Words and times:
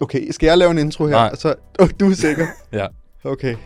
Okay, 0.00 0.30
skal 0.30 0.46
jeg 0.46 0.58
lave 0.58 0.70
en 0.70 0.78
intro 0.78 1.06
her? 1.06 1.16
Nej. 1.16 1.34
Så, 1.34 1.54
oh, 1.78 1.88
du 2.00 2.10
er 2.10 2.14
sikker? 2.14 2.46
Ja. 2.72 2.86
Okay. 3.24 3.56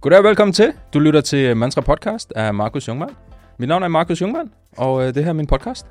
Goddag 0.00 0.18
og 0.18 0.24
velkommen 0.24 0.52
til. 0.52 0.72
Du 0.94 0.98
lytter 0.98 1.20
til 1.20 1.56
Mantra 1.56 1.80
Podcast 1.80 2.32
af 2.36 2.54
Markus 2.54 2.88
Jungmann. 2.88 3.16
Mit 3.58 3.68
navn 3.68 3.82
er 3.82 3.88
Markus 3.88 4.20
Jungmann, 4.20 4.52
og 4.76 5.02
øh, 5.02 5.14
det 5.14 5.24
her 5.24 5.28
er 5.28 5.34
min 5.34 5.46
podcast. 5.46 5.86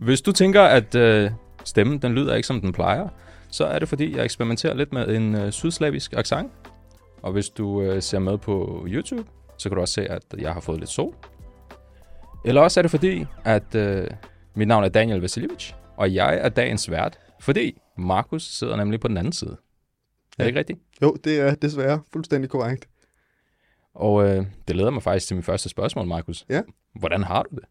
Hvis 0.00 0.20
du 0.20 0.32
tænker, 0.32 0.62
at 0.62 0.94
øh, 0.94 1.30
stemmen 1.64 1.98
den 1.98 2.12
lyder 2.12 2.34
ikke 2.34 2.46
som 2.46 2.60
den 2.60 2.72
plejer, 2.72 3.08
så 3.50 3.64
er 3.64 3.78
det 3.78 3.88
fordi, 3.88 4.16
jeg 4.16 4.24
eksperimenterer 4.24 4.74
lidt 4.74 4.92
med 4.92 5.08
en 5.08 5.34
øh, 5.34 5.50
sydslavisk 5.52 6.12
accent. 6.16 6.52
Og 7.22 7.32
hvis 7.32 7.48
du 7.48 7.82
øh, 7.82 8.02
ser 8.02 8.18
med 8.18 8.38
på 8.38 8.84
YouTube, 8.88 9.24
så 9.58 9.68
kan 9.68 9.76
du 9.76 9.80
også 9.80 9.94
se, 9.94 10.10
at 10.10 10.22
jeg 10.38 10.52
har 10.52 10.60
fået 10.60 10.78
lidt 10.78 10.90
sol. 10.90 11.14
Eller 12.44 12.60
også 12.60 12.80
er 12.80 12.82
det 12.82 12.90
fordi, 12.90 13.26
at 13.44 13.74
øh, 13.74 14.06
mit 14.54 14.68
navn 14.68 14.84
er 14.84 14.88
Daniel 14.88 15.20
Vasiljevic, 15.20 15.72
og 15.98 16.14
jeg 16.14 16.38
er 16.38 16.48
dagens 16.48 16.90
vært, 16.90 17.18
fordi 17.40 17.80
Markus 17.96 18.42
sidder 18.58 18.76
nemlig 18.76 19.00
på 19.00 19.08
den 19.08 19.16
anden 19.16 19.32
side. 19.32 19.56
Er 20.38 20.42
det 20.42 20.46
ikke 20.46 20.58
rigtigt? 20.58 20.78
Jo, 21.02 21.16
det 21.24 21.40
er 21.40 21.54
desværre 21.54 22.00
fuldstændig 22.12 22.50
korrekt. 22.50 22.88
Og 23.94 24.28
øh, 24.28 24.46
det 24.68 24.76
leder 24.76 24.90
mig 24.90 25.02
faktisk 25.02 25.26
til 25.26 25.36
mit 25.36 25.44
første 25.44 25.68
spørgsmål, 25.68 26.06
Markus. 26.06 26.46
Ja. 26.48 26.62
Hvordan 26.94 27.22
har 27.22 27.42
du 27.42 27.56
det? 27.56 27.64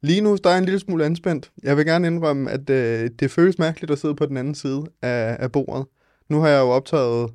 Lige 0.00 0.20
nu 0.20 0.36
der 0.44 0.50
er 0.50 0.54
jeg 0.54 0.58
en 0.58 0.64
lille 0.64 0.80
smule 0.80 1.04
anspændt. 1.04 1.52
Jeg 1.62 1.76
vil 1.76 1.86
gerne 1.86 2.06
indrømme, 2.06 2.50
at 2.50 2.70
øh, 2.70 3.10
det 3.18 3.30
føles 3.30 3.58
mærkeligt 3.58 3.90
at 3.92 3.98
sidde 3.98 4.14
på 4.14 4.26
den 4.26 4.36
anden 4.36 4.54
side 4.54 4.84
af, 5.02 5.36
af 5.40 5.52
bordet. 5.52 5.86
Nu 6.28 6.40
har 6.40 6.48
jeg 6.48 6.60
jo 6.60 6.68
optaget 6.68 7.30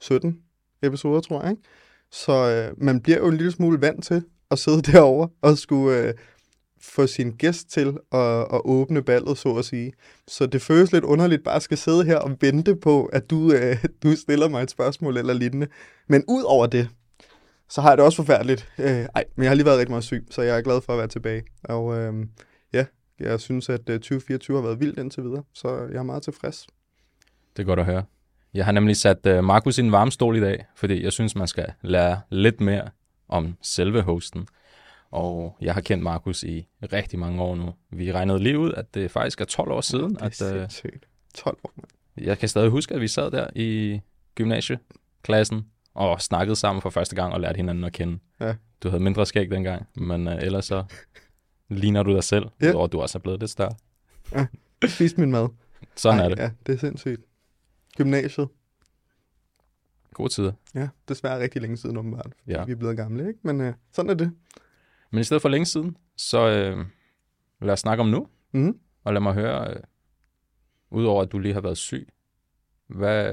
17 0.00 0.38
episoder, 0.82 1.20
tror 1.20 1.42
jeg. 1.42 1.50
Ikke? 1.50 1.62
Så 2.10 2.32
øh, 2.32 2.84
man 2.84 3.00
bliver 3.00 3.18
jo 3.18 3.28
en 3.28 3.36
lille 3.36 3.52
smule 3.52 3.80
vant 3.80 4.04
til 4.04 4.22
at 4.50 4.58
sidde 4.58 4.82
derovre 4.92 5.28
og 5.42 5.58
skulle 5.58 5.98
øh, 5.98 6.14
få 6.80 7.06
sin 7.06 7.30
gæst 7.30 7.70
til 7.70 7.96
at, 8.12 8.40
at 8.40 8.60
åbne 8.64 9.02
ballet, 9.02 9.38
så 9.38 9.54
at 9.54 9.64
sige. 9.64 9.92
Så 10.28 10.46
det 10.46 10.62
føles 10.62 10.92
lidt 10.92 11.04
underligt 11.04 11.44
bare 11.44 11.56
at 11.56 11.62
skal 11.62 11.78
sidde 11.78 12.04
her 12.04 12.16
og 12.16 12.36
vente 12.40 12.76
på, 12.76 13.04
at 13.04 13.30
du, 13.30 13.52
øh, 13.52 13.84
du 14.02 14.16
stiller 14.16 14.48
mig 14.48 14.62
et 14.62 14.70
spørgsmål 14.70 15.16
eller 15.16 15.34
lignende. 15.34 15.66
Men 16.08 16.24
ud 16.28 16.42
over 16.42 16.66
det, 16.66 16.88
så 17.68 17.80
har 17.80 17.88
jeg 17.88 17.96
det 17.96 18.04
også 18.04 18.16
forfærdeligt. 18.16 18.68
Øh, 18.78 18.86
ej, 18.86 19.24
men 19.36 19.42
jeg 19.42 19.50
har 19.50 19.54
lige 19.54 19.66
været 19.66 19.78
rigtig 19.78 19.92
meget 19.92 20.04
syg, 20.04 20.26
så 20.30 20.42
jeg 20.42 20.58
er 20.58 20.62
glad 20.62 20.80
for 20.80 20.92
at 20.92 20.98
være 20.98 21.08
tilbage. 21.08 21.42
Og 21.64 21.98
øh, 21.98 22.26
ja, 22.72 22.84
jeg 23.20 23.40
synes, 23.40 23.68
at 23.68 23.88
øh, 23.88 23.98
2024 23.98 24.56
har 24.56 24.62
været 24.62 24.80
vildt 24.80 24.98
indtil 24.98 25.22
videre, 25.22 25.42
så 25.54 25.68
jeg 25.92 25.98
er 25.98 26.02
meget 26.02 26.22
tilfreds. 26.22 26.66
Det 27.56 27.62
er 27.62 27.66
godt 27.66 27.80
at 27.80 27.86
høre. 27.86 28.04
Jeg 28.54 28.64
har 28.64 28.72
nemlig 28.72 28.96
sat 28.96 29.26
øh, 29.26 29.44
Markus 29.44 29.78
i 29.78 29.80
en 29.80 29.92
varmstol 29.92 30.36
i 30.36 30.40
dag, 30.40 30.64
fordi 30.76 31.04
jeg 31.04 31.12
synes, 31.12 31.36
man 31.36 31.48
skal 31.48 31.72
lære 31.82 32.20
lidt 32.30 32.60
mere 32.60 32.88
om 33.28 33.56
selve 33.62 34.02
hosten. 34.02 34.46
Og 35.10 35.56
jeg 35.60 35.74
har 35.74 35.80
kendt 35.80 36.04
Markus 36.04 36.42
i 36.42 36.68
rigtig 36.92 37.18
mange 37.18 37.42
år 37.42 37.54
nu. 37.56 37.74
Vi 37.90 38.12
regnede 38.12 38.38
lige 38.38 38.58
ud, 38.58 38.72
at 38.72 38.94
det 38.94 39.10
faktisk 39.10 39.40
er 39.40 39.44
12 39.44 39.70
år 39.70 39.80
siden, 39.80 40.14
det 40.14 40.20
er 40.20 40.24
at 40.26 40.42
øh, 40.54 40.60
sindssygt. 40.60 41.08
12 41.34 41.58
år, 41.64 41.72
mand. 41.76 42.26
jeg 42.26 42.38
kan 42.38 42.48
stadig 42.48 42.70
huske, 42.70 42.94
at 42.94 43.00
vi 43.00 43.08
sad 43.08 43.30
der 43.30 43.46
i 43.54 44.00
gymnasieklassen 44.34 45.66
og 45.94 46.20
snakkede 46.20 46.56
sammen 46.56 46.82
for 46.82 46.90
første 46.90 47.16
gang 47.16 47.32
og 47.34 47.40
lærte 47.40 47.56
hinanden 47.56 47.84
at 47.84 47.92
kende. 47.92 48.18
Ja. 48.40 48.54
Du 48.82 48.88
havde 48.88 49.02
mindre 49.02 49.26
skæg 49.26 49.50
dengang, 49.50 49.86
men 49.96 50.28
øh, 50.28 50.38
ellers 50.42 50.64
så 50.64 50.84
ligner 51.68 52.02
du 52.02 52.14
dig 52.14 52.24
selv, 52.24 52.46
Ja. 52.60 52.66
ja. 52.66 52.76
og 52.76 52.92
du 52.92 53.00
også 53.00 53.18
er 53.18 53.20
blevet 53.20 53.40
lidt 53.40 53.50
større. 53.50 53.74
Spiste 54.88 55.20
min 55.20 55.30
mad. 55.30 55.48
Sådan 55.96 56.18
ej, 56.18 56.24
er 56.24 56.28
det. 56.28 56.38
Ja, 56.38 56.50
det 56.66 56.74
er 56.74 56.78
sindssygt. 56.78 57.20
Gymnasiet. 57.96 58.48
Gode 60.14 60.28
tider. 60.32 60.52
Ja, 60.74 60.88
desværre 61.08 61.40
rigtig 61.42 61.62
længe 61.62 61.76
siden 61.76 61.96
åbenbart. 61.96 62.26
fordi 62.42 62.52
Ja. 62.52 62.64
Vi 62.64 62.72
er 62.72 62.76
blevet 62.76 62.96
gamle, 62.96 63.28
ikke? 63.28 63.40
Men 63.42 63.60
øh, 63.60 63.74
sådan 63.92 64.10
er 64.10 64.14
det. 64.14 64.32
Men 65.10 65.20
i 65.20 65.24
stedet 65.24 65.42
for 65.42 65.48
længe 65.48 65.66
siden, 65.66 65.96
så 66.16 66.38
øh, 66.48 66.86
lad 67.60 67.72
os 67.72 67.80
snakke 67.80 68.00
om 68.00 68.08
nu, 68.08 68.28
Mm. 68.52 68.78
og 69.04 69.12
lad 69.12 69.20
mig 69.20 69.34
høre, 69.34 69.70
øh, 69.70 69.80
udover 70.90 71.22
at 71.22 71.32
du 71.32 71.38
lige 71.38 71.54
har 71.54 71.60
været 71.60 71.78
syg, 71.78 72.08
hvad, 72.86 73.32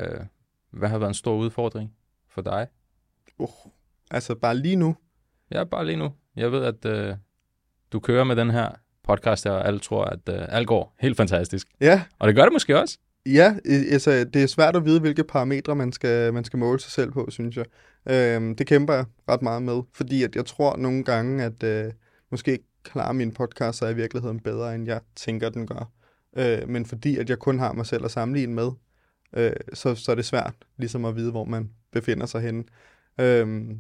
hvad 0.72 0.90
har 0.90 0.98
været 0.98 1.10
en 1.10 1.14
stor 1.14 1.36
udfordring 1.36 1.94
for 2.28 2.42
dig? 2.42 2.68
Uh, 3.38 3.50
altså 4.12 4.36
bare 4.36 4.58
lige 4.58 4.76
nu. 4.76 4.96
Ja, 5.52 5.64
bare 5.64 5.86
lige 5.86 5.96
nu. 5.98 6.14
Jeg 6.36 6.52
ved, 6.52 6.64
at 6.64 6.86
øh, 6.86 7.16
du 7.92 8.00
kører 8.00 8.24
med 8.24 8.36
den 8.36 8.50
her 8.50 8.70
podcast 9.04 9.44
her, 9.44 9.52
og 9.52 9.68
alle 9.68 9.80
tror, 9.80 10.06
at 10.06 10.30
øh, 10.30 10.46
alt 10.50 10.68
går 10.68 10.96
helt 11.00 11.18
fantastisk. 11.18 11.68
Ja, 11.82 12.04
Og 12.20 12.28
det 12.28 12.36
gør 12.36 12.44
det 12.44 12.54
måske 12.54 12.80
også. 12.80 12.98
Ja, 13.26 13.56
altså, 13.66 14.24
det 14.24 14.44
er 14.44 14.48
svært 14.48 14.76
at 14.76 14.86
vide, 14.86 15.00
hvilke 15.00 15.24
parametre 15.24 15.76
man 15.76 15.92
skal, 15.92 16.34
man 16.34 16.44
skal 16.44 16.60
måle 16.60 16.80
sig 16.80 16.92
selv 16.92 17.12
på, 17.12 17.28
synes 17.30 17.58
jeg. 17.58 17.66
Øhm, 18.10 18.56
det 18.56 18.68
kæmper 18.68 18.94
jeg 18.94 19.06
ret 19.30 19.42
meget 19.42 19.64
med, 19.64 19.82
fordi 19.94 20.24
at 20.24 20.36
jeg 20.36 20.46
tror 20.46 20.78
nogle 20.78 21.04
gange, 21.04 21.44
at 21.44 21.64
øh, 21.64 21.94
måske 22.32 22.60
klarer 22.84 23.14
min 23.14 23.32
podcast 23.32 23.78
sig 23.78 23.92
i 23.92 23.96
virkeligheden 23.96 24.40
bedre, 24.40 24.76
end 24.76 24.86
jeg 24.86 25.02
tænker, 25.16 25.50
den 25.50 25.68
gør. 25.68 25.92
Øh, 26.38 26.70
men 26.70 26.86
fordi 26.86 27.18
at 27.18 27.30
jeg 27.30 27.40
kun 27.40 27.60
har 27.60 27.74
mig 27.74 27.86
selv 27.86 28.06
at 28.06 28.12
sammenligne 28.12 28.54
med, 28.54 28.72
øh, 29.34 29.52
så, 29.74 29.96
så 29.96 30.12
er 30.12 30.16
det 30.16 30.26
svært 30.26 30.54
ligesom 30.78 31.06
at 31.06 31.16
vide, 31.16 31.32
hvor 31.32 31.46
man 31.46 31.70
befinder 31.92 32.26
sig 32.26 32.42
henne. 32.42 32.64
Øh, 33.20 33.76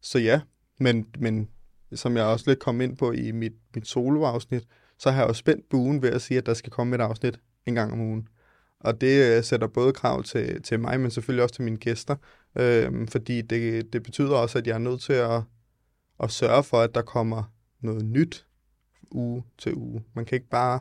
så 0.00 0.18
ja, 0.18 0.40
men, 0.80 1.06
men 1.18 1.48
som 1.94 2.16
jeg 2.16 2.24
også 2.24 2.44
lidt 2.50 2.58
kom 2.58 2.80
ind 2.80 2.96
på 2.96 3.12
i 3.12 3.30
mit, 3.32 3.52
mit 3.74 3.86
soloafsnit, 3.86 4.66
så 4.98 5.10
har 5.10 5.20
jeg 5.20 5.28
jo 5.28 5.34
spændt 5.34 5.68
buen 5.68 6.02
ved 6.02 6.10
at 6.10 6.22
sige, 6.22 6.38
at 6.38 6.46
der 6.46 6.54
skal 6.54 6.72
komme 6.72 6.94
et 6.94 7.00
afsnit 7.00 7.40
en 7.66 7.74
gang 7.74 7.92
om 7.92 8.00
ugen. 8.00 8.28
Og 8.84 9.00
det 9.00 9.36
øh, 9.36 9.44
sætter 9.44 9.66
både 9.66 9.92
krav 9.92 10.22
til, 10.22 10.62
til 10.62 10.80
mig, 10.80 11.00
men 11.00 11.10
selvfølgelig 11.10 11.42
også 11.42 11.54
til 11.54 11.64
mine 11.64 11.76
gæster. 11.76 12.16
Øhm, 12.56 13.08
fordi 13.08 13.42
det, 13.42 13.92
det 13.92 14.02
betyder 14.02 14.36
også, 14.36 14.58
at 14.58 14.66
jeg 14.66 14.74
er 14.74 14.78
nødt 14.78 15.00
til 15.00 15.12
at, 15.12 15.42
at 16.22 16.30
sørge 16.30 16.62
for, 16.62 16.80
at 16.80 16.94
der 16.94 17.02
kommer 17.02 17.52
noget 17.80 18.04
nyt 18.04 18.46
uge 19.10 19.44
til 19.58 19.74
uge. 19.74 20.04
Man 20.14 20.24
kan 20.24 20.36
ikke 20.36 20.48
bare... 20.48 20.80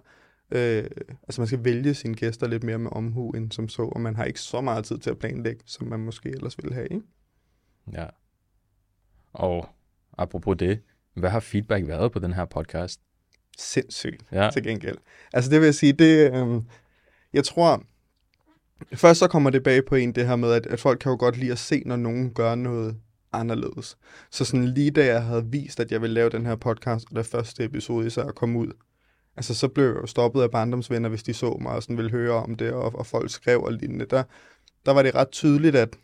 Øh, 0.52 0.90
altså 1.24 1.42
man 1.42 1.48
skal 1.48 1.64
vælge 1.64 1.94
sine 1.94 2.16
gæster 2.16 2.48
lidt 2.48 2.64
mere 2.64 2.78
med 2.78 2.92
omhu 2.92 3.30
end 3.32 3.52
som 3.52 3.70
så, 3.70 3.82
og 3.82 4.02
man 4.02 4.16
har 4.16 4.24
ikke 4.24 4.40
så 4.40 4.62
meget 4.62 4.86
tid 4.86 4.98
til 4.98 5.10
at 5.10 5.20
planlægge, 5.20 5.64
som 5.66 5.88
man 5.88 6.00
måske 6.00 6.30
ellers 6.30 6.58
ville 6.58 6.74
have. 6.74 6.88
Ikke? 6.92 7.06
Ja. 7.94 8.06
Og 9.34 9.70
apropos 10.18 10.58
det, 10.60 10.80
hvad 11.14 11.30
har 11.30 11.40
feedback 11.40 11.88
været 11.88 12.12
på 12.12 12.20
den 12.20 12.34
her 12.34 12.46
podcast? 12.46 13.02
Sindssygt. 13.58 14.24
Ja, 14.32 14.50
til 14.54 14.64
gengæld. 14.64 14.98
Altså 15.34 15.52
det 15.52 15.60
vil 15.60 15.66
jeg 15.66 15.76
sige, 15.76 15.94
det, 15.94 16.34
øh, 16.34 16.62
jeg 17.34 17.44
tror, 17.44 17.84
først 18.94 19.20
så 19.20 19.28
kommer 19.28 19.50
det 19.50 19.64
bag 19.64 19.86
på 19.86 19.96
en 19.96 20.12
det 20.12 20.28
her 20.28 20.36
med, 20.36 20.52
at, 20.52 20.68
at 20.68 20.80
folk 20.80 21.00
kan 21.00 21.10
jo 21.10 21.18
godt 21.20 21.38
lide 21.38 21.52
at 21.52 21.60
se, 21.60 21.84
når 21.86 21.96
nogen 21.96 22.34
gør 22.34 22.56
noget 22.56 22.96
anderledes. 23.34 23.98
Så 24.32 24.46
sådan 24.46 24.66
lige 24.66 24.92
da 24.92 25.06
jeg 25.06 25.24
havde 25.24 25.46
vist, 25.46 25.80
at 25.80 25.92
jeg 25.92 26.02
ville 26.02 26.14
lave 26.14 26.30
den 26.30 26.46
her 26.46 26.56
podcast, 26.56 27.06
og 27.10 27.16
der 27.16 27.24
første 27.24 27.64
episode 27.64 28.08
især 28.08 28.32
kom 28.32 28.56
ud, 28.56 28.72
altså 29.36 29.54
så 29.54 29.68
blev 29.68 29.86
jeg 29.86 29.96
jo 29.96 30.06
stoppet 30.06 30.42
af 30.42 30.52
barndomsvenner, 30.52 31.10
hvis 31.10 31.24
de 31.24 31.34
så 31.34 31.58
mig 31.62 31.72
og 31.72 31.84
sådan 31.84 31.98
ville 31.98 32.12
høre 32.12 32.34
om 32.34 32.56
det, 32.56 32.72
og, 32.72 32.96
og 32.96 33.06
folk 33.06 33.30
skrev 33.30 33.62
og 33.62 33.74
lignende. 33.74 34.06
Der, 34.06 34.24
der 34.86 34.92
var 34.92 35.04
det 35.04 35.16
ret 35.16 35.30
tydeligt, 35.32 35.76
at 35.76 35.96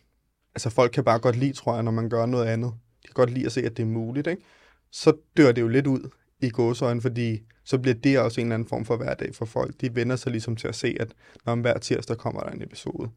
altså 0.56 0.70
folk 0.70 0.92
kan 0.92 1.04
bare 1.04 1.20
godt 1.20 1.36
lide, 1.36 1.54
tror 1.54 1.74
jeg, 1.74 1.84
når 1.84 1.92
man 1.92 2.10
gør 2.10 2.26
noget 2.26 2.46
andet. 2.46 2.74
De 3.04 3.08
kan 3.08 3.14
godt 3.14 3.30
lide 3.30 3.46
at 3.46 3.52
se, 3.52 3.62
at 3.62 3.78
det 3.78 3.84
er 3.84 3.88
muligt, 3.88 4.28
ikke? 4.28 4.44
Så 4.92 5.14
dør 5.38 5.52
det 5.52 5.62
jo 5.62 5.68
lidt 5.68 5.88
ud 5.88 6.10
i 6.42 6.50
gåsøjne, 6.50 7.02
fordi 7.02 7.40
så 7.70 7.78
bliver 7.78 7.96
det 7.96 8.20
også 8.20 8.42
en 8.42 8.48
eller 8.48 8.54
anden 8.54 8.68
form 8.68 8.86
for 8.86 8.98
hverdag 8.98 9.36
for 9.36 9.46
folk. 9.46 9.82
De 9.82 9.96
vender 9.96 10.16
sig 10.16 10.32
ligesom 10.32 10.56
til 10.56 10.68
at 10.68 10.76
se, 10.76 10.98
at 11.00 11.14
når 11.46 11.56
hver 11.56 11.78
tirsdag 11.78 12.18
kommer 12.18 12.42
der 12.42 12.50
en 12.50 12.62
episode. 12.62 13.10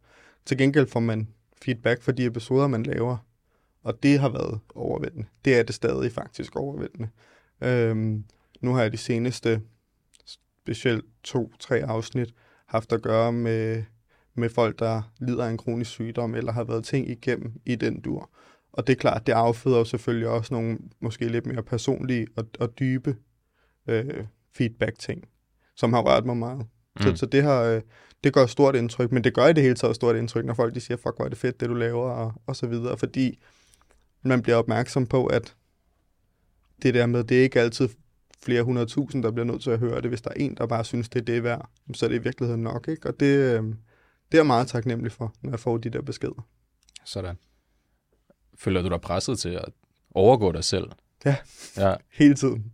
Til 0.46 0.58
gengæld 0.58 0.86
får 0.86 1.00
man 1.00 1.28
feedback 1.62 2.02
for 2.02 2.12
de 2.12 2.26
episoder, 2.26 2.66
man 2.66 2.82
laver, 2.82 3.16
og 3.82 4.02
det 4.02 4.18
har 4.18 4.28
været 4.28 4.60
overvældende. 4.74 5.26
Det 5.44 5.58
er 5.58 5.62
det 5.62 5.74
stadig 5.74 6.12
faktisk 6.12 6.56
overvældende. 6.56 7.08
Øhm, 7.60 8.24
nu 8.60 8.74
har 8.74 8.82
jeg 8.82 8.92
de 8.92 8.96
seneste, 8.96 9.62
specielt 10.26 11.04
to-tre 11.24 11.84
afsnit, 11.84 12.34
haft 12.66 12.92
at 12.92 13.02
gøre 13.02 13.32
med, 13.32 13.82
med 14.34 14.48
folk, 14.48 14.78
der 14.78 15.12
lider 15.19 15.44
af 15.44 15.50
en 15.50 15.58
kronisk 15.58 15.90
sygdom, 15.90 16.34
eller 16.34 16.52
har 16.52 16.64
været 16.64 16.84
ting 16.84 17.10
igennem 17.10 17.52
i 17.66 17.74
den 17.74 18.00
dur. 18.00 18.30
Og 18.72 18.86
det 18.86 18.92
er 18.92 19.00
klart, 19.00 19.26
det 19.26 19.32
afføder 19.32 19.78
jo 19.78 19.84
selvfølgelig 19.84 20.28
også 20.28 20.54
nogle 20.54 20.78
måske 21.00 21.28
lidt 21.28 21.46
mere 21.46 21.62
personlige 21.62 22.26
og, 22.36 22.46
og 22.60 22.78
dybe 22.78 23.16
øh, 23.86 24.24
feedback-ting, 24.54 25.24
som 25.76 25.92
har 25.92 26.00
rørt 26.02 26.26
mig 26.26 26.36
meget. 26.36 26.58
Mm. 26.96 27.02
Så, 27.02 27.16
så 27.16 27.26
det 27.26 27.42
har 27.42 27.62
øh, 27.62 27.82
det 28.24 28.32
gør 28.34 28.46
stort 28.46 28.76
indtryk, 28.76 29.12
men 29.12 29.25
det 29.25 29.34
gør 29.34 29.46
i 29.46 29.52
det 29.52 29.62
hele 29.62 29.75
taget 29.75 29.96
stort 29.96 30.16
indtryk, 30.16 30.44
når 30.44 30.54
folk 30.54 30.75
de 30.75 30.81
siger, 30.81 30.96
fuck, 30.96 31.16
hvor 31.16 31.25
er 31.25 31.28
det 31.28 31.38
fedt, 31.38 31.60
det 31.60 31.69
du 31.69 31.75
laver, 31.75 32.10
og, 32.10 32.32
og 32.46 32.56
så 32.56 32.66
videre, 32.66 32.99
fordi 32.99 33.38
man 34.22 34.43
bliver 34.43 34.56
opmærksom 34.56 35.06
på, 35.06 35.26
at 35.26 35.54
det 36.82 36.94
der 36.94 37.06
med, 37.06 37.25
det 37.25 37.38
er 37.38 37.43
ikke 37.43 37.60
altid 37.60 37.88
flere 38.43 38.62
hundredtusind, 38.62 39.22
der 39.22 39.31
bliver 39.31 39.44
nødt 39.44 39.62
til 39.62 39.70
at 39.70 39.78
høre 39.78 40.00
det. 40.00 40.10
Hvis 40.10 40.22
der 40.22 40.31
er 40.31 40.34
en, 40.34 40.54
der 40.54 40.66
bare 40.66 40.84
synes, 40.84 41.08
det 41.08 41.20
er 41.20 41.25
det 41.25 41.43
værd, 41.43 41.70
så 41.94 42.06
er 42.06 42.08
det 42.08 42.16
i 42.16 42.22
virkeligheden 42.22 42.62
nok, 42.62 42.88
ikke? 42.88 43.08
Og 43.08 43.20
det, 43.20 43.26
øh, 43.26 43.62
det 43.62 43.75
er 44.32 44.38
jeg 44.38 44.46
meget 44.46 44.69
taknemmelig 44.69 45.12
for, 45.12 45.34
når 45.43 45.50
jeg 45.50 45.60
får 45.60 45.76
de 45.78 45.90
der 45.90 46.02
beskeder. 46.02 46.46
sådan. 47.04 47.37
Føler 48.58 48.82
du 48.82 48.88
dig 48.88 49.00
presset 49.00 49.38
til 49.38 49.49
at 49.49 49.64
overgå 50.10 50.52
dig 50.52 50.64
selv? 50.64 50.90
Ja. 51.25 51.37
Ja, 51.76 51.94
Hele 52.12 52.34
tiden. 52.34 52.72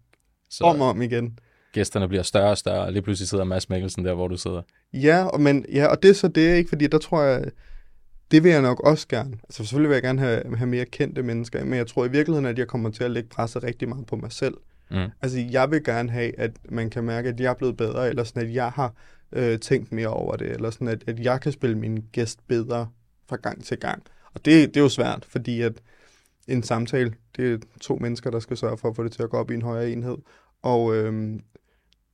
så 0.48 0.64
Om 0.64 0.80
og 0.80 0.88
om 0.88 1.02
igen. 1.02 1.38
Gæsterne 1.78 2.08
bliver 2.08 2.22
større 2.22 2.50
og 2.50 2.58
større, 2.58 2.80
og 2.80 2.92
lige 2.92 3.02
pludselig 3.02 3.28
sidder 3.28 3.44
Mads 3.44 3.68
Mikkelsen 3.68 4.04
der, 4.04 4.14
hvor 4.14 4.28
du 4.28 4.36
sidder. 4.36 4.62
Ja, 4.92 5.24
og, 5.24 5.40
men, 5.40 5.66
ja, 5.72 5.86
og 5.86 6.02
det 6.02 6.08
er 6.08 6.14
så 6.14 6.28
det, 6.28 6.56
ikke? 6.56 6.68
Fordi 6.68 6.86
der 6.86 6.98
tror 6.98 7.22
jeg, 7.22 7.44
det 8.30 8.44
vil 8.44 8.50
jeg 8.50 8.62
nok 8.62 8.80
også 8.80 9.08
gerne. 9.08 9.32
Altså 9.42 9.56
selvfølgelig 9.64 9.88
vil 9.88 9.94
jeg 9.94 10.02
gerne 10.02 10.20
have, 10.20 10.56
have 10.56 10.68
mere 10.68 10.84
kendte 10.84 11.22
mennesker, 11.22 11.64
men 11.64 11.74
jeg 11.74 11.86
tror 11.86 12.04
i 12.04 12.10
virkeligheden, 12.10 12.46
at 12.46 12.58
jeg 12.58 12.66
kommer 12.66 12.90
til 12.90 13.04
at 13.04 13.10
lægge 13.10 13.28
presset 13.28 13.62
rigtig 13.62 13.88
meget 13.88 14.06
på 14.06 14.16
mig 14.16 14.32
selv. 14.32 14.54
Mm. 14.90 15.06
Altså 15.22 15.38
jeg 15.50 15.70
vil 15.70 15.84
gerne 15.84 16.10
have, 16.10 16.38
at 16.40 16.50
man 16.68 16.90
kan 16.90 17.04
mærke, 17.04 17.28
at 17.28 17.40
jeg 17.40 17.50
er 17.50 17.54
blevet 17.54 17.76
bedre, 17.76 18.08
eller 18.08 18.24
sådan, 18.24 18.42
at 18.42 18.54
jeg 18.54 18.70
har 18.70 18.94
øh, 19.32 19.58
tænkt 19.58 19.92
mere 19.92 20.08
over 20.08 20.36
det, 20.36 20.50
eller 20.50 20.70
sådan, 20.70 20.88
at, 20.88 21.04
at 21.06 21.20
jeg 21.20 21.40
kan 21.40 21.52
spille 21.52 21.78
min 21.78 22.04
gæst 22.12 22.38
bedre 22.48 22.88
fra 23.28 23.36
gang 23.36 23.64
til 23.64 23.78
gang. 23.78 24.02
Og 24.34 24.44
det, 24.44 24.68
det 24.68 24.76
er 24.76 24.84
jo 24.84 24.88
svært, 24.88 25.24
fordi 25.28 25.60
at 25.60 25.72
en 26.48 26.62
samtale, 26.62 27.12
det 27.36 27.52
er 27.52 27.58
to 27.80 27.96
mennesker, 27.96 28.30
der 28.30 28.40
skal 28.40 28.56
sørge 28.56 28.78
for 28.78 28.88
at 28.88 28.96
få 28.96 29.04
det 29.04 29.12
til 29.12 29.22
at 29.22 29.30
gå 29.30 29.36
op 29.36 29.50
i 29.50 29.54
en 29.54 29.62
højere 29.62 29.90
enhed. 29.90 30.16
Og 30.62 30.96
øhm, 30.96 31.40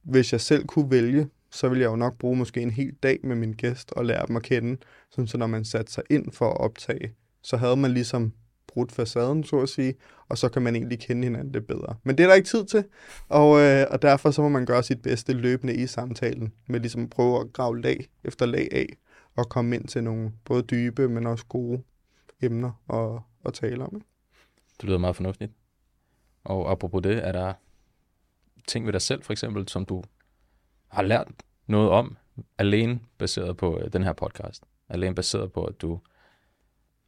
hvis 0.04 0.32
jeg 0.32 0.40
selv 0.40 0.66
kunne 0.66 0.90
vælge, 0.90 1.28
så 1.50 1.68
ville 1.68 1.82
jeg 1.82 1.90
jo 1.90 1.96
nok 1.96 2.18
bruge 2.18 2.36
måske 2.36 2.60
en 2.60 2.70
hel 2.70 2.94
dag 3.02 3.18
med 3.22 3.36
min 3.36 3.52
gæst 3.52 3.92
og 3.92 4.04
lære 4.04 4.26
dem 4.26 4.36
at 4.36 4.42
kende, 4.42 4.76
sådan 5.10 5.26
så 5.26 5.38
når 5.38 5.46
man 5.46 5.64
satte 5.64 5.92
sig 5.92 6.02
ind 6.10 6.32
for 6.32 6.50
at 6.50 6.60
optage, 6.60 7.14
så 7.42 7.56
havde 7.56 7.76
man 7.76 7.90
ligesom 7.90 8.32
brudt 8.66 8.92
facaden, 8.92 9.44
så 9.44 9.60
at 9.60 9.68
sige, 9.68 9.94
og 10.28 10.38
så 10.38 10.48
kan 10.48 10.62
man 10.62 10.76
egentlig 10.76 10.98
kende 10.98 11.22
hinanden 11.22 11.52
lidt 11.52 11.66
bedre. 11.66 11.94
Men 12.04 12.18
det 12.18 12.24
er 12.24 12.28
der 12.28 12.34
ikke 12.34 12.48
tid 12.48 12.64
til, 12.64 12.84
og, 13.28 13.60
øh, 13.60 13.86
og 13.90 14.02
derfor 14.02 14.30
så 14.30 14.42
må 14.42 14.48
man 14.48 14.66
gøre 14.66 14.82
sit 14.82 15.02
bedste 15.02 15.32
løbende 15.32 15.74
i 15.74 15.86
samtalen, 15.86 16.52
med 16.66 16.80
ligesom 16.80 17.02
at 17.02 17.10
prøve 17.10 17.40
at 17.40 17.52
grave 17.52 17.80
lag 17.80 18.06
efter 18.24 18.46
lag 18.46 18.68
af, 18.72 18.86
og 19.36 19.48
komme 19.48 19.76
ind 19.76 19.88
til 19.88 20.04
nogle 20.04 20.32
både 20.44 20.62
dybe, 20.62 21.08
men 21.08 21.26
også 21.26 21.44
gode 21.46 21.82
emner 22.42 22.82
at, 22.92 23.22
at 23.46 23.54
tale 23.54 23.84
om. 23.84 23.92
Ikke? 23.94 24.06
Det 24.80 24.84
lyder 24.84 24.98
meget 24.98 25.16
fornuftigt. 25.16 25.52
Og 26.44 26.70
apropos 26.70 27.02
det, 27.02 27.28
er 27.28 27.32
der 27.32 27.52
ting 28.69 28.87
ved 28.87 28.93
dig 28.93 29.02
selv, 29.02 29.22
for 29.22 29.32
eksempel, 29.32 29.69
som 29.69 29.84
du 29.84 30.02
har 30.88 31.02
lært 31.02 31.28
noget 31.66 31.90
om, 31.90 32.16
alene 32.58 33.00
baseret 33.19 33.56
på 33.56 33.78
øh, 33.78 33.93
den 33.93 34.02
her 34.02 34.12
podcast? 34.12 34.64
Alene 34.88 35.14
baseret 35.14 35.52
på, 35.52 35.64
at 35.64 35.81
du 35.81 36.00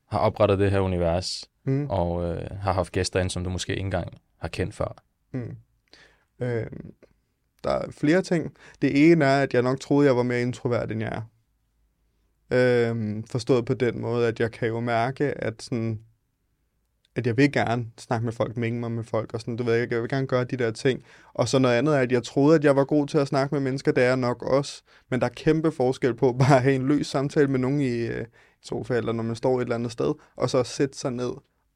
har 0.08 0.18
oprettet 0.18 0.58
det 0.58 0.70
her 0.70 0.80
univers, 0.80 1.50
mm. 1.64 1.86
og 1.90 2.24
øh, 2.24 2.50
har 2.60 2.72
haft 2.72 2.92
gæster 2.92 3.20
ind, 3.20 3.30
som 3.30 3.44
du 3.44 3.50
måske 3.50 3.72
ikke 3.72 3.84
engang 3.84 4.18
har 4.36 4.48
kendt 4.48 4.74
før? 4.74 5.02
Mm. 5.32 5.56
Øh, 6.40 6.66
der 7.64 7.70
er 7.70 7.90
flere 7.90 8.22
ting. 8.22 8.56
Det 8.82 9.12
ene 9.12 9.24
er, 9.24 9.42
at 9.42 9.54
jeg 9.54 9.62
nok 9.62 9.80
troede, 9.80 10.06
jeg 10.06 10.16
var 10.16 10.22
mere 10.22 10.42
introvert, 10.42 10.92
end 10.92 11.00
jeg 11.00 11.12
er. 11.12 11.22
Øh, 12.50 13.22
forstået 13.30 13.64
på 13.64 13.74
den 13.74 14.00
måde, 14.00 14.28
at 14.28 14.40
jeg 14.40 14.52
kan 14.52 14.68
jo 14.68 14.80
mærke, 14.80 15.44
at 15.44 15.62
sådan, 15.62 16.00
at 17.16 17.26
jeg 17.26 17.36
vil 17.36 17.52
gerne 17.52 17.86
snakke 17.98 18.24
med 18.24 18.32
folk, 18.32 18.56
mænge 18.56 18.80
mig 18.80 18.92
med 18.92 19.04
folk, 19.04 19.34
og 19.34 19.40
sådan, 19.40 19.56
du 19.56 19.64
ved, 19.64 19.74
jeg 19.74 20.02
vil 20.02 20.08
gerne 20.08 20.26
gøre 20.26 20.44
de 20.44 20.56
der 20.56 20.70
ting. 20.70 21.02
Og 21.34 21.48
så 21.48 21.58
noget 21.58 21.74
andet 21.74 21.96
er, 21.96 21.98
at 21.98 22.12
jeg 22.12 22.22
troede, 22.22 22.56
at 22.56 22.64
jeg 22.64 22.76
var 22.76 22.84
god 22.84 23.06
til 23.06 23.18
at 23.18 23.28
snakke 23.28 23.54
med 23.54 23.62
mennesker, 23.62 23.92
det 23.92 24.02
er 24.02 24.08
jeg 24.08 24.16
nok 24.16 24.42
også. 24.42 24.82
Men 25.10 25.20
der 25.20 25.26
er 25.26 25.30
kæmpe 25.30 25.72
forskel 25.72 26.14
på 26.14 26.32
bare 26.38 26.56
at 26.56 26.62
have 26.62 26.74
en 26.74 26.88
løs 26.88 27.06
samtale 27.06 27.48
med 27.48 27.58
nogen 27.58 27.80
i 27.80 27.98
øh, 27.98 28.26
sofa, 28.62 28.96
eller 28.96 29.12
når 29.12 29.22
man 29.22 29.36
står 29.36 29.56
et 29.56 29.62
eller 29.62 29.74
andet 29.74 29.92
sted, 29.92 30.14
og 30.36 30.50
så 30.50 30.62
sætte 30.62 30.98
sig 30.98 31.12
ned 31.12 31.30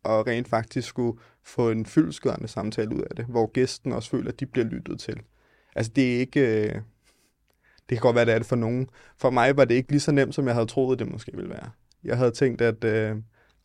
og 0.05 0.27
rent 0.27 0.49
faktisk 0.49 0.89
skulle 0.89 1.19
få 1.43 1.71
en 1.71 1.87
fyldskørende 1.87 2.49
samtale 2.49 2.95
ud 2.97 3.01
af 3.01 3.17
det, 3.17 3.25
hvor 3.25 3.53
gæsten 3.53 3.93
også 3.93 4.11
føler, 4.11 4.33
at 4.33 4.41
de 4.41 4.47
bliver 4.47 4.67
lyttet 4.67 5.01
til. 5.01 5.21
Altså, 5.77 5.93
det 5.97 6.15
er 6.15 6.19
ikke... 6.19 6.65
Øh, 6.65 6.75
det 7.89 7.99
kan 7.99 8.03
godt 8.03 8.17
være, 8.17 8.25
det 8.25 8.35
er 8.35 8.39
det 8.39 8.47
for 8.47 8.57
nogen. 8.57 8.89
For 9.17 9.31
mig 9.31 9.57
var 9.57 9.65
det 9.65 9.75
ikke 9.75 9.91
lige 9.91 10.01
så 10.01 10.13
nemt, 10.13 10.35
som 10.35 10.47
jeg 10.47 10.55
havde 10.55 10.67
troet, 10.67 10.99
det 10.99 11.11
måske 11.11 11.33
ville 11.35 11.51
være. 11.51 11.71
Jeg 12.05 12.17
havde 12.17 12.31
tænkt, 12.31 12.61
at 12.61 12.85
øh, 12.85 13.17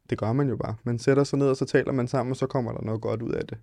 det 0.10 0.18
gør 0.18 0.34
man 0.34 0.50
jo 0.50 0.58
bare. 0.58 0.76
Man 0.84 1.00
sætter 1.00 1.24
sig 1.24 1.40
ned, 1.40 1.48
og 1.48 1.58
så 1.58 1.66
taler 1.66 1.92
man 1.92 2.08
sammen, 2.08 2.32
og 2.32 2.38
så 2.38 2.48
kommer 2.48 2.72
der 2.72 2.82
noget 2.82 3.02
godt 3.02 3.22
ud 3.22 3.32
af 3.32 3.48
det. 3.48 3.58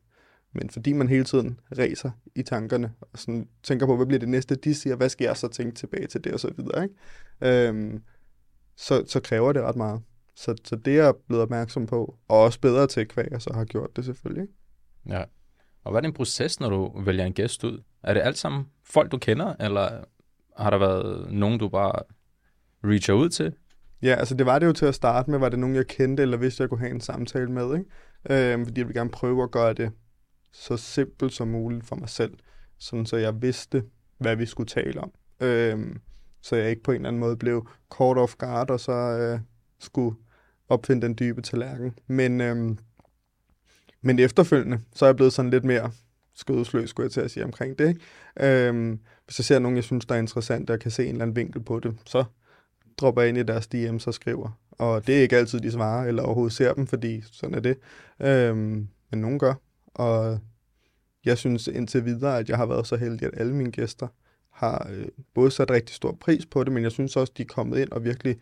Men 0.55 0.71
fordi 0.71 0.93
man 0.93 1.09
hele 1.09 1.25
tiden 1.25 1.61
racer 1.79 2.11
i 2.35 2.43
tankerne, 2.43 2.93
og 3.01 3.19
sådan 3.19 3.49
tænker 3.63 3.87
på, 3.87 3.97
hvad 3.97 4.07
bliver 4.07 4.19
det 4.19 4.29
næste, 4.29 4.55
de 4.55 4.75
siger, 4.75 4.97
hvad 4.97 5.09
skal 5.09 5.25
jeg 5.25 5.37
så 5.37 5.49
tænke 5.49 5.75
tilbage 5.75 6.07
til 6.07 6.25
det, 6.25 6.33
og 6.33 6.41
så 6.41 6.53
videre, 6.57 6.83
ikke? 6.83 7.69
Øhm, 7.69 8.03
så, 8.77 9.05
så 9.07 9.21
kræver 9.21 9.53
det 9.53 9.63
ret 9.63 9.77
meget. 9.77 10.03
Så, 10.37 10.57
så 10.65 10.77
det 10.77 10.99
er 10.99 11.05
jeg 11.05 11.15
blevet 11.29 11.43
opmærksom 11.43 11.87
på, 11.87 12.19
og 12.29 12.41
også 12.41 12.61
bedre 12.61 12.87
til, 12.87 13.07
hvad 13.15 13.25
jeg 13.31 13.43
så 13.43 13.53
har 13.55 13.65
gjort 13.65 13.97
det 13.97 14.05
selvfølgelig. 14.05 14.43
Ikke? 14.43 14.55
Ja. 15.09 15.25
Og 15.85 15.91
hvad 15.91 16.01
er 16.01 16.03
din 16.03 16.13
proces, 16.13 16.61
når 16.61 16.71
du 16.71 17.03
vælger 17.05 17.27
en 17.27 17.33
gæst 17.33 17.65
ud? 17.65 17.83
Er 18.03 18.15
det 18.15 18.21
alt 18.21 18.39
sammen 18.39 18.67
folk, 18.85 19.13
du 19.13 19.19
kender, 19.19 19.55
eller 19.61 20.05
har 20.57 20.71
der 20.71 20.79
været 20.79 21.33
nogen, 21.33 21.59
du 21.59 21.69
bare 21.69 22.03
reacher 22.85 23.15
ud 23.15 23.29
til? 23.29 23.55
Ja, 24.03 24.15
altså 24.15 24.35
det 24.35 24.47
var 24.47 24.59
det 24.59 24.67
jo 24.67 24.73
til 24.73 24.87
at 24.87 24.95
starte 24.95 25.31
med. 25.31 25.39
Var 25.39 25.49
det 25.49 25.59
nogen, 25.59 25.77
jeg 25.77 25.87
kendte, 25.87 26.23
eller 26.23 26.37
vidste, 26.37 26.63
jeg 26.63 26.69
kunne 26.69 26.81
have 26.81 26.91
en 26.91 27.01
samtale 27.01 27.51
med? 27.53 27.79
Ikke? 27.79 28.53
Øhm, 28.53 28.67
fordi 28.67 28.81
jeg 28.81 28.89
ville 28.89 29.01
gerne 29.01 29.11
prøve 29.11 29.43
at 29.43 29.51
gøre 29.51 29.73
det 29.73 29.93
så 30.53 30.77
simpelt 30.77 31.33
som 31.33 31.49
muligt 31.49 31.87
for 31.87 31.97
mig 31.97 32.09
selv. 32.09 32.35
Sådan 32.79 33.07
så 33.07 33.17
jeg 33.17 33.43
vidste, 33.43 33.85
hvad 34.19 34.37
vi 34.37 34.47
skulle 34.47 34.69
tale 34.69 35.01
om. 35.01 35.13
Øhm, 35.41 36.01
så 36.41 36.57
jeg 36.57 36.71
ikke 36.71 36.83
på 36.83 36.91
en 36.91 36.97
eller 36.97 37.09
anden 37.09 37.21
måde 37.21 37.37
blev 37.37 37.69
caught 37.97 38.19
off 38.19 38.35
guard, 38.35 38.71
og 38.71 38.81
så 38.81 38.93
øh, 38.93 39.41
skulle 39.81 40.17
opfinde 40.69 41.07
den 41.07 41.17
dybe 41.19 41.43
tallerken. 41.43 41.93
Men, 42.07 42.41
øhm, 42.41 42.79
men 44.03 44.19
efterfølgende, 44.19 44.81
så 44.95 45.05
er 45.05 45.09
jeg 45.09 45.17
blevet 45.17 45.33
sådan 45.33 45.51
lidt 45.51 45.65
mere 45.65 45.91
skødesløs, 46.35 46.91
skulle 46.91 47.05
jeg 47.05 47.13
til 47.13 47.21
at 47.21 47.31
sige 47.31 47.45
omkring 47.45 47.79
det. 47.79 47.89
Ikke? 47.89 48.69
Øhm, 48.69 49.01
hvis 49.25 49.39
jeg 49.39 49.45
ser 49.45 49.59
nogen, 49.59 49.77
jeg 49.77 49.85
synes, 49.85 50.07
der 50.07 50.15
er 50.15 50.19
interessant, 50.19 50.71
og 50.71 50.79
kan 50.79 50.91
se 50.91 51.03
en 51.03 51.09
eller 51.09 51.23
anden 51.23 51.37
vinkel 51.37 51.63
på 51.63 51.81
det, 51.81 51.97
så 52.07 52.25
dropper 52.99 53.23
ind 53.23 53.39
i 53.39 53.43
deres 53.43 53.69
DM's 53.75 54.07
og 54.07 54.15
skriver. 54.15 54.59
Og 54.71 55.07
det 55.07 55.19
er 55.19 55.23
ikke 55.23 55.37
altid, 55.37 55.61
de 55.61 55.73
svarer, 55.73 56.09
eller 56.09 56.23
overhovedet 56.23 56.53
ser 56.53 56.75
dem, 56.75 56.87
fordi 56.87 57.23
sådan 57.33 57.55
er 57.55 57.61
det. 57.61 57.79
Øhm, 58.21 58.89
men 59.11 59.21
nogen 59.21 59.39
gør. 59.39 59.55
Og 59.95 60.39
jeg 61.25 61.39
synes 61.39 61.67
indtil 61.67 62.05
videre, 62.05 62.39
at 62.39 62.49
jeg 62.49 62.57
har 62.57 62.67
været 62.67 62.87
så 62.87 62.97
heldig, 62.97 63.27
at 63.27 63.41
alle 63.41 63.55
mine 63.55 63.71
gæster 63.71 64.09
har 64.51 64.91
øh, 64.93 65.07
både 65.35 65.51
sat 65.51 65.71
rigtig 65.71 65.95
stor 65.95 66.13
pris 66.21 66.47
på 66.47 66.65
det, 66.65 66.73
men 66.73 66.83
jeg 66.83 66.93
synes 66.93 67.17
også, 67.17 67.33
de 67.37 67.43
er 67.43 67.47
kommet 67.47 67.79
ind 67.79 67.91
og 67.91 68.05
virkelig 68.05 68.37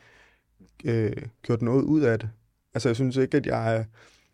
øh, 0.84 1.12
gjort 1.42 1.62
noget 1.62 1.82
ud 1.82 2.00
af 2.00 2.18
det. 2.18 2.28
Altså, 2.74 2.88
jeg 2.88 2.96
synes 2.96 3.16
ikke, 3.16 3.36
at 3.36 3.46
jeg 3.46 3.86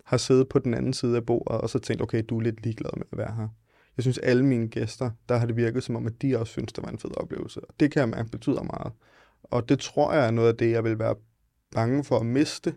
har 0.04 0.16
siddet 0.16 0.48
på 0.48 0.58
den 0.58 0.74
anden 0.74 0.92
side 0.92 1.16
af 1.16 1.26
bordet 1.26 1.60
og 1.60 1.70
så 1.70 1.78
tænkt, 1.78 2.02
okay, 2.02 2.22
du 2.28 2.38
er 2.38 2.42
lidt 2.42 2.62
ligeglad 2.62 2.90
med 2.96 3.06
at 3.12 3.18
være 3.18 3.34
her. 3.34 3.48
Jeg 3.96 4.02
synes, 4.02 4.18
alle 4.18 4.44
mine 4.44 4.68
gæster, 4.68 5.10
der 5.28 5.36
har 5.36 5.46
det 5.46 5.56
virket 5.56 5.84
som 5.84 5.96
om, 5.96 6.06
at 6.06 6.22
de 6.22 6.38
også 6.38 6.50
synes, 6.50 6.72
det 6.72 6.84
var 6.84 6.90
en 6.90 6.98
fed 6.98 7.16
oplevelse. 7.16 7.60
Og 7.60 7.74
det 7.80 7.92
kan 7.92 8.00
jeg 8.00 8.08
mærke 8.08 8.30
betyder 8.30 8.62
meget. 8.62 8.92
Og 9.50 9.68
det 9.68 9.78
tror 9.78 10.12
jeg 10.12 10.26
er 10.26 10.30
noget 10.30 10.48
af 10.48 10.56
det, 10.56 10.70
jeg 10.70 10.84
vil 10.84 10.98
være 10.98 11.14
bange 11.74 12.04
for 12.04 12.18
at 12.18 12.26
miste, 12.26 12.74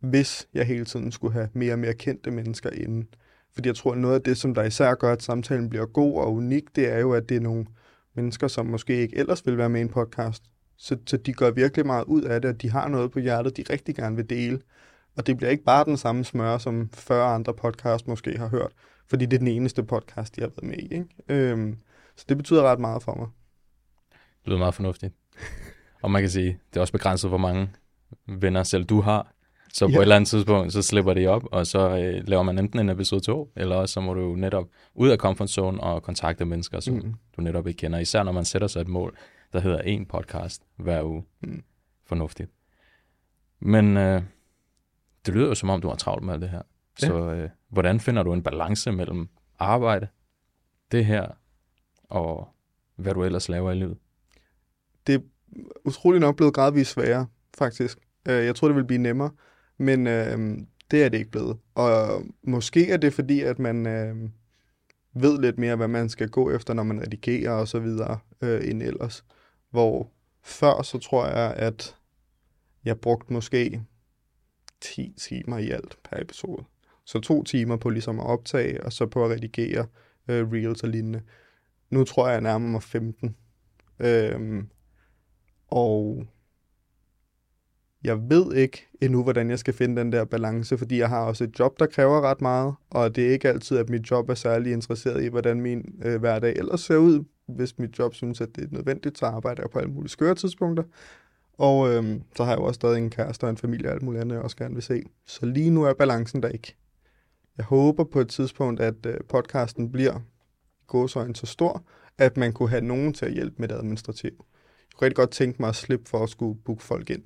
hvis 0.00 0.48
jeg 0.54 0.66
hele 0.66 0.84
tiden 0.84 1.12
skulle 1.12 1.32
have 1.32 1.48
mere 1.52 1.72
og 1.72 1.78
mere 1.78 1.94
kendte 1.94 2.30
mennesker 2.30 2.70
inden. 2.70 3.08
Fordi 3.54 3.68
jeg 3.68 3.76
tror, 3.76 3.92
at 3.92 3.98
noget 3.98 4.14
af 4.14 4.22
det, 4.22 4.36
som 4.36 4.54
der 4.54 4.62
især 4.62 4.94
gør, 4.94 5.12
at 5.12 5.22
samtalen 5.22 5.68
bliver 5.68 5.86
god 5.86 6.18
og 6.18 6.32
unik, 6.32 6.76
det 6.76 6.92
er 6.92 6.98
jo, 6.98 7.12
at 7.12 7.28
det 7.28 7.36
er 7.36 7.40
nogle 7.40 7.66
mennesker, 8.14 8.48
som 8.48 8.66
måske 8.66 8.96
ikke 8.96 9.16
ellers 9.16 9.46
vil 9.46 9.58
være 9.58 9.68
med 9.68 9.80
i 9.80 9.82
en 9.82 9.88
podcast. 9.88 10.42
Så, 10.76 10.96
så 11.06 11.16
de 11.16 11.32
gør 11.32 11.50
virkelig 11.50 11.86
meget 11.86 12.04
ud 12.04 12.22
af 12.22 12.42
det, 12.42 12.50
og 12.50 12.62
de 12.62 12.70
har 12.70 12.88
noget 12.88 13.10
på 13.10 13.18
hjertet, 13.18 13.56
de 13.56 13.64
rigtig 13.70 13.94
gerne 13.94 14.16
vil 14.16 14.30
dele. 14.30 14.60
Og 15.16 15.26
det 15.26 15.36
bliver 15.36 15.50
ikke 15.50 15.64
bare 15.64 15.84
den 15.84 15.96
samme 15.96 16.24
smør, 16.24 16.58
som 16.58 16.90
40 16.94 17.34
andre 17.34 17.54
podcast 17.54 18.08
måske 18.08 18.38
har 18.38 18.48
hørt, 18.48 18.72
fordi 19.08 19.26
det 19.26 19.36
er 19.36 19.38
den 19.38 19.48
eneste 19.48 19.82
podcast, 19.82 20.36
de 20.36 20.40
har 20.40 20.48
været 20.48 20.62
med 20.62 20.78
i. 20.78 20.94
Ikke? 20.94 21.06
Øhm, 21.28 21.76
så 22.16 22.24
det 22.28 22.36
betyder 22.36 22.62
ret 22.62 22.80
meget 22.80 23.02
for 23.02 23.14
mig. 23.14 23.28
Det 24.12 24.48
lyder 24.48 24.58
meget 24.58 24.74
fornuftigt. 24.74 25.14
Og 26.06 26.12
man 26.12 26.22
kan 26.22 26.30
sige, 26.30 26.58
det 26.70 26.76
er 26.76 26.80
også 26.80 26.92
begrænset, 26.92 27.30
hvor 27.30 27.38
mange 27.38 27.70
venner 28.26 28.62
selv 28.62 28.84
du 28.84 29.00
har. 29.00 29.32
Så 29.72 29.86
på 29.86 29.90
ja. 29.90 29.98
et 29.98 30.02
eller 30.02 30.16
andet 30.16 30.28
tidspunkt, 30.28 30.72
så 30.72 30.82
slipper 30.82 31.14
det 31.14 31.28
op, 31.28 31.44
og 31.52 31.66
så 31.66 31.98
øh, 31.98 32.28
laver 32.28 32.42
man 32.42 32.58
enten 32.58 32.80
en 32.80 32.88
episode 32.88 33.20
2, 33.20 33.52
eller 33.56 33.76
også 33.76 33.92
så 33.92 34.00
må 34.00 34.14
du 34.14 34.34
netop 34.36 34.68
ud 34.94 35.08
af 35.08 35.18
comfort 35.18 35.50
zone 35.50 35.80
og 35.80 36.02
kontakte 36.02 36.44
mennesker, 36.44 36.80
som 36.80 36.94
mm. 36.94 37.14
du 37.36 37.42
netop 37.42 37.66
ikke 37.66 37.78
kender. 37.78 37.98
Især 37.98 38.22
når 38.22 38.32
man 38.32 38.44
sætter 38.44 38.68
sig 38.68 38.80
et 38.80 38.88
mål, 38.88 39.16
der 39.52 39.60
hedder 39.60 39.78
en 39.78 40.06
podcast 40.06 40.62
hver 40.76 41.02
uge. 41.02 41.24
Mm. 41.40 41.62
Fornuftigt. 42.04 42.50
Men 43.60 43.96
øh, 43.96 44.22
det 45.26 45.34
lyder 45.34 45.48
jo 45.48 45.54
som 45.54 45.70
om, 45.70 45.80
du 45.80 45.88
har 45.88 45.96
travlt 45.96 46.24
med 46.24 46.34
alt 46.34 46.42
det 46.42 46.50
her. 46.50 46.62
Ja. 47.02 47.06
Så 47.06 47.14
øh, 47.14 47.48
hvordan 47.68 48.00
finder 48.00 48.22
du 48.22 48.32
en 48.32 48.42
balance 48.42 48.92
mellem 48.92 49.28
arbejde, 49.58 50.08
det 50.92 51.04
her, 51.04 51.26
og 52.04 52.48
hvad 52.96 53.14
du 53.14 53.24
ellers 53.24 53.48
laver 53.48 53.70
i 53.70 53.74
livet? 53.74 53.98
Det 55.06 55.22
utrolig 55.84 56.20
nok 56.20 56.36
blevet 56.36 56.54
gradvist 56.54 56.90
sværere, 56.90 57.26
faktisk. 57.58 57.98
Øh, 58.28 58.44
jeg 58.44 58.54
tror, 58.54 58.68
det 58.68 58.76
vil 58.76 58.84
blive 58.84 59.02
nemmere, 59.02 59.30
men 59.78 60.06
øh, 60.06 60.58
det 60.90 61.04
er 61.04 61.08
det 61.08 61.18
ikke 61.18 61.30
blevet. 61.30 61.58
Og 61.74 62.22
måske 62.42 62.90
er 62.90 62.96
det 62.96 63.14
fordi, 63.14 63.40
at 63.40 63.58
man 63.58 63.86
øh, 63.86 64.16
ved 65.14 65.40
lidt 65.40 65.58
mere, 65.58 65.76
hvad 65.76 65.88
man 65.88 66.08
skal 66.08 66.28
gå 66.28 66.50
efter, 66.50 66.74
når 66.74 66.82
man 66.82 67.00
redigerer 67.00 67.52
og 67.52 67.68
så 67.68 67.78
videre, 67.78 68.18
øh, 68.40 68.70
end 68.70 68.82
ellers. 68.82 69.24
Hvor 69.70 70.10
før, 70.42 70.82
så 70.82 70.98
tror 70.98 71.26
jeg, 71.26 71.54
at 71.56 71.96
jeg 72.84 73.00
brugte 73.00 73.32
måske 73.32 73.82
10 74.80 75.14
timer 75.18 75.58
i 75.58 75.70
alt 75.70 75.98
per 76.04 76.20
episode. 76.20 76.64
Så 77.04 77.20
to 77.20 77.42
timer 77.42 77.76
på 77.76 77.90
ligesom 77.90 78.20
at 78.20 78.26
optage, 78.26 78.84
og 78.84 78.92
så 78.92 79.06
på 79.06 79.24
at 79.24 79.30
redigere 79.30 79.86
øh, 80.28 80.52
reels 80.52 80.82
og 80.82 80.88
lignende. 80.88 81.22
Nu 81.90 82.04
tror 82.04 82.26
jeg, 82.26 82.32
jeg 82.32 82.40
nærmer 82.42 82.68
mig 82.68 82.82
15. 82.82 83.36
Øhm, 83.98 84.68
og 85.66 86.26
jeg 88.04 88.30
ved 88.30 88.54
ikke 88.54 88.88
endnu, 89.02 89.22
hvordan 89.22 89.50
jeg 89.50 89.58
skal 89.58 89.74
finde 89.74 90.00
den 90.00 90.12
der 90.12 90.24
balance, 90.24 90.78
fordi 90.78 90.98
jeg 90.98 91.08
har 91.08 91.24
også 91.24 91.44
et 91.44 91.58
job, 91.58 91.78
der 91.78 91.86
kræver 91.86 92.20
ret 92.20 92.40
meget, 92.40 92.74
og 92.90 93.16
det 93.16 93.26
er 93.26 93.32
ikke 93.32 93.48
altid, 93.48 93.78
at 93.78 93.88
mit 93.88 94.10
job 94.10 94.30
er 94.30 94.34
særlig 94.34 94.72
interesseret 94.72 95.24
i, 95.24 95.26
hvordan 95.26 95.60
min 95.60 96.00
øh, 96.04 96.20
hverdag 96.20 96.52
ellers 96.56 96.80
ser 96.80 96.96
ud. 96.96 97.24
Hvis 97.48 97.78
mit 97.78 97.98
job 97.98 98.14
synes, 98.14 98.40
at 98.40 98.48
det 98.56 98.64
er 98.64 98.68
nødvendigt, 98.70 99.18
så 99.18 99.26
arbejder 99.26 99.62
jeg 99.62 99.70
på 99.70 99.78
alle 99.78 99.90
mulige 99.90 100.10
skøre 100.10 100.34
tidspunkter. 100.34 100.84
Og 101.58 101.94
øh, 101.94 102.20
så 102.36 102.44
har 102.44 102.52
jeg 102.52 102.58
jo 102.58 102.64
også 102.64 102.78
stadig 102.78 102.98
en 102.98 103.10
kæreste 103.10 103.44
og 103.44 103.50
en 103.50 103.56
familie 103.56 103.88
og 103.88 103.94
alt 103.94 104.02
muligt 104.02 104.20
andet, 104.20 104.34
jeg 104.36 104.42
også 104.42 104.56
gerne 104.56 104.74
vil 104.74 104.82
se. 104.82 105.02
Så 105.26 105.46
lige 105.46 105.70
nu 105.70 105.82
er 105.82 105.94
balancen 105.94 106.42
der 106.42 106.48
ikke. 106.48 106.76
Jeg 107.56 107.64
håber 107.64 108.04
på 108.04 108.20
et 108.20 108.28
tidspunkt, 108.28 108.80
at 108.80 109.06
øh, 109.06 109.14
podcasten 109.28 109.92
bliver 109.92 110.20
gåsøjne 110.86 111.36
så 111.36 111.46
stor, 111.46 111.84
at 112.18 112.36
man 112.36 112.52
kunne 112.52 112.68
have 112.68 112.84
nogen 112.84 113.14
til 113.14 113.26
at 113.26 113.32
hjælpe 113.32 113.56
med 113.58 113.68
det 113.68 113.74
administrative 113.74 114.36
kunne 114.96 115.06
rigtig 115.06 115.16
godt 115.16 115.30
tænke 115.30 115.56
mig 115.62 115.68
at 115.68 115.76
slippe 115.76 116.08
for 116.08 116.22
at 116.22 116.30
skulle 116.30 116.58
booke 116.64 116.82
folk 116.82 117.10
ind. 117.10 117.22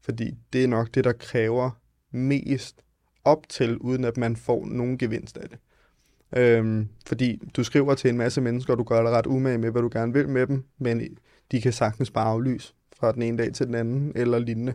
Fordi 0.00 0.30
det 0.52 0.64
er 0.64 0.68
nok 0.68 0.94
det, 0.94 1.04
der 1.04 1.12
kræver 1.12 1.70
mest 2.10 2.82
op 3.24 3.48
til, 3.48 3.78
uden 3.78 4.04
at 4.04 4.16
man 4.16 4.36
får 4.36 4.66
nogen 4.66 4.98
gevinst 4.98 5.38
af 5.38 5.48
det. 5.48 5.58
Øhm, 6.36 6.88
fordi 7.06 7.42
du 7.56 7.64
skriver 7.64 7.94
til 7.94 8.10
en 8.10 8.16
masse 8.16 8.40
mennesker, 8.40 8.72
og 8.72 8.78
du 8.78 8.84
gør 8.84 9.02
dig 9.02 9.10
ret 9.10 9.26
umage 9.26 9.58
med, 9.58 9.70
hvad 9.70 9.82
du 9.82 9.90
gerne 9.92 10.12
vil 10.12 10.28
med 10.28 10.46
dem, 10.46 10.64
men 10.78 11.16
de 11.50 11.60
kan 11.60 11.72
sagtens 11.72 12.10
bare 12.10 12.26
aflyse 12.26 12.74
fra 12.96 13.12
den 13.12 13.22
ene 13.22 13.38
dag 13.38 13.52
til 13.52 13.66
den 13.66 13.74
anden, 13.74 14.12
eller 14.14 14.38
lignende. 14.38 14.74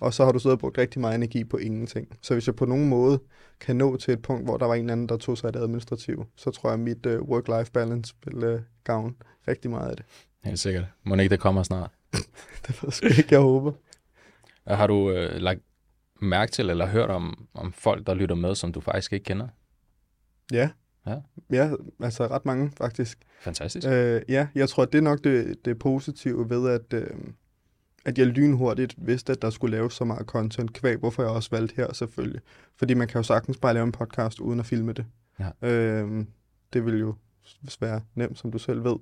Og 0.00 0.14
så 0.14 0.24
har 0.24 0.32
du 0.32 0.38
siddet 0.38 0.52
og 0.52 0.58
brugt 0.58 0.78
rigtig 0.78 1.00
meget 1.00 1.14
energi 1.14 1.44
på 1.44 1.56
ingenting. 1.56 2.08
Så 2.22 2.34
hvis 2.34 2.46
jeg 2.46 2.56
på 2.56 2.64
nogen 2.64 2.88
måde 2.88 3.20
kan 3.60 3.76
nå 3.76 3.96
til 3.96 4.14
et 4.14 4.22
punkt, 4.22 4.44
hvor 4.44 4.56
der 4.56 4.66
var 4.66 4.74
en 4.74 4.80
eller 4.80 4.92
anden, 4.92 5.08
der 5.08 5.16
tog 5.16 5.38
sig 5.38 5.46
af 5.46 5.52
det 5.52 5.60
administrative, 5.60 6.26
så 6.36 6.50
tror 6.50 6.68
jeg, 6.68 6.74
at 6.74 6.80
mit 6.80 7.06
øh, 7.06 7.22
uh, 7.22 7.28
work-life 7.28 7.70
balance 7.72 8.14
vil 8.24 8.54
uh, 8.54 8.60
gavne 8.84 9.14
rigtig 9.48 9.70
meget 9.70 9.90
af 9.90 9.96
det. 9.96 10.06
Helt 10.46 10.58
sikkert. 10.58 10.84
Må 11.04 11.14
ikke 11.14 11.28
det 11.28 11.40
kommer 11.40 11.62
snart? 11.62 11.90
det 12.66 12.82
ved 12.82 12.92
jeg 13.02 13.18
ikke, 13.18 13.28
jeg 13.30 13.40
håber. 13.40 13.72
Har 14.66 14.86
du 14.86 15.10
øh, 15.10 15.40
lagt 15.40 15.60
mærke 16.20 16.52
til 16.52 16.70
eller 16.70 16.86
hørt 16.86 17.10
om, 17.10 17.48
om 17.54 17.72
folk, 17.72 18.06
der 18.06 18.14
lytter 18.14 18.34
med, 18.34 18.54
som 18.54 18.72
du 18.72 18.80
faktisk 18.80 19.12
ikke 19.12 19.24
kender? 19.24 19.48
Ja. 20.52 20.70
Ja? 21.06 21.16
Ja, 21.50 21.70
altså 22.00 22.26
ret 22.26 22.46
mange 22.46 22.72
faktisk. 22.78 23.18
Fantastisk. 23.40 23.86
Øh, 23.86 24.22
ja, 24.28 24.48
jeg 24.54 24.68
tror, 24.68 24.84
det 24.84 24.98
er 24.98 25.02
nok 25.02 25.24
det, 25.24 25.64
det 25.64 25.78
positive 25.78 26.50
ved, 26.50 26.70
at, 26.70 26.92
øh, 26.92 27.10
at 28.04 28.18
jeg 28.18 28.26
lynhurtigt 28.26 28.94
vidste, 28.98 29.32
at 29.32 29.42
der 29.42 29.50
skulle 29.50 29.76
laves 29.76 29.94
så 29.94 30.04
meget 30.04 30.26
content 30.26 30.72
kvæg, 30.72 30.96
hvorfor 30.96 31.22
jeg 31.22 31.32
også 31.32 31.50
valgte 31.50 31.76
her 31.76 31.92
selvfølgelig. 31.92 32.40
Fordi 32.76 32.94
man 32.94 33.08
kan 33.08 33.18
jo 33.18 33.22
sagtens 33.22 33.58
bare 33.58 33.74
lave 33.74 33.84
en 33.84 33.92
podcast 33.92 34.40
uden 34.40 34.60
at 34.60 34.66
filme 34.66 34.92
det. 34.92 35.06
Ja. 35.38 35.68
Øh, 35.68 36.24
det 36.72 36.86
vil 36.86 36.98
jo 37.00 37.14
være 37.80 38.00
nemt, 38.14 38.38
som 38.38 38.52
du 38.52 38.58
selv 38.58 38.84
ved. 38.84 38.96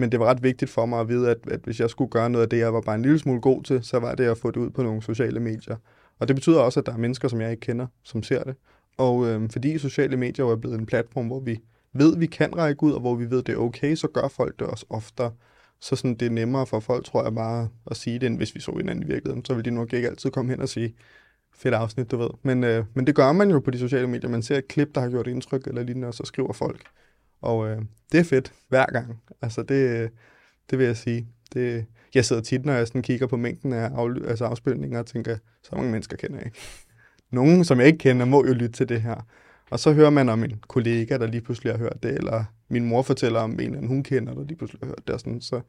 Men 0.00 0.12
det 0.12 0.20
var 0.20 0.26
ret 0.26 0.42
vigtigt 0.42 0.70
for 0.70 0.86
mig 0.86 1.00
at 1.00 1.08
vide, 1.08 1.30
at, 1.30 1.38
at 1.50 1.60
hvis 1.64 1.80
jeg 1.80 1.90
skulle 1.90 2.10
gøre 2.10 2.30
noget 2.30 2.42
af 2.42 2.48
det, 2.48 2.58
jeg 2.58 2.74
var 2.74 2.80
bare 2.80 2.94
en 2.94 3.02
lille 3.02 3.18
smule 3.18 3.40
god 3.40 3.62
til, 3.62 3.84
så 3.84 3.98
var 3.98 4.14
det 4.14 4.24
at 4.24 4.38
få 4.38 4.50
det 4.50 4.56
ud 4.56 4.70
på 4.70 4.82
nogle 4.82 5.02
sociale 5.02 5.40
medier. 5.40 5.76
Og 6.18 6.28
det 6.28 6.36
betyder 6.36 6.60
også, 6.60 6.80
at 6.80 6.86
der 6.86 6.92
er 6.92 6.96
mennesker, 6.96 7.28
som 7.28 7.40
jeg 7.40 7.50
ikke 7.50 7.60
kender, 7.60 7.86
som 8.02 8.22
ser 8.22 8.44
det. 8.44 8.54
Og 8.96 9.26
øh, 9.26 9.50
fordi 9.50 9.78
sociale 9.78 10.16
medier 10.16 10.46
er 10.46 10.56
blevet 10.56 10.78
en 10.78 10.86
platform, 10.86 11.26
hvor 11.26 11.40
vi 11.40 11.60
ved, 11.92 12.16
vi 12.16 12.26
kan 12.26 12.56
række 12.56 12.82
ud, 12.82 12.92
og 12.92 13.00
hvor 13.00 13.14
vi 13.14 13.30
ved, 13.30 13.42
det 13.42 13.52
er 13.52 13.56
okay, 13.56 13.94
så 13.94 14.08
gør 14.08 14.28
folk 14.28 14.58
det 14.58 14.66
også 14.66 14.86
oftere. 14.90 15.32
Så 15.80 15.96
sådan, 15.96 16.14
det 16.14 16.26
er 16.26 16.30
nemmere 16.30 16.66
for 16.66 16.80
folk, 16.80 17.04
tror 17.04 17.22
jeg, 17.22 17.34
bare 17.34 17.68
at 17.90 17.96
sige 17.96 18.18
det, 18.18 18.26
end 18.26 18.36
hvis 18.36 18.54
vi 18.54 18.60
så 18.60 18.72
hinanden 18.76 19.02
i 19.04 19.06
virkeligheden. 19.06 19.44
Så 19.44 19.54
vil 19.54 19.64
de 19.64 19.70
nok 19.70 19.92
ikke 19.92 20.08
altid 20.08 20.30
komme 20.30 20.50
hen 20.50 20.60
og 20.60 20.68
sige, 20.68 20.94
fedt 21.54 21.74
afsnit, 21.74 22.10
du 22.10 22.16
ved. 22.16 22.30
Men, 22.42 22.64
øh, 22.64 22.84
men 22.94 23.06
det 23.06 23.14
gør 23.14 23.32
man 23.32 23.50
jo 23.50 23.60
på 23.60 23.70
de 23.70 23.78
sociale 23.78 24.06
medier. 24.06 24.30
Man 24.30 24.42
ser 24.42 24.58
et 24.58 24.68
klip, 24.68 24.94
der 24.94 25.00
har 25.00 25.08
gjort 25.10 25.26
indtryk 25.26 25.66
eller 25.66 25.82
lignende, 25.82 26.08
og 26.08 26.14
så 26.14 26.24
skriver 26.24 26.52
folk. 26.52 26.82
Og 27.40 27.68
øh, 27.68 27.82
det 28.12 28.20
er 28.20 28.24
fedt 28.24 28.52
hver 28.68 28.86
gang. 28.86 29.22
Altså 29.42 29.62
det, 29.62 30.10
det 30.70 30.78
vil 30.78 30.86
jeg 30.86 30.96
sige. 30.96 31.28
Det, 31.54 31.86
jeg 32.14 32.24
sidder 32.24 32.42
tit, 32.42 32.64
når 32.64 32.72
jeg 32.72 32.86
sådan 32.86 33.02
kigger 33.02 33.26
på 33.26 33.36
mængden 33.36 33.72
af 33.72 33.90
af, 33.90 34.28
altså 34.28 34.44
afspilninger, 34.44 34.98
og 34.98 35.06
tænker, 35.06 35.36
så 35.62 35.74
mange 35.74 35.90
mennesker 35.90 36.16
kender 36.16 36.36
jeg 36.36 36.46
ikke. 36.46 36.58
Nogen, 37.30 37.64
som 37.64 37.78
jeg 37.78 37.86
ikke 37.86 37.98
kender, 37.98 38.26
må 38.26 38.46
jo 38.46 38.52
lytte 38.52 38.72
til 38.72 38.88
det 38.88 39.02
her. 39.02 39.26
Og 39.70 39.80
så 39.80 39.92
hører 39.92 40.10
man 40.10 40.28
om 40.28 40.44
en 40.44 40.62
kollega, 40.68 41.18
der 41.18 41.26
lige 41.26 41.40
pludselig 41.40 41.72
har 41.72 41.78
hørt 41.78 42.02
det, 42.02 42.14
eller 42.14 42.44
min 42.68 42.84
mor 42.84 43.02
fortæller 43.02 43.40
om 43.40 43.52
en 43.52 43.60
eller 43.60 43.76
anden, 43.76 43.88
hun 43.88 44.02
kender, 44.02 44.34
der 44.34 44.44
lige 44.44 44.56
pludselig 44.56 44.80
har 44.80 44.86
hørt 44.86 45.06
det, 45.06 45.14
og 45.14 45.20
sådan, 45.20 45.40
så 45.40 45.60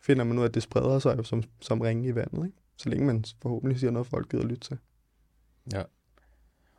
finder 0.00 0.24
man 0.24 0.38
ud 0.38 0.42
af, 0.42 0.48
at 0.48 0.54
det 0.54 0.62
spreder 0.62 0.98
sig 0.98 1.18
jo 1.18 1.22
som, 1.22 1.42
som 1.60 1.80
ringe 1.80 2.08
i 2.08 2.14
vandet, 2.14 2.46
ikke? 2.46 2.58
så 2.76 2.88
længe 2.88 3.06
man 3.06 3.24
forhåbentlig 3.42 3.80
siger 3.80 3.90
noget, 3.90 4.06
folk 4.06 4.30
gider 4.30 4.44
lytte 4.44 4.68
til. 4.68 4.78
Ja. 5.72 5.82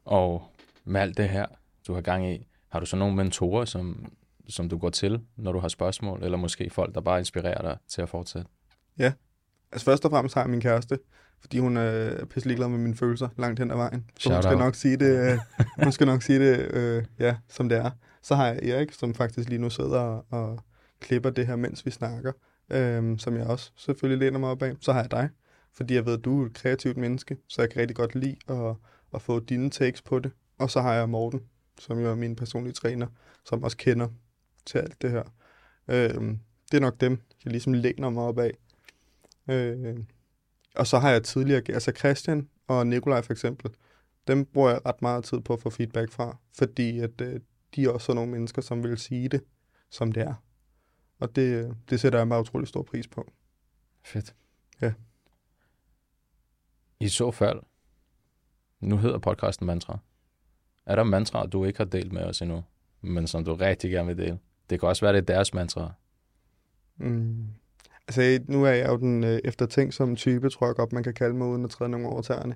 Og 0.06 0.44
med 0.86 1.02
alt 1.02 1.18
det 1.18 1.30
her, 1.30 1.46
du 1.88 1.94
har 1.94 2.02
gang 2.02 2.30
i, 2.30 2.48
har 2.70 2.80
du 2.80 2.86
så 2.86 2.96
nogle 2.96 3.16
mentorer, 3.16 3.66
som, 3.66 4.12
som 4.50 4.70
du 4.70 4.78
går 4.78 4.90
til, 4.90 5.22
når 5.38 5.52
du 5.52 5.60
har 5.60 5.68
spørgsmål, 5.68 6.24
eller 6.24 6.38
måske 6.38 6.70
folk, 6.70 6.96
der 6.96 7.02
bare 7.02 7.20
inspirerer 7.20 7.62
dig 7.62 7.78
til 7.88 8.02
at 8.02 8.10
fortsætte? 8.10 8.50
Ja. 8.98 9.14
Altså 9.72 9.86
først 9.86 10.06
og 10.06 10.12
fremmest 10.12 10.36
har 10.36 10.42
jeg 10.42 10.50
min 10.50 10.62
kæreste, 10.62 11.00
fordi 11.42 11.60
hun 11.60 11.78
er 11.78 12.26
pisselig 12.26 12.58
glad 12.58 12.68
med 12.68 12.78
mine 12.78 12.96
følelser 12.96 13.30
langt 13.38 13.60
hen 13.60 13.72
ad 13.72 13.76
vejen. 13.76 14.10
Så 14.20 14.34
hun 14.34 14.44
skal 14.44 14.58
nok 14.58 14.76
sige 14.76 14.98
det, 14.98 15.32
øh, 15.32 15.40
hun 15.84 15.92
skal 15.92 16.08
nok 16.08 16.22
sige 16.22 16.40
det 16.40 16.74
øh, 16.74 17.04
ja, 17.20 17.36
som 17.50 17.70
det 17.70 17.78
er. 17.78 17.92
Så 18.22 18.36
har 18.36 18.48
jeg 18.48 18.70
Erik, 18.70 18.92
som 18.92 19.16
faktisk 19.16 19.50
lige 19.50 19.62
nu 19.62 19.70
sidder 19.70 20.00
og, 20.00 20.26
og 20.30 20.60
klipper 21.00 21.30
det 21.30 21.48
her, 21.48 21.56
mens 21.56 21.86
vi 21.86 21.92
snakker, 21.92 22.32
øh, 22.70 23.20
som 23.20 23.38
jeg 23.38 23.48
også 23.48 23.72
selvfølgelig 23.76 24.26
læner 24.26 24.40
mig 24.40 24.50
op 24.50 24.62
af. 24.62 24.74
Så 24.82 24.94
har 24.94 25.02
jeg 25.02 25.12
dig, 25.12 25.30
fordi 25.74 25.94
jeg 25.94 26.06
ved, 26.06 26.18
at 26.18 26.26
du 26.26 26.42
er 26.42 26.46
et 26.46 26.54
kreativt 26.54 26.98
menneske, 26.98 27.38
så 27.48 27.62
jeg 27.62 27.70
kan 27.70 27.82
rigtig 27.82 27.96
godt 27.96 28.16
lide 28.16 28.36
at, 28.48 28.76
at 29.14 29.22
få 29.22 29.40
dine 29.40 29.70
takes 29.70 30.02
på 30.02 30.20
det. 30.20 30.32
Og 30.60 30.70
så 30.70 30.82
har 30.82 30.94
jeg 30.94 31.10
Morten, 31.10 31.42
som 31.80 32.00
jo 32.00 32.12
er 32.12 32.16
min 32.16 32.36
personlige 32.36 32.74
træner, 32.74 33.08
som 33.46 33.64
også 33.64 33.78
kender 33.78 34.08
til 34.66 34.78
alt 34.78 35.02
det 35.02 35.12
her. 35.12 35.24
Øh, 35.88 36.38
det 36.72 36.78
er 36.78 36.80
nok 36.80 37.02
dem, 37.02 37.22
jeg 37.46 37.52
ligesom 37.52 37.74
læner 37.74 38.10
mig 38.10 38.24
op 38.24 38.40
af. 38.40 38.52
Øh, 39.50 39.98
og 40.76 40.88
så 40.88 41.00
har 41.00 41.12
jeg 41.12 41.24
tidligere, 41.24 41.62
altså 41.70 41.92
Christian 41.98 42.50
og 42.68 42.88
Nikolaj 42.88 43.22
for 43.22 43.34
eksempel, 43.34 43.72
dem 44.28 44.46
bruger 44.46 44.70
jeg 44.70 44.86
ret 44.86 45.02
meget 45.02 45.24
tid 45.24 45.40
på 45.40 45.54
at 45.54 45.62
få 45.62 45.70
feedback 45.70 46.12
fra, 46.12 46.38
fordi 46.58 47.00
at, 47.00 47.22
øh, 47.22 47.40
de 47.76 47.84
er 47.84 47.90
også 47.90 48.14
nogle 48.14 48.32
mennesker, 48.32 48.62
som 48.62 48.84
vil 48.84 48.98
sige 48.98 49.30
det, 49.30 49.44
som 49.90 50.12
det 50.12 50.24
er. 50.24 50.34
Og 51.20 51.36
det, 51.36 51.76
det 51.90 52.00
sætter 52.00 52.20
jeg 52.20 52.28
meget 52.28 52.42
utrolig 52.42 52.68
stor 52.68 52.84
pris 52.84 53.08
på. 53.08 53.32
Fedt. 54.04 54.36
Ja. 54.82 54.94
I 57.00 57.10
så 57.10 57.32
fald, 57.32 57.60
nu 58.80 58.98
hedder 58.98 59.18
podcasten 59.18 59.68
Mantra. 59.68 60.00
Er 60.86 60.96
der 60.96 61.04
mantraer, 61.04 61.46
du 61.46 61.66
ikke 61.66 61.78
har 61.78 61.86
delt 61.86 62.12
med 62.12 62.22
os 62.22 62.42
endnu, 62.42 62.64
men 63.02 63.28
som 63.28 63.46
du 63.46 63.54
rigtig 63.54 63.92
gerne 63.92 64.08
vil 64.08 64.18
dele? 64.18 64.40
Det 64.70 64.80
kan 64.80 64.90
også 64.90 65.06
være, 65.06 65.14
det 65.14 65.20
er 65.20 65.34
deres 65.34 65.54
mantra. 65.54 65.94
Mm. 66.98 67.48
Altså, 68.08 68.40
nu 68.48 68.66
er 68.66 68.70
jeg 68.70 68.88
jo 68.90 68.98
den 68.98 69.24
øh, 69.24 69.40
eftertænksomme 69.44 70.16
type, 70.16 70.50
tror 70.50 70.68
jeg 70.68 70.76
godt, 70.76 70.94
man 70.94 71.04
kan 71.04 71.14
kalde 71.14 71.36
mig, 71.36 71.48
uden 71.48 71.64
at 71.66 71.70
træde 71.70 71.90
nogen 71.90 72.08
overtagerne. 72.08 72.56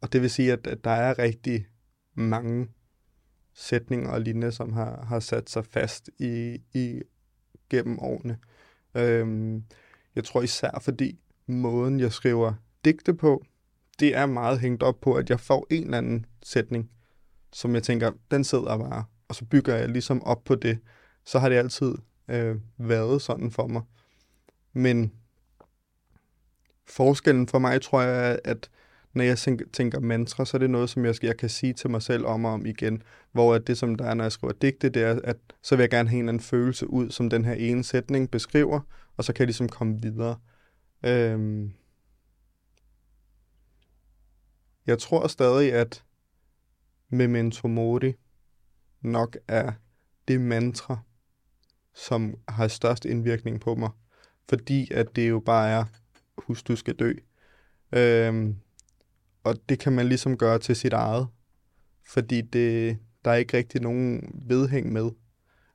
Og 0.00 0.12
det 0.12 0.22
vil 0.22 0.30
sige, 0.30 0.52
at, 0.52 0.66
at 0.66 0.84
der 0.84 0.90
er 0.90 1.18
rigtig 1.18 1.66
mange 2.14 2.68
sætninger 3.54 4.10
og 4.10 4.20
lignende, 4.20 4.52
som 4.52 4.72
har, 4.72 5.04
har 5.08 5.20
sat 5.20 5.50
sig 5.50 5.64
fast 5.64 6.10
i, 6.18 6.58
i 6.74 7.00
gennem 7.70 7.98
årene. 7.98 8.38
Øhm, 8.94 9.64
jeg 10.14 10.24
tror 10.24 10.42
især, 10.42 10.78
fordi 10.82 11.20
måden, 11.46 12.00
jeg 12.00 12.12
skriver 12.12 12.52
digte 12.84 13.14
på, 13.14 13.44
det 14.00 14.16
er 14.16 14.26
meget 14.26 14.60
hængt 14.60 14.82
op 14.82 15.00
på, 15.00 15.14
at 15.14 15.30
jeg 15.30 15.40
får 15.40 15.66
en 15.70 15.84
eller 15.84 15.98
anden 15.98 16.26
sætning, 16.42 16.90
som 17.52 17.74
jeg 17.74 17.82
tænker, 17.82 18.10
den 18.30 18.44
sidder 18.44 18.78
bare, 18.78 19.04
og 19.28 19.34
så 19.34 19.44
bygger 19.44 19.74
jeg 19.74 19.88
ligesom 19.88 20.22
op 20.22 20.44
på 20.44 20.54
det. 20.54 20.78
Så 21.24 21.38
har 21.38 21.48
det 21.48 21.56
altid 21.56 21.94
øh, 22.28 22.56
været 22.78 23.22
sådan 23.22 23.50
for 23.50 23.66
mig. 23.66 23.82
Men 24.72 25.12
forskellen 26.86 27.48
for 27.48 27.58
mig, 27.58 27.82
tror 27.82 28.02
jeg, 28.02 28.32
er, 28.32 28.38
at 28.44 28.70
når 29.12 29.24
jeg 29.24 29.38
tænker 29.72 30.00
mantra, 30.00 30.44
så 30.44 30.56
er 30.56 30.58
det 30.58 30.70
noget, 30.70 30.90
som 30.90 31.04
jeg, 31.04 31.24
jeg 31.24 31.36
kan 31.36 31.48
sige 31.48 31.72
til 31.72 31.90
mig 31.90 32.02
selv 32.02 32.26
om 32.26 32.44
og 32.44 32.52
om 32.52 32.66
igen. 32.66 33.02
Hvor 33.32 33.54
at 33.54 33.66
det, 33.66 33.78
som 33.78 33.94
der 33.94 34.04
er, 34.04 34.14
når 34.14 34.24
jeg 34.24 34.32
skriver 34.32 34.52
digte, 34.52 34.88
det 34.88 35.02
er, 35.02 35.20
at 35.24 35.36
så 35.62 35.76
vil 35.76 35.82
jeg 35.82 35.90
gerne 35.90 36.08
have 36.08 36.18
en 36.18 36.24
eller 36.24 36.32
anden 36.32 36.42
følelse 36.42 36.90
ud, 36.90 37.10
som 37.10 37.30
den 37.30 37.44
her 37.44 37.54
ene 37.54 37.84
sætning 37.84 38.30
beskriver, 38.30 38.80
og 39.16 39.24
så 39.24 39.32
kan 39.32 39.40
jeg 39.40 39.46
ligesom 39.46 39.68
komme 39.68 40.02
videre. 40.02 40.36
Øhm 41.04 41.72
jeg 44.86 44.98
tror 44.98 45.26
stadig, 45.26 45.72
at 45.72 46.04
Memento 47.08 47.68
Mori 47.68 48.12
nok 49.00 49.36
er 49.48 49.72
det 50.28 50.40
mantra, 50.40 50.98
som 51.94 52.34
har 52.48 52.68
størst 52.68 53.04
indvirkning 53.04 53.60
på 53.60 53.74
mig 53.74 53.90
fordi 54.48 54.92
at 54.92 55.16
det 55.16 55.28
jo 55.28 55.40
bare 55.40 55.70
er, 55.70 55.84
husk 56.38 56.68
du 56.68 56.76
skal 56.76 56.94
dø. 56.94 57.12
Øhm, 57.92 58.56
og 59.44 59.56
det 59.68 59.78
kan 59.78 59.92
man 59.92 60.06
ligesom 60.06 60.38
gøre 60.38 60.58
til 60.58 60.76
sit 60.76 60.92
eget, 60.92 61.26
fordi 62.06 62.40
det, 62.40 62.98
der 63.24 63.30
er 63.30 63.34
ikke 63.34 63.56
rigtig 63.56 63.80
nogen 63.80 64.32
vedhæng 64.48 64.92
med. 64.92 65.10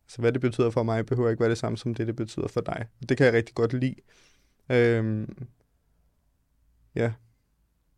Så 0.08 0.22
hvad 0.22 0.32
det 0.32 0.42
betyder 0.42 0.70
for 0.70 0.84
mig, 0.84 1.06
behøver 1.06 1.30
ikke 1.30 1.40
være 1.40 1.50
det 1.50 1.58
samme 1.58 1.78
som 1.78 1.96
det, 1.96 2.08
det 2.08 2.16
betyder 2.16 2.48
for 2.48 2.62
dig. 2.62 2.86
Og 3.02 3.10
det 3.10 3.18
kan 3.18 3.26
jeg 3.26 3.34
rigtig 3.34 3.56
godt 3.56 3.74
lide. 3.74 3.96
Øhm, 4.70 5.48
ja. 6.96 7.14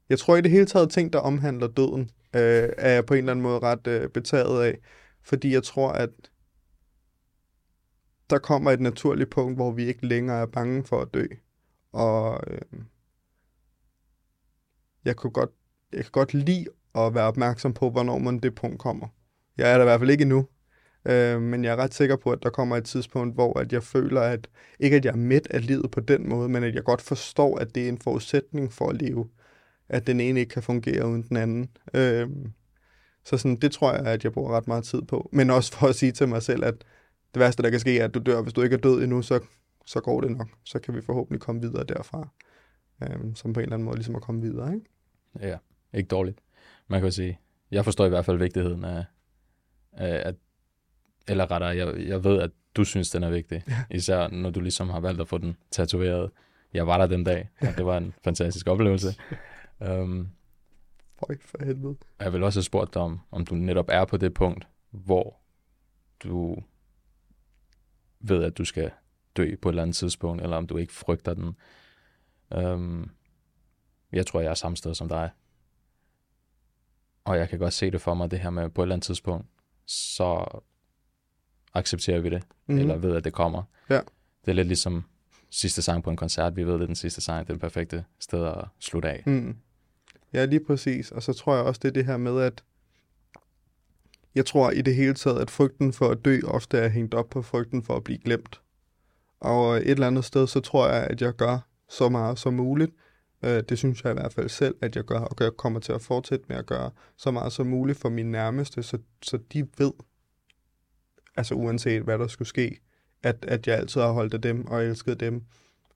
Jeg 0.10 0.20
tror 0.20 0.38
i 0.38 0.42
det 0.42 0.52
hele 0.52 0.66
taget, 0.66 0.92
ting, 0.92 1.14
der 1.14 1.20
omhandler 1.20 1.68
døden, 1.68 2.02
øh, 2.36 2.70
er 2.78 2.94
jeg 2.94 3.06
på 3.06 3.14
en 3.14 3.18
eller 3.18 3.32
anden 3.32 3.44
måde 3.44 3.60
ret 3.60 3.88
øh, 3.88 4.10
betaget 4.10 4.64
af. 4.64 4.78
Fordi 5.24 5.54
jeg 5.54 5.64
tror, 5.64 5.92
at 5.92 6.10
der 8.32 8.40
kommer 8.40 8.72
et 8.72 8.80
naturligt 8.80 9.30
punkt, 9.30 9.58
hvor 9.58 9.72
vi 9.72 9.86
ikke 9.86 10.06
længere 10.06 10.42
er 10.42 10.46
bange 10.46 10.84
for 10.84 11.02
at 11.02 11.14
dø. 11.14 11.26
Og 11.92 12.40
øh, 12.48 12.82
jeg, 15.06 15.16
kunne 15.16 15.32
godt, 15.32 15.50
jeg 15.94 16.02
kan 16.02 16.12
godt 16.12 16.34
lide 16.34 16.66
at 16.96 17.14
være 17.14 17.28
opmærksom 17.28 17.74
på, 17.74 17.90
hvornår 17.90 18.18
man 18.18 18.40
det 18.40 18.56
punkt 18.56 18.80
kommer. 18.80 19.08
Jeg 19.58 19.72
er 19.72 19.74
der 19.74 19.84
i 19.84 19.86
hvert 19.86 20.00
fald 20.00 20.10
ikke 20.10 20.22
endnu, 20.22 20.48
øh, 21.06 21.42
men 21.42 21.64
jeg 21.64 21.72
er 21.72 21.76
ret 21.76 21.94
sikker 21.94 22.16
på, 22.16 22.32
at 22.32 22.44
der 22.44 22.50
kommer 22.50 22.78
et 22.78 22.86
tidspunkt, 22.86 23.36
hvor 23.36 23.60
at 23.60 23.74
jeg 23.74 23.84
føler, 23.84 24.22
at 24.22 24.50
ikke 24.80 24.96
at 24.96 25.06
jeg 25.06 25.12
er 25.12 25.18
midt 25.18 25.48
af 25.48 25.68
livet 25.68 25.92
på 25.92 26.00
den 26.00 26.30
måde, 26.30 26.50
men 26.50 26.64
at 26.64 26.76
jeg 26.76 26.84
godt 26.84 27.02
forstår, 27.02 27.58
at 27.58 27.76
det 27.76 27.86
er 27.86 27.90
en 27.90 28.02
forudsætning 28.02 28.74
for 28.74 28.90
at 28.90 29.02
leve. 29.02 29.30
At 29.90 30.08
den 30.08 30.20
ene 30.20 30.40
ikke 30.40 30.50
kan 30.50 30.64
fungere 30.64 31.08
uden 31.08 31.22
den 31.22 31.38
anden. 31.38 31.70
Øh, 31.94 32.30
så 33.26 33.38
sådan, 33.38 33.56
det 33.56 33.72
tror 33.72 33.94
jeg, 33.94 34.06
at 34.06 34.24
jeg 34.24 34.32
bruger 34.32 34.58
ret 34.58 34.68
meget 34.68 34.84
tid 34.84 35.02
på. 35.02 35.30
Men 35.32 35.50
også 35.50 35.74
for 35.74 35.88
at 35.88 35.96
sige 35.96 36.12
til 36.12 36.28
mig 36.28 36.44
selv, 36.44 36.66
at 36.66 36.84
det 37.34 37.40
værste, 37.40 37.64
der 37.64 37.70
kan 37.70 37.80
ske, 37.80 38.00
er, 38.00 38.06
at 38.06 38.14
du 38.14 38.20
dør. 38.20 38.42
Hvis 38.42 38.54
du 38.54 38.62
ikke 38.62 38.74
er 38.74 38.80
død 38.80 39.04
endnu, 39.04 39.22
så 39.22 39.40
så 39.86 40.02
går 40.02 40.22
det 40.22 40.32
nok. 40.32 40.50
Så 40.64 40.80
kan 40.80 40.96
vi 40.96 41.02
forhåbentlig 41.02 41.42
komme 41.42 41.62
videre 41.62 41.84
derfra. 41.84 42.28
Øhm, 43.04 43.36
som 43.36 43.54
på 43.54 43.60
en 43.60 43.64
eller 43.64 43.74
anden 43.74 43.86
måde 43.86 43.98
ligesom 43.98 44.16
at 44.16 44.22
komme 44.22 44.42
videre, 44.42 44.74
ikke? 44.74 44.86
Ja, 45.40 45.58
ikke 45.94 46.08
dårligt. 46.08 46.40
Man 46.88 47.00
kan 47.00 47.08
jo 47.08 47.12
sige, 47.12 47.40
jeg 47.72 47.86
forstår 47.86 48.06
i 48.06 48.10
hvert 48.10 48.26
fald 48.26 48.38
vigtigheden 48.38 48.84
af, 48.84 49.06
af 49.92 50.28
at, 50.28 50.36
eller 51.28 51.52
rettere, 51.52 51.70
jeg, 51.70 52.08
jeg 52.08 52.24
ved, 52.24 52.42
at 52.42 52.52
du 52.76 52.84
synes, 52.84 53.10
den 53.10 53.24
er 53.24 53.30
vigtig. 53.30 53.64
Ja. 53.68 53.84
Især 53.92 54.28
når 54.28 54.50
du 54.50 54.60
ligesom 54.60 54.90
har 54.90 55.00
valgt 55.00 55.22
at 55.22 55.28
få 55.28 55.38
den 55.38 55.58
tatoveret. 55.72 56.32
Jeg 56.74 56.88
var 56.88 56.98
der 56.98 57.08
den 57.08 57.24
dag, 57.24 57.50
og 57.62 57.68
det 57.78 57.86
var 57.86 57.98
en 57.98 58.14
fantastisk 58.24 58.68
oplevelse. 58.68 59.08
Um, 59.80 60.30
Føj 61.20 61.38
for 61.46 61.66
helvede. 61.66 61.96
jeg 62.20 62.34
vil 62.34 62.44
også 62.44 62.60
have 62.60 62.64
spurgt 62.64 62.94
dig 62.94 63.02
om, 63.02 63.20
om 63.32 63.46
du 63.46 63.56
netop 63.56 63.86
er 63.90 64.06
på 64.06 64.18
det 64.18 64.34
punkt, 64.34 64.68
hvor 64.92 65.40
du 66.24 66.58
ved, 68.22 68.44
at 68.44 68.58
du 68.58 68.66
skal 68.66 68.92
dø 69.38 69.56
på 69.62 69.70
et 69.70 69.72
eller 69.74 69.82
andet 69.82 69.96
tidspunkt, 69.96 70.42
eller 70.44 70.58
om 70.58 70.68
du 70.68 70.78
ikke 70.78 70.94
frygter 70.94 71.34
den. 71.34 71.56
Um, 72.66 73.10
jeg 74.12 74.26
tror, 74.28 74.42
jeg 74.42 74.50
er 74.50 74.54
samme 74.54 74.78
sted 74.78 74.94
som 74.96 75.08
dig. 75.10 75.30
Og 77.24 77.38
jeg 77.38 77.50
kan 77.50 77.60
godt 77.60 77.74
se 77.74 77.92
det 77.92 78.02
for 78.02 78.14
mig, 78.14 78.32
det 78.32 78.40
her 78.40 78.50
med 78.50 78.70
på 78.70 78.82
et 78.82 78.86
eller 78.86 78.96
andet 78.96 79.06
tidspunkt, 79.06 79.48
så 79.86 80.62
accepterer 81.74 82.20
vi 82.20 82.30
det, 82.30 82.44
Mm. 82.68 82.74
mm. 82.74 82.80
eller 82.80 82.98
ved, 82.98 83.16
at 83.16 83.24
det 83.24 83.34
kommer. 83.34 83.64
Ja. 83.90 84.00
Det 84.46 84.52
er 84.52 84.54
lidt 84.54 84.68
ligesom 84.68 85.04
sidste 85.50 85.82
sang 85.82 86.04
på 86.04 86.10
en 86.10 86.16
koncert. 86.18 86.56
Vi 86.56 86.64
ved, 86.64 86.74
det 86.74 86.82
er 86.82 86.86
den 86.86 86.96
sidste 86.96 87.22
sang. 87.22 87.48
Det 87.48 87.50
er 87.50 87.54
det 87.54 87.62
perfekte 87.62 88.06
sted 88.20 88.46
at 88.46 88.66
slutte 88.80 89.10
af. 89.10 89.24
Mm. 89.26 89.56
Ja, 90.34 90.46
lige 90.46 90.66
præcis. 90.66 91.12
Og 91.12 91.24
så 91.24 91.34
tror 91.34 91.56
jeg 91.56 91.64
også, 91.64 91.80
det 91.84 91.88
er 91.88 91.94
det 91.94 92.06
her 92.06 92.18
med, 92.18 92.42
at 92.42 92.64
jeg 94.36 94.46
tror 94.46 94.72
i 94.72 94.82
det 94.82 94.96
hele 94.96 95.14
taget, 95.14 95.40
at 95.40 95.52
frygten 95.52 95.94
for 95.94 96.10
at 96.10 96.26
dø 96.26 96.40
ofte 96.44 96.78
er 96.78 96.90
hængt 96.90 97.14
op 97.14 97.30
på 97.30 97.42
frygten 97.42 97.84
for 97.84 97.96
at 97.96 98.04
blive 98.04 98.20
glemt. 98.20 98.62
Og 99.40 99.76
øh, 99.76 99.82
et 99.82 99.90
eller 99.90 100.08
andet 100.08 100.26
sted, 100.26 100.48
så 100.48 100.60
tror 100.60 100.88
jeg, 100.88 101.04
at 101.04 101.22
jeg 101.22 101.34
gør 101.34 101.60
så 101.90 102.10
meget 102.10 102.40
som 102.40 102.54
muligt. 102.54 102.92
Øh, 103.44 103.64
det 103.70 103.78
synes 103.78 104.04
jeg 104.04 104.12
i 104.12 104.14
hvert 104.14 104.34
fald 104.34 104.50
selv, 104.50 104.76
at 104.82 104.96
jeg 104.96 105.04
gør, 105.04 105.20
og 105.20 105.36
jeg 105.40 105.52
kommer 105.58 105.80
til 105.80 105.92
at 105.92 106.02
fortsætte 106.02 106.46
med 106.48 106.58
at 106.58 106.66
gøre 106.66 106.92
så 107.18 107.32
meget 107.32 107.54
som 107.54 107.68
muligt 107.68 108.00
for 108.00 108.10
mine 108.10 108.32
nærmeste, 108.32 108.84
så, 108.84 108.98
så 109.22 109.40
de 109.54 109.68
ved, 109.78 109.92
altså 111.36 111.56
uanset 111.56 112.02
hvad 112.02 112.20
der 112.20 112.28
skulle 112.28 112.48
ske, 112.48 112.80
at, 113.24 113.46
at 113.48 113.68
jeg 113.68 113.78
altid 113.78 114.02
har 114.02 114.12
holdt 114.12 114.34
af 114.34 114.42
dem 114.42 114.68
og 114.68 114.84
elsket 114.84 115.20
dem. 115.20 115.44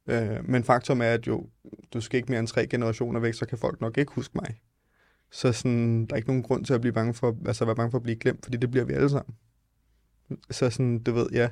Øh, 0.07 0.49
men 0.49 0.63
faktum 0.63 1.01
er, 1.01 1.05
at 1.09 1.27
jo, 1.27 1.49
du 1.93 2.01
skal 2.01 2.17
ikke 2.17 2.31
mere 2.31 2.39
end 2.39 2.47
tre 2.47 2.67
generationer 2.67 3.19
væk, 3.19 3.33
så 3.33 3.45
kan 3.45 3.57
folk 3.57 3.81
nok 3.81 3.97
ikke 3.97 4.11
huske 4.11 4.31
mig. 4.35 4.61
Så 5.35 5.53
sådan, 5.53 6.05
der 6.05 6.13
er 6.13 6.17
ikke 6.17 6.27
nogen 6.27 6.43
grund 6.43 6.65
til 6.65 6.73
at 6.73 6.81
blive 6.81 6.93
bange 6.93 7.13
for, 7.13 7.37
altså 7.45 7.65
være 7.65 7.75
bange 7.75 7.91
for 7.91 7.97
at 7.97 8.03
blive 8.03 8.15
glemt, 8.15 8.43
fordi 8.43 8.57
det 8.57 8.71
bliver 8.71 8.85
vi 8.85 8.93
alle 8.93 9.09
sammen. 9.09 9.35
Så 10.51 10.69
sådan, 10.69 11.03
du 11.03 11.11
ved, 11.11 11.29
ja, 11.31 11.49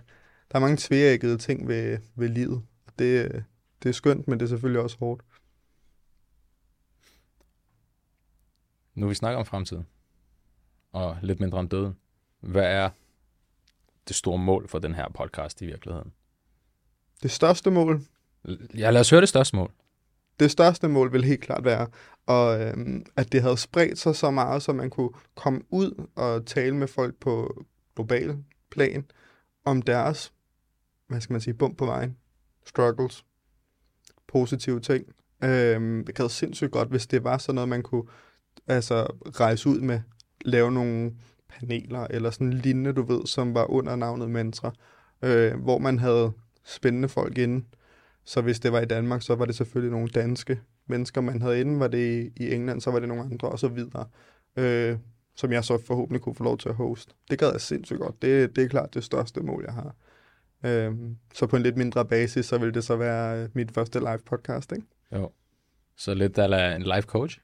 der 0.51 0.55
er 0.55 0.59
mange 0.59 0.77
tværæggede 0.77 1.37
ting 1.37 1.67
ved, 1.67 1.97
ved 2.15 2.29
livet. 2.29 2.63
Det, 2.99 3.43
det 3.83 3.89
er 3.89 3.93
skønt, 3.93 4.27
men 4.27 4.39
det 4.39 4.45
er 4.45 4.49
selvfølgelig 4.49 4.81
også 4.81 4.97
hårdt. 4.99 5.23
Nu 8.95 9.07
vi 9.07 9.15
snakker 9.15 9.39
om 9.39 9.45
fremtiden, 9.45 9.87
og 10.91 11.17
lidt 11.21 11.39
mindre 11.39 11.57
om 11.57 11.69
døden. 11.69 11.97
Hvad 12.39 12.65
er 12.65 12.89
det 14.07 14.15
store 14.15 14.37
mål 14.37 14.67
for 14.67 14.79
den 14.79 14.95
her 14.95 15.09
podcast 15.09 15.61
i 15.61 15.65
virkeligheden? 15.65 16.13
Det 17.23 17.31
største 17.31 17.71
mål, 17.71 18.01
Ja, 18.77 18.91
lad 18.91 19.01
os 19.01 19.09
høre 19.09 19.21
det 19.21 19.29
største 19.29 19.55
mål 19.55 19.71
det 20.39 20.51
største 20.51 20.87
mål 20.87 21.13
vil 21.13 21.23
helt 21.23 21.41
klart 21.41 21.65
være, 21.65 21.87
og, 22.25 22.61
øhm, 22.61 23.05
at 23.15 23.31
det 23.31 23.41
havde 23.41 23.57
spredt 23.57 23.99
sig 23.99 24.15
så 24.15 24.31
meget, 24.31 24.63
så 24.63 24.73
man 24.73 24.89
kunne 24.89 25.09
komme 25.35 25.61
ud 25.69 26.07
og 26.15 26.45
tale 26.45 26.75
med 26.75 26.87
folk 26.87 27.15
på 27.19 27.63
global 27.95 28.37
plan 28.71 29.05
om 29.65 29.81
deres, 29.81 30.33
hvad 31.07 31.21
skal 31.21 31.33
man 31.33 31.41
sige, 31.41 31.53
bump 31.53 31.77
på 31.77 31.85
vejen, 31.85 32.17
struggles, 32.65 33.25
positive 34.27 34.79
ting. 34.79 35.05
Øhm, 35.43 36.05
det 36.05 36.15
gad 36.15 36.29
sindssygt 36.29 36.71
godt, 36.71 36.89
hvis 36.89 37.07
det 37.07 37.23
var 37.23 37.37
sådan 37.37 37.55
noget, 37.55 37.69
man 37.69 37.83
kunne 37.83 38.03
altså, 38.67 39.03
rejse 39.25 39.69
ud 39.69 39.79
med, 39.79 39.99
lave 40.45 40.71
nogle 40.71 41.13
paneler 41.49 42.07
eller 42.09 42.31
sådan 42.31 42.53
lignende, 42.53 42.93
du 42.93 43.01
ved, 43.01 43.25
som 43.25 43.53
var 43.53 43.71
under 43.71 43.95
navnet 43.95 44.29
Mantra, 44.29 44.71
øh, 45.21 45.59
hvor 45.59 45.77
man 45.77 45.99
havde 45.99 46.31
spændende 46.63 47.09
folk 47.09 47.37
inde. 47.37 47.65
Så 48.25 48.41
hvis 48.41 48.59
det 48.59 48.71
var 48.71 48.81
i 48.81 48.85
Danmark, 48.85 49.21
så 49.21 49.35
var 49.35 49.45
det 49.45 49.55
selvfølgelig 49.55 49.91
nogle 49.91 50.09
danske 50.09 50.59
mennesker, 50.87 51.21
man 51.21 51.41
havde 51.41 51.59
inde. 51.59 51.79
Var 51.79 51.87
det 51.87 52.33
i 52.35 52.53
England, 52.53 52.81
så 52.81 52.91
var 52.91 52.99
det 52.99 53.07
nogle 53.07 53.23
andre 53.23 53.49
og 53.49 53.59
så 53.59 53.67
videre. 53.67 54.07
Øh, 54.57 54.97
som 55.35 55.51
jeg 55.51 55.63
så 55.63 55.77
forhåbentlig 55.85 56.21
kunne 56.21 56.35
få 56.35 56.43
lov 56.43 56.57
til 56.57 56.69
at 56.69 56.75
host. 56.75 57.15
Det 57.29 57.39
gad 57.39 57.51
jeg 57.51 57.61
sindssygt 57.61 57.99
godt. 57.99 58.21
Det, 58.21 58.55
det 58.55 58.63
er 58.63 58.67
klart 58.67 58.93
det 58.93 59.03
største 59.03 59.41
mål, 59.41 59.63
jeg 59.65 59.73
har. 59.73 59.95
Øh, 60.65 60.93
så 61.33 61.47
på 61.47 61.55
en 61.55 61.63
lidt 61.63 61.77
mindre 61.77 62.05
basis, 62.05 62.45
så 62.45 62.57
vil 62.57 62.73
det 62.73 62.83
så 62.83 62.95
være 62.95 63.43
øh, 63.43 63.49
mit 63.53 63.71
første 63.71 63.99
live 63.99 64.19
podcast, 64.25 64.71
ikke? 64.71 64.85
Jo. 65.11 65.31
Så 65.97 66.13
lidt 66.13 66.35
der 66.35 66.75
en 66.75 66.81
life 66.81 67.01
coach. 67.01 67.39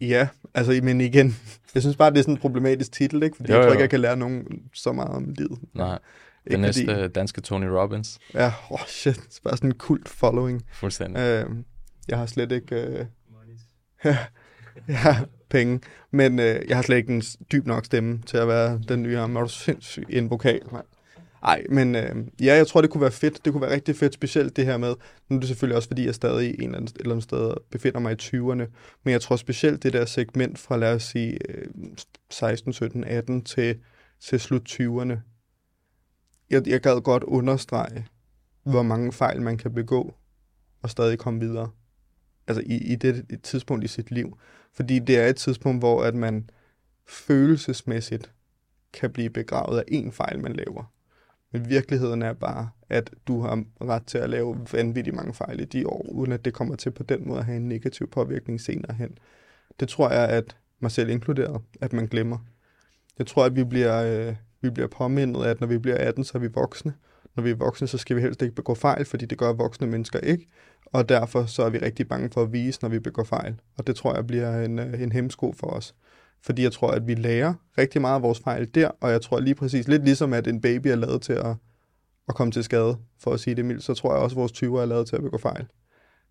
Ja, 0.00 0.28
altså, 0.54 0.80
men 0.82 1.00
igen, 1.00 1.36
jeg 1.74 1.82
synes 1.82 1.96
bare, 1.96 2.10
det 2.10 2.18
er 2.18 2.22
sådan 2.22 2.34
en 2.34 2.40
problematisk 2.40 2.92
titel, 2.92 3.22
ikke? 3.22 3.36
Fordi 3.36 3.52
Jo, 3.52 3.56
jo, 3.56 3.60
jeg 3.60 3.66
tror 3.66 3.72
ikke, 3.72 3.82
jeg 3.82 3.90
kan 3.90 4.00
lære 4.00 4.16
nogen 4.16 4.70
så 4.74 4.92
meget 4.92 5.10
om 5.10 5.34
livet. 5.38 5.58
Nej, 5.74 5.98
den 6.44 6.52
Ikke 6.52 6.60
næste 6.62 6.86
Fordi, 6.86 7.08
danske 7.08 7.40
Tony 7.40 7.64
Robbins. 7.66 8.18
ja, 8.34 8.52
oh 8.70 8.86
shit, 8.86 9.14
det 9.14 9.36
er 9.38 9.40
bare 9.44 9.56
sådan 9.56 9.70
en 9.70 9.78
kult 9.78 10.08
following. 10.08 10.62
Fuldstændig. 10.72 11.20
Øh, 11.20 11.46
jeg 12.08 12.18
har 12.18 12.26
slet 12.26 12.52
ikke... 12.52 12.76
Øh, 12.76 13.06
jeg 14.88 14.98
har 14.98 15.26
penge, 15.50 15.80
men 16.10 16.38
øh, 16.38 16.60
jeg 16.68 16.76
har 16.76 16.82
slet 16.82 16.96
ikke 16.96 17.12
en 17.12 17.22
dyb 17.52 17.66
nok 17.66 17.84
stemme 17.84 18.22
til 18.26 18.36
at 18.36 18.48
være 18.48 18.80
den 18.88 19.02
nye 19.02 19.16
ham. 19.16 19.36
Er 19.36 19.40
du 19.40 19.48
sindssyg 19.48 20.04
en 20.08 20.30
vokal, 20.30 20.60
mand? 20.72 20.84
Ej, 21.42 21.64
men 21.68 21.94
øh, 21.94 22.16
ja, 22.40 22.54
jeg 22.54 22.66
tror, 22.66 22.80
det 22.80 22.90
kunne 22.90 23.00
være 23.00 23.10
fedt. 23.10 23.44
Det 23.44 23.52
kunne 23.52 23.60
være 23.62 23.72
rigtig 23.72 23.96
fedt, 23.96 24.14
specielt 24.14 24.56
det 24.56 24.66
her 24.66 24.76
med, 24.76 24.94
nu 25.28 25.36
er 25.36 25.40
det 25.40 25.48
selvfølgelig 25.48 25.76
også, 25.76 25.88
fordi 25.88 26.06
jeg 26.06 26.14
stadig 26.14 26.48
en 26.48 26.54
eller 26.54 26.76
anden, 26.76 26.84
et 26.84 27.00
eller 27.00 27.10
andet 27.10 27.24
sted 27.24 27.54
befinder 27.70 28.00
mig 28.00 28.12
i 28.12 28.36
20'erne, 28.36 28.64
men 29.04 29.12
jeg 29.12 29.20
tror 29.20 29.36
specielt 29.36 29.82
det 29.82 29.92
der 29.92 30.04
segment 30.04 30.58
fra, 30.58 30.76
lad 30.76 30.94
os 30.94 31.02
sige, 31.02 31.38
øh, 31.48 31.66
16, 32.30 32.72
17, 32.72 33.04
18 33.04 33.44
til, 33.44 33.78
til 34.20 34.40
slut 34.40 34.70
20'erne. 34.70 35.31
Jeg, 36.52 36.68
jeg 36.68 36.80
gad 36.80 37.00
godt 37.00 37.24
understrege, 37.24 38.06
hvor 38.62 38.82
mange 38.82 39.12
fejl 39.12 39.42
man 39.42 39.58
kan 39.58 39.74
begå, 39.74 40.14
og 40.82 40.90
stadig 40.90 41.18
komme 41.18 41.40
videre. 41.40 41.70
Altså 42.46 42.62
i, 42.66 42.92
i 42.92 42.96
det 42.96 43.26
et 43.30 43.42
tidspunkt 43.42 43.84
i 43.84 43.88
sit 43.88 44.10
liv. 44.10 44.38
Fordi 44.72 44.98
det 44.98 45.18
er 45.18 45.26
et 45.26 45.36
tidspunkt, 45.36 45.80
hvor 45.80 46.02
at 46.02 46.14
man 46.14 46.50
følelsesmæssigt 47.06 48.32
kan 48.92 49.10
blive 49.12 49.30
begravet 49.30 49.78
af 49.78 49.84
en 49.88 50.12
fejl, 50.12 50.40
man 50.40 50.52
laver. 50.52 50.92
Men 51.52 51.68
virkeligheden 51.68 52.22
er 52.22 52.32
bare, 52.32 52.70
at 52.88 53.10
du 53.26 53.40
har 53.40 53.64
ret 53.80 54.06
til 54.06 54.18
at 54.18 54.30
lave 54.30 54.66
vanvittigt 54.72 55.16
mange 55.16 55.34
fejl 55.34 55.60
i 55.60 55.64
de 55.64 55.86
år, 55.86 56.06
uden 56.10 56.32
at 56.32 56.44
det 56.44 56.54
kommer 56.54 56.76
til 56.76 56.90
på 56.90 57.02
den 57.02 57.28
måde 57.28 57.38
at 57.38 57.44
have 57.44 57.56
en 57.56 57.68
negativ 57.68 58.10
påvirkning 58.10 58.60
senere 58.60 58.94
hen. 58.94 59.18
Det 59.80 59.88
tror 59.88 60.10
jeg, 60.10 60.28
at 60.28 60.56
mig 60.80 60.90
selv 60.90 61.08
inkluderet, 61.08 61.62
at 61.80 61.92
man 61.92 62.06
glemmer. 62.06 62.38
Jeg 63.18 63.26
tror, 63.26 63.44
at 63.44 63.56
vi 63.56 63.64
bliver, 63.64 64.28
øh, 64.28 64.36
vi 64.62 64.70
bliver 64.70 64.88
påmindet, 64.88 65.44
at 65.44 65.60
når 65.60 65.66
vi 65.66 65.78
bliver 65.78 65.96
18, 65.96 66.24
så 66.24 66.32
er 66.34 66.40
vi 66.40 66.48
voksne. 66.54 66.94
Når 67.36 67.42
vi 67.42 67.50
er 67.50 67.54
voksne, 67.54 67.86
så 67.86 67.98
skal 67.98 68.16
vi 68.16 68.20
helst 68.20 68.42
ikke 68.42 68.54
begå 68.54 68.74
fejl, 68.74 69.04
fordi 69.04 69.26
det 69.26 69.38
gør 69.38 69.52
voksne 69.52 69.86
mennesker 69.86 70.18
ikke. 70.20 70.46
Og 70.86 71.08
derfor 71.08 71.44
så 71.44 71.62
er 71.62 71.70
vi 71.70 71.78
rigtig 71.78 72.08
bange 72.08 72.30
for 72.30 72.42
at 72.42 72.52
vise, 72.52 72.78
når 72.82 72.88
vi 72.88 72.98
begår 72.98 73.24
fejl. 73.24 73.60
Og 73.78 73.86
det 73.86 73.96
tror 73.96 74.14
jeg 74.14 74.26
bliver 74.26 74.64
en, 74.64 74.78
øh, 74.78 75.02
en 75.02 75.12
hemsko 75.12 75.52
for 75.52 75.66
os. 75.66 75.94
Fordi 76.42 76.62
jeg 76.62 76.72
tror, 76.72 76.90
at 76.90 77.06
vi 77.06 77.14
lærer 77.14 77.54
rigtig 77.78 78.00
meget 78.00 78.14
af 78.16 78.22
vores 78.22 78.40
fejl 78.40 78.74
der, 78.74 78.90
og 79.00 79.10
jeg 79.10 79.20
tror 79.22 79.40
lige 79.40 79.54
præcis, 79.54 79.88
lidt 79.88 80.04
ligesom 80.04 80.32
at 80.32 80.46
en 80.46 80.60
baby 80.60 80.86
er 80.86 80.96
lavet 80.96 81.22
til 81.22 81.32
at, 81.32 81.54
at 82.28 82.34
komme 82.34 82.52
til 82.52 82.64
skade, 82.64 82.96
for 83.20 83.30
at 83.32 83.40
sige 83.40 83.54
det 83.56 83.64
mildt, 83.64 83.82
så 83.82 83.94
tror 83.94 84.12
jeg 84.14 84.22
også, 84.22 84.34
at 84.34 84.38
vores 84.40 84.52
20'er 84.52 84.76
er 84.82 84.86
lavet 84.86 85.06
til 85.06 85.16
at 85.16 85.22
begå 85.22 85.38
fejl. 85.38 85.66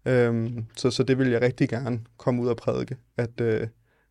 Øhm, 0.06 0.66
så, 0.76 0.92
så 0.92 1.04
det 1.04 1.18
vil 1.18 1.30
jeg 1.30 1.42
rigtig 1.42 1.70
gerne 1.70 2.00
komme 2.18 2.42
ud 2.42 2.48
og 2.48 2.58
prædike, 2.58 2.98
at, 3.18 3.42
øh, 3.42 3.68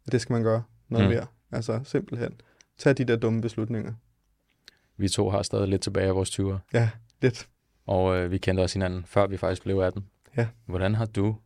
at 0.06 0.12
det 0.12 0.20
skal 0.20 0.32
man 0.32 0.42
gøre 0.42 0.62
noget 0.88 1.06
Mm. 1.06 1.14
mere. 1.14 1.26
Altså 1.52 1.80
simpelthen, 1.84 2.32
tag 2.78 2.98
de 2.98 3.04
der 3.04 3.16
dumme 3.16 3.40
beslutninger. 3.40 3.92
Vi 5.00 5.08
to 5.08 5.30
har 5.30 5.42
stadig 5.42 5.68
lidt 5.68 5.82
tilbage 5.82 6.06
af 6.08 6.14
vores 6.14 6.40
20'er, 6.40 6.58
Ja, 6.74 6.90
lidt. 7.22 7.48
og 7.86 8.16
øh, 8.16 8.30
vi 8.30 8.38
kendte 8.38 8.60
også 8.62 8.74
hinanden, 8.78 9.04
før 9.06 9.26
vi 9.26 9.36
faktisk 9.36 9.62
blev 9.62 9.78
18. 9.78 10.06
Ja. 10.36 10.48
Hvordan 10.66 10.94
har 10.94 11.06
du 11.06 11.36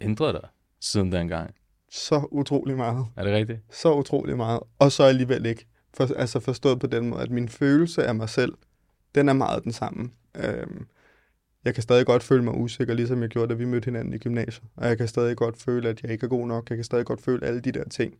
ændret 0.00 0.34
dig 0.34 0.48
siden 0.80 1.12
dengang? 1.12 1.54
Så 1.90 2.26
utrolig 2.30 2.76
meget. 2.76 3.06
Er 3.16 3.24
det 3.24 3.32
rigtigt? 3.32 3.60
så 3.70 3.94
utrolig 3.94 4.36
meget, 4.36 4.60
og 4.78 4.92
så 4.92 5.02
alligevel 5.02 5.46
ikke. 5.46 5.66
For, 5.94 6.14
altså 6.16 6.40
forstået 6.40 6.80
på 6.80 6.86
den 6.86 7.08
måde, 7.08 7.22
at 7.22 7.30
min 7.30 7.48
følelse 7.48 8.04
af 8.04 8.14
mig 8.14 8.28
selv, 8.28 8.54
den 9.14 9.28
er 9.28 9.32
meget 9.32 9.64
den 9.64 9.72
samme. 9.72 10.10
Øhm, 10.34 10.86
jeg 11.64 11.74
kan 11.74 11.82
stadig 11.82 12.06
godt 12.06 12.22
føle 12.22 12.44
mig 12.44 12.54
usikker, 12.54 12.94
ligesom 12.94 13.22
jeg 13.22 13.28
gjorde, 13.28 13.48
da 13.48 13.54
vi 13.54 13.64
mødte 13.64 13.84
hinanden 13.84 14.14
i 14.14 14.18
gymnasiet. 14.18 14.64
Og 14.76 14.88
jeg 14.88 14.98
kan 14.98 15.08
stadig 15.08 15.36
godt 15.36 15.56
føle, 15.62 15.88
at 15.88 16.02
jeg 16.02 16.10
ikke 16.10 16.24
er 16.24 16.28
god 16.28 16.46
nok. 16.46 16.70
Jeg 16.70 16.76
kan 16.78 16.84
stadig 16.84 17.06
godt 17.06 17.20
føle 17.22 17.46
alle 17.46 17.60
de 17.60 17.72
der 17.72 17.84
ting. 17.88 18.14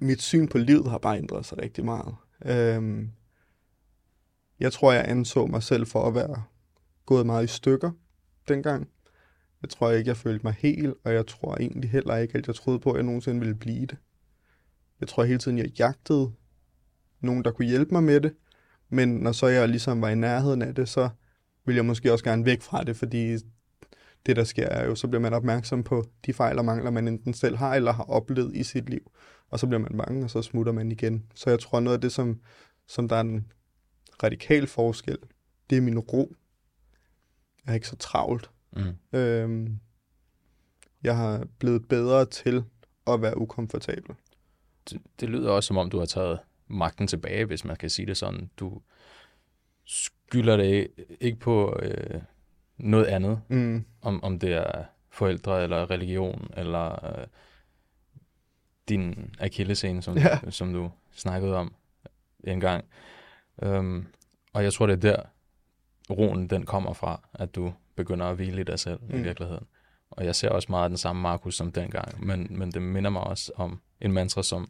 Mit 0.00 0.22
syn 0.22 0.48
på 0.48 0.58
livet 0.58 0.90
har 0.90 0.98
bare 0.98 1.18
ændret 1.18 1.46
sig 1.46 1.62
rigtig 1.62 1.84
meget. 1.84 2.14
Øhm, 2.44 3.10
jeg 4.60 4.72
tror, 4.72 4.92
jeg 4.92 5.04
anså 5.08 5.46
mig 5.46 5.62
selv 5.62 5.86
for 5.86 6.06
at 6.08 6.14
være 6.14 6.42
gået 7.06 7.26
meget 7.26 7.44
i 7.44 7.46
stykker 7.46 7.90
dengang. 8.48 8.88
Jeg 9.62 9.70
tror 9.70 9.90
ikke, 9.90 10.08
jeg 10.08 10.16
følte 10.16 10.46
mig 10.46 10.54
helt, 10.58 10.94
og 11.04 11.12
jeg 11.12 11.26
tror 11.26 11.56
egentlig 11.56 11.90
heller 11.90 12.16
ikke, 12.16 12.38
at 12.38 12.46
jeg 12.46 12.54
troede 12.54 12.78
på, 12.80 12.90
at 12.90 12.96
jeg 12.96 13.04
nogensinde 13.04 13.40
ville 13.40 13.54
blive 13.54 13.86
det. 13.86 13.98
Jeg 15.00 15.08
tror 15.08 15.24
hele 15.24 15.38
tiden, 15.38 15.58
jeg 15.58 15.66
jagtede 15.78 16.32
nogen, 17.20 17.44
der 17.44 17.50
kunne 17.50 17.68
hjælpe 17.68 17.94
mig 17.94 18.02
med 18.02 18.20
det, 18.20 18.34
Men 18.88 19.08
når 19.08 19.32
så 19.32 19.46
jeg 19.46 19.68
ligesom 19.68 20.02
var 20.02 20.08
i 20.08 20.14
nærheden 20.14 20.62
af 20.62 20.74
det, 20.74 20.88
så 20.88 21.08
ville 21.64 21.76
jeg 21.76 21.84
måske 21.84 22.12
også 22.12 22.24
gerne 22.24 22.44
væk 22.44 22.62
fra 22.62 22.84
det, 22.84 22.96
fordi 22.96 23.38
det, 24.26 24.36
der 24.36 24.44
sker, 24.44 24.66
er 24.66 24.86
jo, 24.86 24.94
så 24.94 25.08
bliver 25.08 25.20
man 25.20 25.34
opmærksom 25.34 25.82
på 25.82 26.04
de 26.26 26.32
fejl 26.32 26.58
og 26.58 26.64
mangler, 26.64 26.90
man 26.90 27.08
enten 27.08 27.34
selv 27.34 27.56
har 27.56 27.74
eller 27.74 27.92
har 27.92 28.04
oplevet 28.04 28.56
i 28.56 28.62
sit 28.62 28.90
liv. 28.90 29.10
Og 29.50 29.58
så 29.58 29.66
bliver 29.66 29.80
man 29.80 29.96
bange, 29.98 30.24
og 30.24 30.30
så 30.30 30.42
smutter 30.42 30.72
man 30.72 30.92
igen. 30.92 31.24
Så 31.34 31.50
jeg 31.50 31.60
tror, 31.60 31.80
noget 31.80 31.96
af 31.96 32.00
det, 32.00 32.12
som, 32.12 32.40
som 32.86 33.08
der 33.08 33.16
er 33.16 33.20
en 33.20 33.52
radikal 34.22 34.66
forskel, 34.66 35.18
det 35.70 35.78
er 35.78 35.82
min 35.82 35.98
ro. 35.98 36.34
Jeg 37.66 37.72
er 37.72 37.74
ikke 37.74 37.88
så 37.88 37.96
travlt. 37.96 38.50
Mm. 38.72 39.18
Øhm, 39.18 39.80
jeg 41.02 41.16
har 41.16 41.46
blevet 41.58 41.88
bedre 41.88 42.26
til 42.26 42.64
at 43.06 43.22
være 43.22 43.38
ukomfortabel. 43.38 44.14
Det, 44.90 45.02
det 45.20 45.28
lyder 45.28 45.50
også, 45.50 45.66
som 45.66 45.76
om 45.76 45.90
du 45.90 45.98
har 45.98 46.06
taget 46.06 46.38
magten 46.68 47.06
tilbage, 47.06 47.44
hvis 47.44 47.64
man 47.64 47.76
kan 47.76 47.90
sige 47.90 48.06
det 48.06 48.16
sådan. 48.16 48.50
Du 48.56 48.80
skylder 49.84 50.56
det 50.56 50.88
ikke 51.20 51.38
på 51.38 51.78
øh, 51.82 52.20
noget 52.82 53.04
andet, 53.04 53.40
Mm. 53.48 53.84
om, 54.02 54.24
om 54.24 54.38
det 54.38 54.52
er 54.52 54.84
forældre, 55.10 55.62
eller 55.62 55.90
religion, 55.90 56.50
eller 56.56 57.04
øh, 57.18 57.26
din 58.88 59.34
akillescene, 59.38 60.02
som, 60.02 60.18
Ja. 60.18 60.50
som 60.50 60.72
du 60.72 60.90
snakkede 61.12 61.56
om 61.56 61.74
en 62.44 62.60
gang. 62.60 62.84
Um, 63.62 64.06
og 64.52 64.64
jeg 64.64 64.72
tror, 64.72 64.86
det 64.86 64.92
er 64.92 65.12
der, 65.12 65.22
roen 66.10 66.46
den 66.50 66.66
kommer 66.66 66.92
fra, 66.92 67.28
at 67.34 67.54
du 67.54 67.72
begynder 67.96 68.26
at 68.26 68.36
hvile 68.36 68.60
i 68.60 68.64
dig 68.64 68.78
selv 68.78 69.00
mm. 69.02 69.18
i 69.18 69.22
virkeligheden. 69.22 69.66
Og 70.10 70.24
jeg 70.24 70.34
ser 70.34 70.48
også 70.48 70.66
meget 70.70 70.84
af 70.84 70.90
den 70.90 70.96
samme 70.96 71.22
Markus 71.22 71.56
som 71.56 71.72
dengang, 71.72 72.26
men, 72.26 72.46
men 72.50 72.70
det 72.72 72.82
minder 72.82 73.10
mig 73.10 73.22
også 73.22 73.52
om 73.54 73.80
en 74.00 74.12
mantra, 74.12 74.42
som 74.42 74.68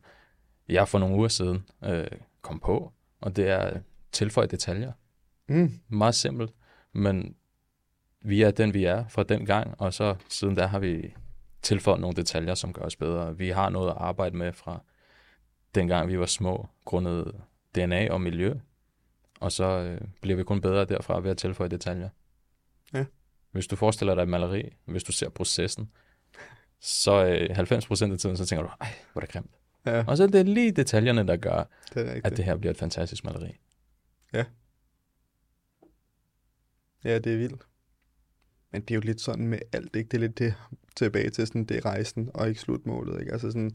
jeg 0.68 0.88
for 0.88 0.99
nogle 0.99 1.16
uger 1.16 1.29
siden 1.29 1.64
øh, 1.85 2.07
kom 2.42 2.61
på, 2.61 2.92
og 3.20 3.37
det 3.37 3.49
er 3.49 3.81
tilføj 4.12 4.46
detaljer. 4.46 4.92
Mm. 5.49 5.73
Meget 5.88 6.14
simpelt, 6.14 6.53
men 6.92 7.35
vi 8.20 8.42
er 8.42 8.50
den, 8.50 8.74
vi 8.74 8.85
er 8.85 9.09
fra 9.09 9.22
den 9.22 9.46
gang, 9.46 9.74
og 9.80 9.94
så 9.94 10.16
siden 10.28 10.54
da 10.54 10.66
har 10.66 10.78
vi 10.78 11.14
tilføjet 11.62 12.00
nogle 12.00 12.16
detaljer, 12.16 12.54
som 12.54 12.72
gør 12.72 12.83
os 12.83 12.96
bedre. 12.96 13.37
Vi 13.37 13.48
har 13.48 13.68
noget 13.68 13.90
at 13.90 13.96
arbejde 13.98 14.37
med 14.37 14.52
fra 14.52 14.83
dengang 15.74 16.09
vi 16.09 16.18
var 16.18 16.26
små, 16.26 16.68
grundet 16.85 17.40
DNA 17.74 18.12
og 18.12 18.20
miljø, 18.20 18.54
og 19.40 19.52
så 19.52 19.64
øh, 19.64 20.00
bliver 20.20 20.37
vi 20.37 20.44
kun 20.44 20.61
bedre 20.61 20.85
derfra 20.85 21.20
ved 21.20 21.30
at 21.30 21.37
tilføje 21.37 21.68
detaljer. 21.68 22.09
Ja. 22.92 23.04
Hvis 23.50 23.66
du 23.66 23.76
forestiller 23.76 24.14
dig 24.14 24.22
et 24.22 24.28
maleri, 24.28 24.62
hvis 24.85 25.04
du 25.04 25.12
ser 25.12 25.28
processen, 25.28 25.90
så 26.80 27.24
øh, 27.24 27.59
90% 27.59 28.12
af 28.12 28.18
tiden, 28.18 28.37
så 28.37 28.46
tænker 28.46 28.62
du, 28.62 28.70
ej, 28.80 28.94
hvor 29.12 29.22
er 29.22 29.26
det 29.26 29.33
grimt. 29.33 29.50
Ja, 29.87 30.04
Og 30.06 30.16
så 30.16 30.22
er 30.22 30.26
det 30.26 30.48
lige 30.48 30.72
detaljerne, 30.72 31.26
der 31.26 31.37
gør, 31.37 31.64
det 31.94 32.09
er 32.09 32.20
at 32.24 32.37
det 32.37 32.44
her 32.44 32.56
bliver 32.56 32.70
et 32.70 32.78
fantastisk 32.78 33.24
maleri. 33.24 33.61
Ja, 37.04 37.18
det 37.18 37.33
er 37.33 37.37
vildt. 37.37 37.66
Men 38.72 38.83
det 38.83 38.90
er 38.90 38.94
jo 38.94 39.00
lidt 39.00 39.20
sådan 39.20 39.48
med 39.48 39.59
alt, 39.72 39.96
ikke? 39.96 40.09
Det 40.09 40.16
er 40.16 40.20
lidt 40.20 40.38
det 40.38 40.54
tilbage 40.96 41.30
til 41.30 41.46
sådan, 41.46 41.64
det 41.64 41.76
er 41.76 41.85
rejsen 41.85 42.30
og 42.35 42.48
ikke 42.48 42.61
slutmålet, 42.61 43.20
ikke? 43.20 43.33
Altså 43.33 43.50
sådan, 43.50 43.70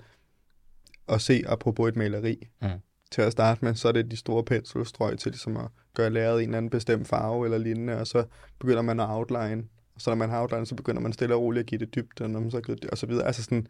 at 1.10 1.22
se 1.22 1.44
apropos 1.48 1.90
et 1.90 1.96
maleri. 1.96 2.50
Mm. 2.62 2.68
Til 3.12 3.22
at 3.22 3.32
starte 3.32 3.66
med, 3.66 3.76
så 3.76 3.88
er 3.88 3.92
det 3.92 4.12
de 4.12 4.18
store 4.18 4.44
penselstrøg 4.44 5.20
til 5.20 5.32
ligesom 5.32 5.58
at 5.58 5.68
gøre 5.94 6.10
læret 6.10 6.36
en 6.36 6.50
eller 6.50 6.58
anden 6.58 6.70
bestemt 6.70 7.08
farve 7.08 7.46
eller 7.46 7.58
lignende, 7.58 7.98
og 8.00 8.08
så 8.08 8.26
begynder 8.60 8.82
man 8.82 9.00
at 9.00 9.10
outline. 9.10 9.64
Og 9.96 10.02
så 10.02 10.10
når 10.10 10.16
man 10.16 10.30
har 10.30 10.42
outline, 10.42 10.66
så 10.66 10.76
begynder 10.76 11.02
man 11.02 11.14
stille 11.14 11.36
og 11.36 11.42
roligt 11.42 11.64
at 11.64 11.68
give 11.68 11.80
det 11.80 11.96
dybde, 11.96 12.24
og, 12.24 12.30
når 12.30 12.40
man 12.40 12.52
så 12.52 12.62
det, 12.68 12.86
og 12.86 12.98
så 12.98 13.06
videre. 13.06 13.26
Altså 13.26 13.44
sådan, 13.44 13.68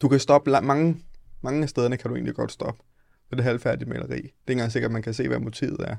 du 0.00 0.08
kan 0.08 0.20
stoppe, 0.20 0.50
mange, 0.50 0.96
mange 1.40 1.62
af 1.62 1.68
stederne 1.68 1.96
kan 1.96 2.08
du 2.08 2.14
egentlig 2.14 2.34
godt 2.34 2.52
stoppe 2.52 2.82
med 3.30 3.36
det 3.36 3.44
halvfærdige 3.44 3.88
maleri. 3.88 4.16
Det 4.16 4.16
er 4.16 4.18
ikke 4.22 4.32
engang 4.48 4.72
sikkert, 4.72 4.88
at 4.88 4.92
man 4.92 5.02
kan 5.02 5.14
se, 5.14 5.28
hvad 5.28 5.38
motivet 5.38 5.80
er. 5.80 5.96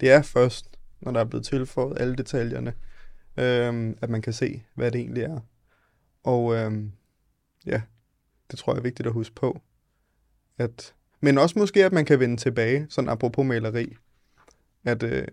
Det 0.00 0.10
er 0.10 0.22
først, 0.22 0.78
når 1.00 1.12
der 1.12 1.20
er 1.20 1.24
blevet 1.24 1.46
tilføjet 1.46 2.00
alle 2.00 2.16
detaljerne, 2.16 2.72
øhm, 3.40 3.98
at 4.02 4.10
man 4.10 4.22
kan 4.22 4.32
se, 4.32 4.62
hvad 4.74 4.90
det 4.90 5.00
egentlig 5.00 5.22
er. 5.22 5.40
Og 6.24 6.54
øhm, 6.54 6.92
ja, 7.66 7.82
det 8.50 8.58
tror 8.58 8.72
jeg 8.72 8.78
er 8.78 8.82
vigtigt 8.82 9.06
at 9.06 9.12
huske 9.12 9.34
på. 9.34 9.60
At, 10.58 10.94
men 11.20 11.38
også 11.38 11.58
måske, 11.58 11.84
at 11.84 11.92
man 11.92 12.04
kan 12.04 12.20
vende 12.20 12.36
tilbage, 12.36 12.86
sådan 12.88 13.10
apropos 13.10 13.46
maleri, 13.46 13.96
at 14.84 15.02
øh, 15.02 15.26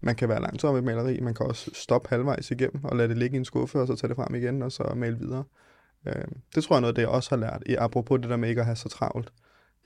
man 0.00 0.16
kan 0.16 0.28
være 0.28 0.42
langsom 0.42 0.74
med 0.74 0.78
et 0.78 0.84
maleri, 0.84 1.20
man 1.20 1.34
kan 1.34 1.46
også 1.46 1.70
stoppe 1.74 2.08
halvvejs 2.08 2.50
igennem 2.50 2.84
og 2.84 2.96
lade 2.96 3.08
det 3.08 3.18
ligge 3.18 3.34
i 3.34 3.38
en 3.38 3.44
skuffe, 3.44 3.80
og 3.80 3.86
så 3.86 3.96
tage 3.96 4.08
det 4.08 4.16
frem 4.16 4.34
igen, 4.34 4.62
og 4.62 4.72
så 4.72 4.92
male 4.96 5.18
videre. 5.18 5.44
Øh, 6.06 6.24
det 6.54 6.64
tror 6.64 6.74
jeg 6.74 6.78
er 6.78 6.80
noget, 6.80 6.96
det 6.96 7.02
jeg 7.02 7.08
også 7.08 7.30
har 7.30 7.36
lært, 7.36 7.62
i 7.66 7.74
apropos 7.74 8.20
det 8.20 8.30
der 8.30 8.36
med 8.36 8.48
ikke 8.48 8.60
at 8.60 8.66
have 8.66 8.76
så 8.76 8.88
travlt. 8.88 9.32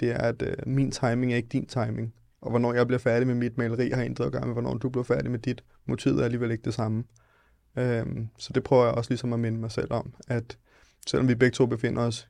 Det 0.01 0.11
er, 0.11 0.19
at 0.19 0.43
øh, 0.43 0.57
min 0.67 0.91
timing 0.91 1.33
er 1.33 1.37
ikke 1.37 1.49
din 1.49 1.67
timing. 1.67 2.15
Og 2.41 2.51
hvornår 2.51 2.75
jeg 2.75 2.87
bliver 2.87 2.99
færdig 2.99 3.27
med 3.27 3.35
mit 3.35 3.59
maleri, 3.59 3.91
har 3.91 4.03
intet 4.03 4.25
at 4.25 4.33
gøre 4.33 4.47
med, 4.47 4.53
hvornår 4.53 4.75
du 4.75 4.89
bliver 4.89 5.05
færdig 5.05 5.31
med 5.31 5.39
dit. 5.39 5.65
Motivet 5.87 6.21
er 6.21 6.25
alligevel 6.25 6.51
ikke 6.51 6.65
det 6.65 6.75
samme. 6.75 7.05
Øhm, 7.77 8.29
så 8.39 8.53
det 8.53 8.63
prøver 8.65 8.85
jeg 8.85 8.95
også 8.95 9.11
ligesom 9.11 9.33
at 9.33 9.41
minde 9.41 9.59
mig 9.59 9.71
selv 9.71 9.93
om, 9.93 10.15
at 10.29 10.59
selvom 11.07 11.29
vi 11.29 11.35
begge 11.35 11.55
to 11.55 11.67
befinder 11.67 12.03
os 12.03 12.29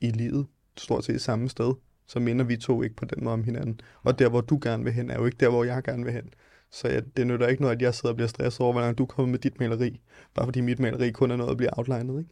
i 0.00 0.10
livet, 0.10 0.46
stort 0.76 1.04
set 1.04 1.20
samme 1.20 1.48
sted, 1.48 1.74
så 2.06 2.20
minder 2.20 2.44
vi 2.44 2.56
to 2.56 2.82
ikke 2.82 2.96
på 2.96 3.04
den 3.04 3.24
måde 3.24 3.32
om 3.32 3.44
hinanden. 3.44 3.80
Og 4.02 4.18
der, 4.18 4.28
hvor 4.28 4.40
du 4.40 4.58
gerne 4.62 4.84
vil 4.84 4.92
hen, 4.92 5.10
er 5.10 5.14
jo 5.18 5.26
ikke 5.26 5.36
der, 5.40 5.48
hvor 5.48 5.64
jeg 5.64 5.82
gerne 5.82 6.04
vil 6.04 6.12
hen. 6.12 6.34
Så 6.70 6.88
ja, 6.88 7.00
det 7.16 7.26
nytter 7.26 7.46
ikke 7.48 7.62
noget, 7.62 7.76
at 7.76 7.82
jeg 7.82 7.94
sidder 7.94 8.08
og 8.08 8.16
bliver 8.16 8.28
stresset 8.28 8.60
over, 8.60 8.72
hvordan 8.72 8.94
du 8.94 9.06
kommer 9.06 9.30
med 9.30 9.38
dit 9.38 9.60
maleri. 9.60 10.00
Bare 10.34 10.46
fordi 10.46 10.60
mit 10.60 10.78
maleri 10.78 11.10
kun 11.10 11.30
er 11.30 11.36
noget 11.36 11.50
at 11.50 11.56
blive 11.56 11.78
outlinet, 11.78 12.18
ikke? 12.18 12.30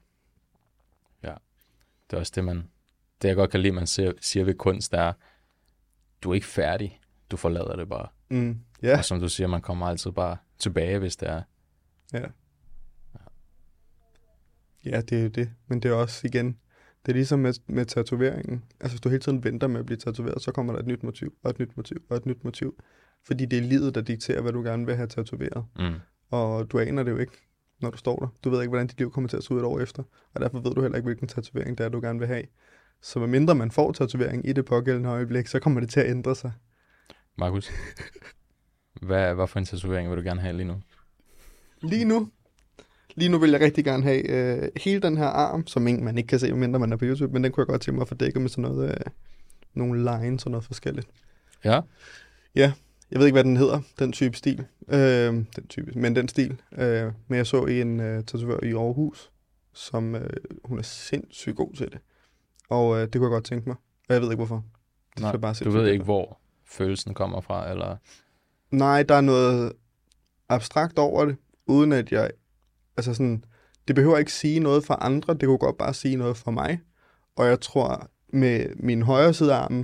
Det 2.10 2.16
er 2.16 2.20
også 2.20 2.32
det, 2.34 2.44
man, 2.44 2.56
det 3.22 3.28
jeg 3.28 3.36
godt 3.36 3.50
kan 3.50 3.60
lide, 3.60 3.72
man 3.72 3.86
siger, 3.86 4.12
siger 4.20 4.44
ved 4.44 4.54
kunst, 4.54 4.94
er, 4.94 5.12
du 6.22 6.30
er 6.30 6.34
ikke 6.34 6.46
færdig, 6.46 7.00
du 7.30 7.36
forlader 7.36 7.76
det 7.76 7.88
bare. 7.88 8.08
Mm, 8.30 8.58
Ja. 8.82 8.88
ja, 8.88 8.98
Og 8.98 9.04
som 9.04 9.20
du 9.20 9.28
siger, 9.28 9.46
man 9.46 9.60
kommer 9.60 9.86
altid 9.86 10.10
bare 10.12 10.36
tilbage, 10.58 10.98
hvis 10.98 11.16
det 11.16 11.28
er. 11.28 11.42
ja. 12.12 12.24
Ja, 14.84 15.00
det 15.00 15.18
er 15.18 15.22
jo 15.22 15.28
det. 15.28 15.50
Men 15.68 15.80
det 15.80 15.90
er 15.90 15.94
også 15.94 16.26
igen, 16.26 16.46
det 17.06 17.12
er 17.12 17.16
ligesom 17.16 17.38
med, 17.38 17.54
med 17.66 17.84
tatoveringen. 17.84 18.64
Altså 18.80 18.94
hvis 18.94 19.00
du 19.00 19.08
hele 19.08 19.20
tiden 19.20 19.44
venter 19.44 19.66
med 19.66 19.80
at 19.80 19.86
blive 19.86 19.96
tatoveret, 19.96 20.42
så 20.42 20.52
kommer 20.52 20.72
der 20.72 20.80
et 20.80 20.86
nyt 20.86 21.02
motiv, 21.02 21.34
og 21.42 21.50
et 21.50 21.58
nyt 21.58 21.76
motiv, 21.76 21.96
og 22.08 22.16
et 22.16 22.26
nyt 22.26 22.44
motiv. 22.44 22.82
Fordi 23.26 23.44
det 23.44 23.58
er 23.58 23.62
livet, 23.62 23.94
der 23.94 24.00
dikterer, 24.00 24.42
hvad 24.42 24.52
du 24.52 24.62
gerne 24.62 24.86
vil 24.86 24.96
have 24.96 25.06
tatoveret. 25.06 25.64
Mm. 25.78 25.94
Og 26.30 26.70
du 26.72 26.78
aner 26.78 27.02
det 27.02 27.10
jo 27.10 27.16
ikke, 27.16 27.32
når 27.80 27.90
du 27.90 27.96
står 27.96 28.16
der. 28.16 28.28
Du 28.44 28.50
ved 28.50 28.60
ikke, 28.60 28.68
hvordan 28.68 28.86
dit 28.86 28.98
liv 28.98 29.10
kommer 29.10 29.28
til 29.28 29.36
at 29.36 29.44
se 29.44 29.54
ud 29.54 29.58
et 29.58 29.64
år 29.64 29.80
efter. 29.80 30.02
Og 30.34 30.40
derfor 30.40 30.60
ved 30.60 30.70
du 30.74 30.82
heller 30.82 30.96
ikke, 30.96 31.06
hvilken 31.06 31.28
tatovering 31.28 31.78
det 31.78 31.84
er, 31.84 31.88
du 31.88 32.00
gerne 32.00 32.18
vil 32.18 32.28
have. 32.28 32.44
Så 33.02 33.18
medmindre 33.18 33.54
man 33.54 33.70
får 33.70 33.92
tatovering 33.92 34.48
i 34.48 34.52
det 34.52 34.64
pågældende 34.64 35.08
øjeblik, 35.08 35.46
så 35.46 35.58
kommer 35.60 35.80
det 35.80 35.90
til 35.90 36.00
at 36.00 36.10
ændre 36.10 36.34
sig. 36.36 36.52
Markus, 37.38 37.70
hvad, 39.06 39.34
hvad 39.34 39.46
for 39.46 39.58
en 39.58 39.64
tatovering 39.64 40.10
vil 40.10 40.18
du 40.18 40.22
gerne 40.22 40.40
have 40.40 40.56
lige 40.56 40.66
nu? 40.66 40.82
Lige 41.82 42.04
nu, 42.04 42.28
lige 43.14 43.28
nu 43.28 43.38
vil 43.38 43.50
jeg 43.50 43.60
rigtig 43.60 43.84
gerne 43.84 44.02
have 44.02 44.28
øh, 44.28 44.68
hele 44.76 45.00
den 45.00 45.16
her 45.16 45.26
arm, 45.26 45.66
som 45.66 45.86
ingen, 45.86 46.04
man 46.04 46.18
ikke 46.18 46.26
kan 46.26 46.38
se, 46.38 46.50
medmindre 46.50 46.78
man 46.78 46.92
er 46.92 46.96
på 46.96 47.04
YouTube, 47.04 47.32
men 47.32 47.44
den 47.44 47.52
kunne 47.52 47.62
jeg 47.62 47.66
godt 47.66 47.82
tænke 47.82 47.96
mig 47.96 48.02
at 48.02 48.08
få 48.08 48.14
dækket 48.14 48.42
med 48.42 48.50
sådan 48.50 48.62
noget, 48.62 48.90
øh, 48.90 48.96
nogle 49.74 49.98
lines 49.98 50.44
og 50.44 50.50
noget 50.50 50.64
forskelligt. 50.64 51.08
Ja, 52.54 52.72
Jeg 53.10 53.18
ved 53.18 53.26
ikke, 53.26 53.34
hvad 53.34 53.44
den 53.44 53.56
hedder, 53.56 53.80
den 53.98 54.12
type 54.12 54.36
stil, 54.36 54.64
øh, 54.88 55.32
den 55.32 55.66
type, 55.68 55.92
men 55.94 56.16
den 56.16 56.28
stil. 56.28 56.60
Øh, 56.78 57.12
men 57.28 57.36
jeg 57.36 57.46
så 57.46 57.64
en 57.64 58.00
øh, 58.00 58.24
tatovør 58.24 58.58
i 58.64 58.72
Aarhus, 58.72 59.30
som 59.72 60.14
øh, 60.14 60.30
hun 60.64 60.78
er 60.78 60.82
sindssygt 60.82 61.56
god 61.56 61.74
til 61.74 61.90
det. 61.90 61.98
Og 62.68 62.96
øh, 62.96 63.02
det 63.02 63.12
kunne 63.12 63.24
jeg 63.24 63.30
godt 63.30 63.44
tænke 63.44 63.68
mig, 63.68 63.76
og 64.08 64.14
jeg 64.14 64.22
ved 64.22 64.28
ikke 64.28 64.36
hvorfor. 64.36 64.64
Det 65.14 65.22
Nej, 65.22 65.36
bare 65.36 65.54
du 65.64 65.70
ved 65.70 65.88
ikke, 65.88 66.04
hvor 66.04 66.40
følelsen 66.66 67.14
kommer 67.14 67.40
fra, 67.40 67.70
eller... 67.70 67.96
Nej, 68.70 69.02
der 69.02 69.14
er 69.14 69.20
noget 69.20 69.72
abstrakt 70.48 70.98
over 70.98 71.24
det, 71.24 71.36
uden 71.66 71.92
at 71.92 72.12
jeg... 72.12 72.30
Altså 73.00 73.14
sådan, 73.14 73.44
det 73.88 73.96
behøver 73.96 74.18
ikke 74.18 74.32
sige 74.32 74.60
noget 74.60 74.84
for 74.84 74.94
andre, 74.94 75.34
det 75.34 75.46
kunne 75.46 75.58
godt 75.58 75.78
bare 75.78 75.94
sige 75.94 76.16
noget 76.16 76.36
for 76.36 76.50
mig. 76.50 76.80
Og 77.36 77.46
jeg 77.46 77.60
tror, 77.60 78.10
med 78.32 78.66
min 78.76 79.02
højre 79.02 79.34
side 79.34 79.54
af 79.54 79.58
armen, 79.58 79.82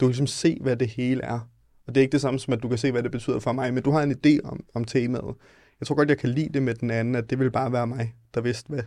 du 0.00 0.06
kan 0.06 0.08
ligesom 0.08 0.26
se, 0.26 0.58
hvad 0.60 0.76
det 0.76 0.88
hele 0.88 1.22
er. 1.22 1.40
Og 1.86 1.94
det 1.94 1.96
er 1.96 2.02
ikke 2.02 2.12
det 2.12 2.20
samme 2.20 2.40
som, 2.40 2.52
at 2.52 2.62
du 2.62 2.68
kan 2.68 2.78
se, 2.78 2.92
hvad 2.92 3.02
det 3.02 3.10
betyder 3.10 3.38
for 3.38 3.52
mig, 3.52 3.74
men 3.74 3.82
du 3.82 3.90
har 3.90 4.02
en 4.02 4.12
idé 4.12 4.48
om, 4.48 4.64
om 4.74 4.84
temaet. 4.84 5.34
Jeg 5.80 5.86
tror 5.86 5.94
godt, 5.94 6.08
jeg 6.08 6.18
kan 6.18 6.30
lide 6.30 6.52
det 6.54 6.62
med 6.62 6.74
den 6.74 6.90
anden, 6.90 7.14
at 7.14 7.30
det 7.30 7.38
vil 7.38 7.50
bare 7.50 7.72
være 7.72 7.86
mig, 7.86 8.14
der 8.34 8.40
vidste, 8.40 8.68
hvad 8.68 8.82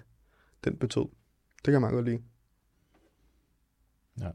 den 0.64 0.78
betød. 0.78 1.06
Det 1.56 1.64
kan 1.64 1.74
jeg 1.74 1.82
meget 1.82 1.94
godt 1.94 2.06
lide. 2.06 2.22
Ja. 4.20 4.30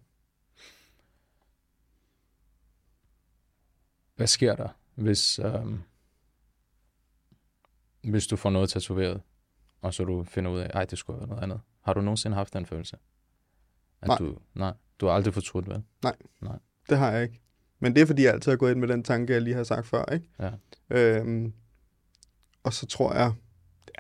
Hvad 4.17 4.27
sker 4.27 4.57
der, 4.57 4.69
hvis, 4.95 5.39
øhm, 5.39 5.79
hvis 8.11 8.27
du 8.27 8.37
får 8.37 8.51
noget 8.51 8.69
tatoveret, 8.69 9.21
og 9.83 9.95
så 9.95 10.05
du 10.05 10.25
finder 10.25 10.51
ud 10.51 10.59
af, 10.61 10.71
ej, 10.75 10.85
det 10.85 10.99
skulle 10.99 11.19
være 11.19 11.29
noget 11.29 11.43
andet. 11.43 11.61
Har 11.81 11.93
du 11.93 12.01
nogensinde 12.01 12.37
haft 12.37 12.55
den 12.55 12.67
følelse? 12.67 12.97
At 14.03 14.09
Nej. 14.09 14.19
Du, 14.19 14.39
nej, 14.55 14.73
du 15.01 15.07
har 15.07 15.13
aldrig 15.13 15.35
fortrudt, 15.35 15.69
vel? 15.69 15.83
Det 16.89 16.99
har 16.99 17.13
jeg 17.13 17.23
ikke. 17.23 17.41
Men 17.81 17.95
det 17.95 18.03
er, 18.03 18.07
fordi 18.07 18.23
jeg 18.23 18.33
altid 18.33 18.53
har 18.53 18.57
gået 18.57 18.71
ind 18.71 18.81
med 18.81 18.89
den 18.89 19.03
tanke, 19.03 19.33
jeg 19.33 19.43
lige 19.43 19.57
har 19.57 19.65
sagt 19.65 19.87
før, 19.87 20.05
ikke? 20.13 20.29
Ja. 20.41 20.51
Øhm, 20.91 21.53
og 22.63 22.73
så 22.73 22.87
tror 22.87 23.15
jeg, 23.15 23.33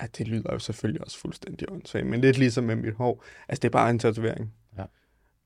ja, 0.00 0.06
det 0.18 0.28
lyder 0.28 0.52
jo 0.52 0.58
selvfølgelig 0.58 1.04
også 1.04 1.18
fuldstændig 1.18 1.72
åndssvagt, 1.72 2.06
men 2.06 2.20
lidt 2.20 2.38
ligesom 2.38 2.64
med 2.64 2.76
mit 2.76 2.94
hår. 2.94 3.24
Altså, 3.48 3.60
det 3.60 3.68
er 3.68 3.72
bare 3.72 3.90
en 3.90 3.98
tatovering. 3.98 4.54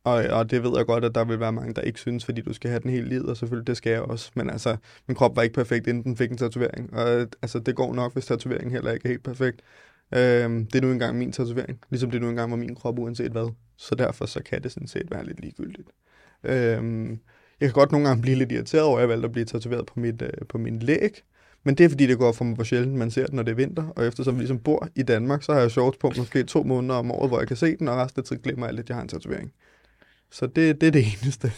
Og, 0.04 0.14
og 0.14 0.50
det 0.50 0.62
ved 0.62 0.72
jeg 0.76 0.86
godt, 0.86 1.04
at 1.04 1.14
der 1.14 1.24
vil 1.24 1.40
være 1.40 1.52
mange, 1.52 1.74
der 1.74 1.82
ikke 1.82 2.00
synes, 2.00 2.24
fordi 2.24 2.40
du 2.40 2.52
skal 2.52 2.70
have 2.70 2.80
den 2.80 2.90
hele 2.90 3.08
livet, 3.08 3.26
og 3.26 3.36
selvfølgelig 3.36 3.66
det 3.66 3.76
skal 3.76 3.90
jeg 3.90 4.00
også. 4.00 4.30
Men 4.34 4.50
altså, 4.50 4.76
min 5.08 5.14
krop 5.14 5.36
var 5.36 5.42
ikke 5.42 5.54
perfekt, 5.54 5.86
inden 5.86 6.04
den 6.04 6.16
fik 6.16 6.30
en 6.30 6.36
tatovering. 6.36 6.94
Og 6.94 7.26
altså, 7.42 7.58
det 7.58 7.76
går 7.76 7.94
nok, 7.94 8.12
hvis 8.12 8.26
tatoveringen 8.26 8.72
heller 8.72 8.92
ikke 8.92 9.06
er 9.06 9.10
helt 9.10 9.24
perfekt. 9.24 9.62
Øhm, 10.14 10.66
det 10.66 10.74
er 10.74 10.82
nu 10.82 10.92
engang 10.92 11.18
min 11.18 11.32
tatovering, 11.32 11.78
ligesom 11.90 12.10
det 12.10 12.20
nu 12.20 12.28
engang 12.28 12.50
var 12.50 12.56
min 12.56 12.74
krop, 12.74 12.98
uanset 12.98 13.32
hvad. 13.32 13.52
Så 13.76 13.94
derfor 13.94 14.26
så 14.26 14.42
kan 14.42 14.62
det 14.62 14.72
sådan 14.72 14.88
set 14.88 15.10
være 15.10 15.26
lidt 15.26 15.40
ligegyldigt. 15.40 15.88
Øhm, 16.44 17.10
jeg 17.60 17.68
kan 17.68 17.72
godt 17.72 17.92
nogle 17.92 18.08
gange 18.08 18.22
blive 18.22 18.36
lidt 18.36 18.52
irriteret 18.52 18.84
over, 18.84 18.96
at 18.96 19.00
jeg 19.00 19.08
valgte 19.08 19.26
at 19.26 19.32
blive 19.32 19.44
tatoveret 19.44 19.86
på, 19.86 20.00
mit, 20.00 20.22
øh, 20.22 20.30
på 20.48 20.58
min 20.58 20.78
læg. 20.78 21.22
Men 21.64 21.74
det 21.74 21.84
er 21.84 21.88
fordi, 21.88 22.06
det 22.06 22.18
går 22.18 22.32
for 22.32 22.44
mig 22.44 22.54
hvor 22.54 22.64
sjældent, 22.64 22.94
man 22.94 23.10
ser 23.10 23.26
den, 23.26 23.36
når 23.36 23.42
det 23.42 23.50
er 23.50 23.56
vinter. 23.56 23.88
Og 23.88 24.06
eftersom 24.06 24.34
vi 24.34 24.40
ligesom 24.40 24.58
bor 24.58 24.88
i 24.96 25.02
Danmark, 25.02 25.42
så 25.42 25.52
har 25.52 25.60
jeg 25.60 25.70
shorts 25.70 25.98
på 25.98 26.12
måske 26.16 26.42
to 26.42 26.62
måneder 26.62 26.94
om 26.94 27.10
året, 27.10 27.30
hvor 27.30 27.38
jeg 27.38 27.48
kan 27.48 27.56
se 27.56 27.76
den, 27.76 27.88
og 27.88 27.96
resten 27.96 28.20
af 28.20 28.24
tiden 28.24 28.42
glemmer 28.42 28.66
jeg 28.66 28.74
lidt, 28.74 28.84
at 28.84 28.88
jeg 28.88 28.96
har 28.96 29.02
en 29.02 29.08
tatovering. 29.08 29.52
Så 30.30 30.46
det, 30.46 30.80
det 30.80 30.86
er 30.86 30.90
det 30.90 31.04
eneste. 31.22 31.52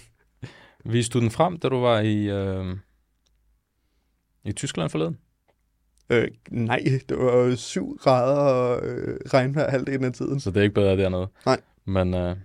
Viste 0.85 1.13
du 1.13 1.21
den 1.21 1.31
frem, 1.31 1.59
da 1.59 1.69
du 1.69 1.81
var 1.81 2.01
i, 2.01 2.31
øh, 2.31 2.77
i 4.45 4.53
Tyskland 4.53 4.91
forleden? 4.91 5.19
Øh, 6.11 6.29
nej, 6.51 6.83
det 7.09 7.19
var 7.19 7.55
7 7.55 7.97
grader 8.01 8.37
og 8.37 8.87
øh, 8.87 9.21
regnvejr 9.35 9.71
halvdelen 9.71 10.05
af 10.05 10.13
tiden. 10.13 10.41
Så 10.41 10.51
det 10.51 10.57
er 10.57 10.63
ikke 10.63 10.75
bedre 10.75 10.97
dernede? 10.97 11.29
Nej. 11.47 11.61
Men 11.85 12.15
øh, 12.15 12.37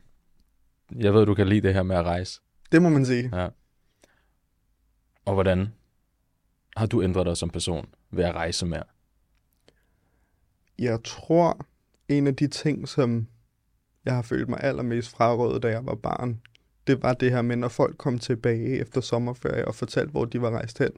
jeg 0.95 1.13
ved, 1.13 1.25
du 1.25 1.33
kan 1.33 1.47
lide 1.47 1.61
det 1.61 1.73
her 1.73 1.83
med 1.83 1.95
at 1.95 2.05
rejse. 2.05 2.41
Det 2.71 2.81
må 2.81 2.89
man 2.89 3.05
sige. 3.05 3.29
Ja. 3.41 3.49
Og 5.25 5.33
hvordan 5.33 5.67
har 6.77 6.85
du 6.85 7.03
ændret 7.03 7.25
dig 7.25 7.37
som 7.37 7.49
person 7.49 7.85
ved 8.11 8.23
at 8.23 8.35
rejse 8.35 8.65
mere? 8.65 8.83
Jeg 10.79 11.03
tror, 11.03 11.65
en 12.09 12.27
af 12.27 12.35
de 12.35 12.47
ting, 12.47 12.87
som 12.87 13.27
jeg 14.05 14.15
har 14.15 14.21
følt 14.21 14.49
mig 14.49 14.59
allermest 14.63 15.09
frarådet, 15.09 15.63
da 15.63 15.67
jeg 15.67 15.85
var 15.85 15.95
barn, 15.95 16.41
det 16.87 17.03
var 17.03 17.13
det 17.13 17.31
her 17.31 17.41
med, 17.41 17.55
når 17.55 17.67
folk 17.67 17.97
kom 17.97 18.19
tilbage 18.19 18.79
efter 18.79 19.01
sommerferie 19.01 19.67
og 19.67 19.75
fortalte, 19.75 20.11
hvor 20.11 20.25
de 20.25 20.41
var 20.41 20.49
rejst 20.49 20.79
hen. 20.79 20.91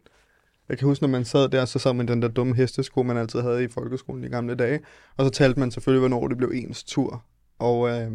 Jeg 0.69 0.77
kan 0.77 0.87
huske, 0.87 1.03
når 1.03 1.09
man 1.09 1.25
sad 1.25 1.49
der, 1.49 1.65
så 1.65 1.79
sad 1.79 1.93
man 1.93 2.07
den 2.07 2.21
der 2.21 2.27
dumme 2.27 2.55
hestesko, 2.55 3.03
man 3.03 3.17
altid 3.17 3.41
havde 3.41 3.63
i 3.63 3.67
folkeskolen 3.67 4.23
i 4.23 4.27
gamle 4.27 4.55
dage. 4.55 4.79
Og 5.17 5.25
så 5.25 5.31
talte 5.31 5.59
man 5.59 5.71
selvfølgelig, 5.71 5.99
hvornår 5.99 6.27
det 6.27 6.37
blev 6.37 6.51
ens 6.53 6.83
tur. 6.83 7.23
Og 7.59 7.89
øh, 7.89 8.11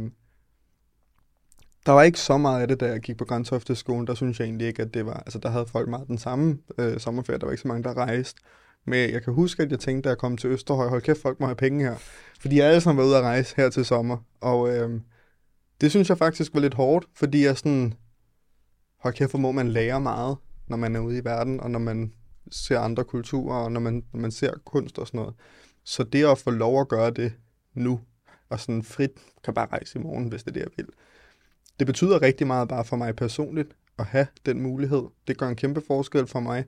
der 1.86 1.92
var 1.92 2.02
ikke 2.02 2.20
så 2.20 2.38
meget 2.38 2.62
af 2.62 2.68
det, 2.68 2.80
da 2.80 2.86
jeg 2.86 3.00
gik 3.00 3.16
på 3.16 3.24
Grøntofte-skolen. 3.24 4.06
Der 4.06 4.14
synes 4.14 4.40
jeg 4.40 4.46
egentlig 4.46 4.66
ikke, 4.66 4.82
at 4.82 4.94
det 4.94 5.06
var... 5.06 5.14
Altså, 5.14 5.38
der 5.38 5.48
havde 5.48 5.66
folk 5.66 5.88
meget 5.88 6.08
den 6.08 6.18
samme 6.18 6.58
øh, 6.78 7.00
sommerferie. 7.00 7.38
Der 7.38 7.46
var 7.46 7.52
ikke 7.52 7.62
så 7.62 7.68
mange, 7.68 7.82
der 7.82 7.94
rejste. 7.94 8.40
Men 8.84 9.10
jeg 9.10 9.22
kan 9.22 9.32
huske, 9.32 9.62
at 9.62 9.70
jeg 9.70 9.80
tænkte, 9.80 10.06
da 10.06 10.08
jeg 10.08 10.18
kom 10.18 10.36
til 10.36 10.50
Østerhøj, 10.50 10.88
hold 10.88 11.02
kæft, 11.02 11.22
folk 11.22 11.40
må 11.40 11.46
have 11.46 11.56
penge 11.56 11.84
her. 11.84 11.96
Fordi 12.40 12.58
jeg 12.58 12.66
alle 12.66 12.80
sammen 12.80 13.02
var 13.02 13.08
ude 13.08 13.16
at 13.16 13.22
rejse 13.22 13.56
her 13.56 13.70
til 13.70 13.84
sommer. 13.84 14.16
Og 14.40 14.76
øh, 14.76 15.00
det 15.80 15.90
synes 15.90 16.08
jeg 16.08 16.18
faktisk 16.18 16.54
var 16.54 16.60
lidt 16.60 16.74
hårdt, 16.74 17.06
fordi 17.14 17.44
jeg 17.44 17.58
sådan... 17.58 17.94
Hold 18.98 19.14
kæft, 19.14 19.32
hvor 19.32 19.38
må 19.38 19.52
man 19.52 19.68
lære 19.68 20.00
meget, 20.00 20.36
når 20.66 20.76
man 20.76 20.96
er 20.96 21.00
ude 21.00 21.18
i 21.18 21.24
verden, 21.24 21.60
og 21.60 21.70
når 21.70 21.78
man 21.78 22.12
ser 22.50 22.78
andre 22.78 23.04
kulturer, 23.04 23.56
og 23.56 23.72
når 23.72 23.80
man, 23.80 24.04
når 24.12 24.20
man 24.20 24.30
ser 24.30 24.52
kunst 24.64 24.98
og 24.98 25.06
sådan 25.06 25.18
noget. 25.18 25.34
Så 25.84 26.04
det 26.04 26.24
at 26.24 26.38
få 26.38 26.50
lov 26.50 26.80
at 26.80 26.88
gøre 26.88 27.10
det 27.10 27.32
nu, 27.74 28.00
og 28.48 28.60
sådan 28.60 28.82
frit 28.82 29.10
kan 29.44 29.54
bare 29.54 29.66
rejse 29.66 29.98
i 29.98 30.02
morgen, 30.02 30.28
hvis 30.28 30.42
det 30.42 30.50
er 30.50 30.52
det, 30.52 30.60
jeg 30.60 30.70
vil. 30.76 30.86
Det 31.78 31.86
betyder 31.86 32.22
rigtig 32.22 32.46
meget 32.46 32.68
bare 32.68 32.84
for 32.84 32.96
mig 32.96 33.16
personligt 33.16 33.76
at 33.98 34.04
have 34.04 34.26
den 34.46 34.62
mulighed. 34.62 35.02
Det 35.26 35.38
gør 35.38 35.48
en 35.48 35.56
kæmpe 35.56 35.80
forskel 35.86 36.26
for 36.26 36.40
mig. 36.40 36.64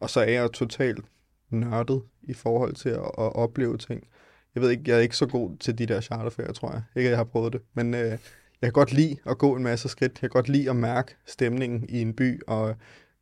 Og 0.00 0.10
så 0.10 0.20
er 0.20 0.30
jeg 0.30 0.52
totalt 0.52 1.04
nørdet 1.50 2.02
i 2.22 2.32
forhold 2.32 2.74
til 2.74 2.88
at, 2.88 3.04
at 3.18 3.36
opleve 3.36 3.78
ting. 3.78 4.04
Jeg 4.54 4.62
ved 4.62 4.70
ikke, 4.70 4.82
jeg 4.86 4.96
er 4.96 5.00
ikke 5.00 5.16
så 5.16 5.26
god 5.26 5.56
til 5.56 5.78
de 5.78 5.86
der 5.86 6.00
charterferier, 6.00 6.52
tror 6.52 6.72
jeg. 6.72 6.82
Ikke, 6.96 7.08
at 7.08 7.10
jeg 7.10 7.18
har 7.18 7.24
prøvet 7.24 7.52
det. 7.52 7.60
Men 7.74 7.94
øh, 7.94 8.10
jeg 8.10 8.18
kan 8.62 8.72
godt 8.72 8.92
lide 8.92 9.16
at 9.26 9.38
gå 9.38 9.56
en 9.56 9.62
masse 9.62 9.88
skridt. 9.88 10.12
Jeg 10.12 10.30
kan 10.30 10.30
godt 10.30 10.48
lide 10.48 10.70
at 10.70 10.76
mærke 10.76 11.16
stemningen 11.26 11.88
i 11.88 12.00
en 12.00 12.14
by, 12.14 12.40
og 12.46 12.76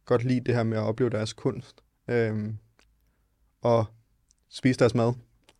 godt 0.04 0.24
lide 0.24 0.40
det 0.40 0.54
her 0.54 0.62
med 0.62 0.78
at 0.78 0.82
opleve 0.84 1.10
deres 1.10 1.32
kunst. 1.32 1.84
Øh, 2.08 2.52
og 3.62 3.84
spise 4.50 4.78
deres 4.78 4.94
mad 4.94 5.12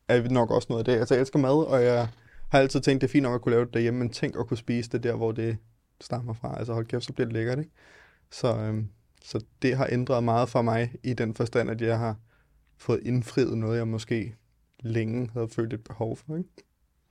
er 0.09 0.29
nok 0.29 0.51
også 0.51 0.67
noget 0.71 0.81
af 0.81 0.85
det. 0.85 0.99
Altså, 1.01 1.15
jeg 1.15 1.21
elsker 1.21 1.39
mad, 1.39 1.67
og 1.67 1.85
jeg 1.85 2.09
har 2.49 2.59
altid 2.59 2.81
tænkt, 2.81 3.01
det 3.01 3.09
er 3.09 3.13
fint 3.13 3.23
nok 3.23 3.35
at 3.35 3.41
kunne 3.41 3.53
lave 3.53 3.65
det 3.65 3.75
derhjemme, 3.75 3.99
men 3.99 4.11
tænk 4.11 4.37
at 4.39 4.47
kunne 4.47 4.57
spise 4.57 4.91
det 4.91 5.03
der, 5.03 5.15
hvor 5.15 5.33
det 5.33 5.59
stammer 6.01 6.33
fra. 6.35 6.59
Altså 6.59 6.73
hold 6.73 6.87
kæft, 6.87 7.05
så 7.05 7.13
bliver 7.13 7.27
det 7.27 7.33
lækkert, 7.33 7.59
ikke? 7.59 7.71
Så, 8.31 8.57
øhm, 8.57 8.89
så 9.25 9.45
det 9.63 9.77
har 9.77 9.89
ændret 9.93 10.25
meget 10.25 10.49
for 10.49 10.63
mig 10.63 10.95
i 11.03 11.15
den 11.15 11.35
forstand, 11.35 11.71
at 11.71 11.81
jeg 11.81 11.99
har 11.99 12.17
fået 12.77 13.01
indfriet 13.03 13.59
noget, 13.59 13.79
jeg 13.79 13.89
måske 13.89 14.37
længe 14.81 15.31
havde 15.33 15.49
følt 15.49 15.73
et 15.73 15.85
behov 15.85 16.17
for, 16.17 16.37
ikke? 16.37 16.51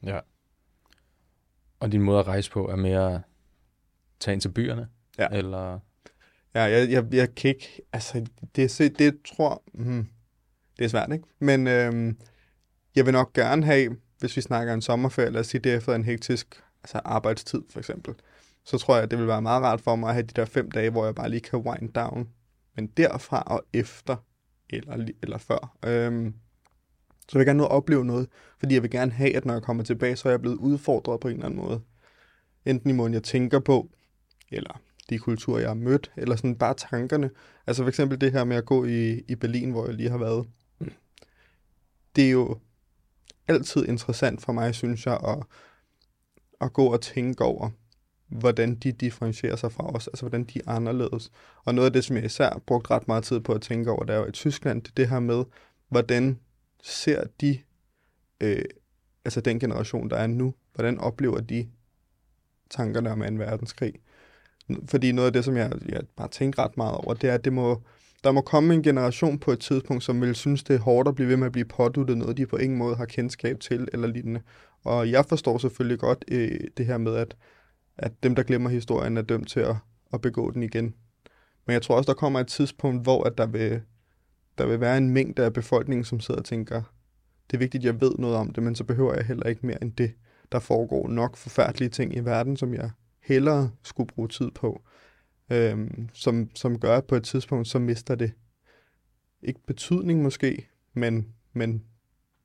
Ja. 0.03 0.19
Og 1.79 1.91
din 1.91 2.01
måde 2.01 2.19
at 2.19 2.27
rejse 2.27 2.51
på 2.51 2.67
er 2.67 2.75
mere 2.75 3.21
tage 4.19 4.33
ind 4.33 4.41
til 4.41 4.49
byerne? 4.49 4.87
Ja. 5.19 5.27
Eller 5.31 5.79
Ja, 6.55 6.61
jeg, 6.63 6.91
jeg, 6.91 7.13
jeg 7.13 7.35
kan 7.35 7.49
ikke, 7.49 7.81
altså, 7.93 8.25
det, 8.55 8.75
det, 8.77 8.99
det 8.99 9.15
tror, 9.35 9.63
hmm, 9.73 10.07
det 10.77 10.85
er 10.85 10.89
svært, 10.89 11.11
ikke? 11.13 11.25
Men 11.39 11.67
øhm, 11.67 12.17
jeg 12.95 13.05
vil 13.05 13.13
nok 13.13 13.33
gerne 13.33 13.65
have, 13.65 13.97
hvis 14.19 14.35
vi 14.37 14.41
snakker 14.41 14.73
en 14.73 14.81
sommerferie, 14.81 15.29
lad 15.29 15.39
os 15.39 15.47
sige 15.47 15.61
det 15.61 15.75
efter 15.75 15.95
en 15.95 16.03
hektisk 16.03 16.63
altså 16.83 17.01
arbejdstid 17.05 17.61
for 17.69 17.79
eksempel, 17.79 18.13
så 18.63 18.77
tror 18.77 18.95
jeg, 18.95 19.03
at 19.03 19.11
det 19.11 19.19
vil 19.19 19.27
være 19.27 19.41
meget 19.41 19.63
rart 19.63 19.81
for 19.81 19.95
mig 19.95 20.09
at 20.09 20.13
have 20.13 20.23
de 20.23 20.33
der 20.35 20.45
fem 20.45 20.71
dage, 20.71 20.89
hvor 20.89 21.05
jeg 21.05 21.15
bare 21.15 21.29
lige 21.29 21.41
kan 21.41 21.59
wind 21.59 21.93
down. 21.93 22.29
Men 22.75 22.87
derfra 22.87 23.41
og 23.41 23.63
efter, 23.73 24.15
eller, 24.69 25.07
eller 25.21 25.37
før, 25.37 25.77
øhm, 25.85 26.33
så 27.27 27.33
vil 27.33 27.39
jeg 27.39 27.45
gerne 27.45 27.57
nå 27.57 27.65
at 27.65 27.71
opleve 27.71 28.05
noget, 28.05 28.27
fordi 28.59 28.73
jeg 28.73 28.81
vil 28.81 28.91
gerne 28.91 29.11
have, 29.11 29.35
at 29.35 29.45
når 29.45 29.53
jeg 29.53 29.63
kommer 29.63 29.83
tilbage, 29.83 30.15
så 30.15 30.29
er 30.29 30.33
jeg 30.33 30.41
blevet 30.41 30.57
udfordret 30.57 31.19
på 31.19 31.27
en 31.27 31.33
eller 31.33 31.45
anden 31.45 31.59
måde. 31.59 31.81
Enten 32.65 32.89
i 32.89 32.93
måden, 32.93 33.13
jeg 33.13 33.23
tænker 33.23 33.59
på, 33.59 33.89
eller 34.51 34.81
de 35.09 35.19
kulturer, 35.19 35.59
jeg 35.59 35.69
har 35.69 35.75
mødt, 35.75 36.11
eller 36.17 36.35
sådan 36.35 36.55
bare 36.55 36.73
tankerne. 36.73 37.29
Altså 37.67 37.83
for 37.83 37.89
eksempel 37.89 38.21
det 38.21 38.31
her 38.31 38.43
med 38.43 38.55
at 38.55 38.65
gå 38.65 38.85
i, 38.85 39.23
i 39.27 39.35
Berlin, 39.35 39.71
hvor 39.71 39.85
jeg 39.85 39.95
lige 39.95 40.09
har 40.09 40.17
været. 40.17 40.47
Det 42.15 42.25
er 42.25 42.31
jo 42.31 42.57
altid 43.47 43.87
interessant 43.87 44.41
for 44.41 44.53
mig, 44.53 44.75
synes 44.75 45.05
jeg, 45.05 45.19
at, 45.27 45.43
at 46.61 46.73
gå 46.73 46.85
og 46.85 47.01
tænke 47.01 47.43
over, 47.43 47.69
hvordan 48.27 48.75
de 48.75 48.91
differentierer 48.91 49.55
sig 49.55 49.71
fra 49.71 49.95
os, 49.95 50.07
altså 50.07 50.23
hvordan 50.23 50.43
de 50.43 50.59
er 50.67 50.71
anderledes. 50.71 51.31
Og 51.65 51.75
noget 51.75 51.85
af 51.85 51.93
det, 51.93 52.03
som 52.03 52.15
jeg 52.15 52.25
især 52.25 52.61
brugt 52.65 52.91
ret 52.91 53.07
meget 53.07 53.23
tid 53.23 53.39
på 53.39 53.53
at 53.53 53.61
tænke 53.61 53.91
over, 53.91 54.03
det 54.03 54.15
er 54.15 54.25
i 54.25 54.31
Tyskland, 54.31 54.81
det 54.81 54.89
er 54.89 54.95
det 54.95 55.09
her 55.09 55.19
med, 55.19 55.43
hvordan 55.89 56.39
ser 56.83 57.23
de, 57.41 57.59
øh, 58.41 58.65
altså 59.25 59.41
den 59.41 59.59
generation, 59.59 60.09
der 60.09 60.15
er 60.15 60.27
nu, 60.27 60.53
hvordan 60.73 60.99
oplever 60.99 61.41
de 61.41 61.67
tankerne 62.69 63.11
om 63.11 63.19
2. 63.19 63.25
verdenskrig? 63.25 63.93
Fordi 64.85 65.11
noget 65.11 65.27
af 65.27 65.33
det, 65.33 65.45
som 65.45 65.57
jeg, 65.57 65.71
jeg 65.89 66.01
bare 66.17 66.27
tænker 66.27 66.63
ret 66.63 66.77
meget 66.77 66.95
over, 66.95 67.13
det 67.13 67.29
er, 67.29 67.33
at 67.33 67.45
det 67.45 67.53
må, 67.53 67.81
der 68.23 68.31
må 68.31 68.41
komme 68.41 68.73
en 68.73 68.83
generation 68.83 69.39
på 69.39 69.51
et 69.51 69.59
tidspunkt, 69.59 70.03
som 70.03 70.21
vil 70.21 70.35
synes, 70.35 70.63
det 70.63 70.75
er 70.75 70.79
hårdt 70.79 71.07
at 71.07 71.15
blive 71.15 71.29
ved 71.29 71.37
med 71.37 71.45
at 71.45 71.51
blive 71.51 71.65
påduttet 71.65 72.17
noget, 72.17 72.37
de 72.37 72.45
på 72.45 72.57
ingen 72.57 72.77
måde 72.77 72.95
har 72.95 73.05
kendskab 73.05 73.59
til 73.59 73.87
eller 73.93 74.07
lignende. 74.07 74.41
Og 74.83 75.11
jeg 75.11 75.25
forstår 75.25 75.57
selvfølgelig 75.57 75.99
godt 75.99 76.25
øh, 76.31 76.59
det 76.77 76.85
her 76.85 76.97
med, 76.97 77.15
at, 77.15 77.35
at 77.97 78.23
dem, 78.23 78.35
der 78.35 78.43
glemmer 78.43 78.69
historien, 78.69 79.17
er 79.17 79.21
dømt 79.21 79.49
til 79.49 79.59
at, 79.59 79.75
at 80.13 80.21
begå 80.21 80.51
den 80.51 80.63
igen. 80.63 80.95
Men 81.65 81.73
jeg 81.73 81.81
tror 81.81 81.95
også, 81.97 82.07
der 82.07 82.17
kommer 82.17 82.39
et 82.39 82.47
tidspunkt, 82.47 83.03
hvor 83.03 83.23
at 83.23 83.37
der, 83.37 83.45
vil, 83.45 83.81
der 84.57 84.65
vil 84.65 84.79
være 84.79 84.97
en 84.97 85.09
mængde 85.09 85.45
af 85.45 85.53
befolkningen, 85.53 86.05
som 86.05 86.19
sidder 86.19 86.39
og 86.39 86.45
tænker, 86.45 86.81
det 87.51 87.57
er 87.57 87.59
vigtigt, 87.59 87.81
at 87.81 87.85
jeg 87.85 88.01
ved 88.01 88.11
noget 88.19 88.35
om 88.35 88.53
det, 88.53 88.63
men 88.63 88.75
så 88.75 88.83
behøver 88.83 89.13
jeg 89.13 89.25
heller 89.25 89.45
ikke 89.45 89.65
mere 89.65 89.83
end 89.83 89.91
det. 89.91 90.13
Der 90.51 90.59
foregår 90.59 91.07
nok 91.07 91.37
forfærdelige 91.37 91.89
ting 91.89 92.15
i 92.15 92.19
verden, 92.19 92.57
som 92.57 92.73
jeg 92.73 92.91
hellere 93.21 93.71
skulle 93.83 94.07
bruge 94.07 94.27
tid 94.27 94.51
på, 94.51 94.81
øhm, 95.49 96.09
som, 96.13 96.49
som 96.55 96.79
gør, 96.79 96.97
at 96.97 97.05
på 97.05 97.15
et 97.15 97.23
tidspunkt, 97.23 97.67
så 97.67 97.79
mister 97.79 98.15
det 98.15 98.31
ikke 99.41 99.59
betydning 99.67 100.21
måske, 100.21 100.67
men, 100.93 101.33
men 101.53 101.83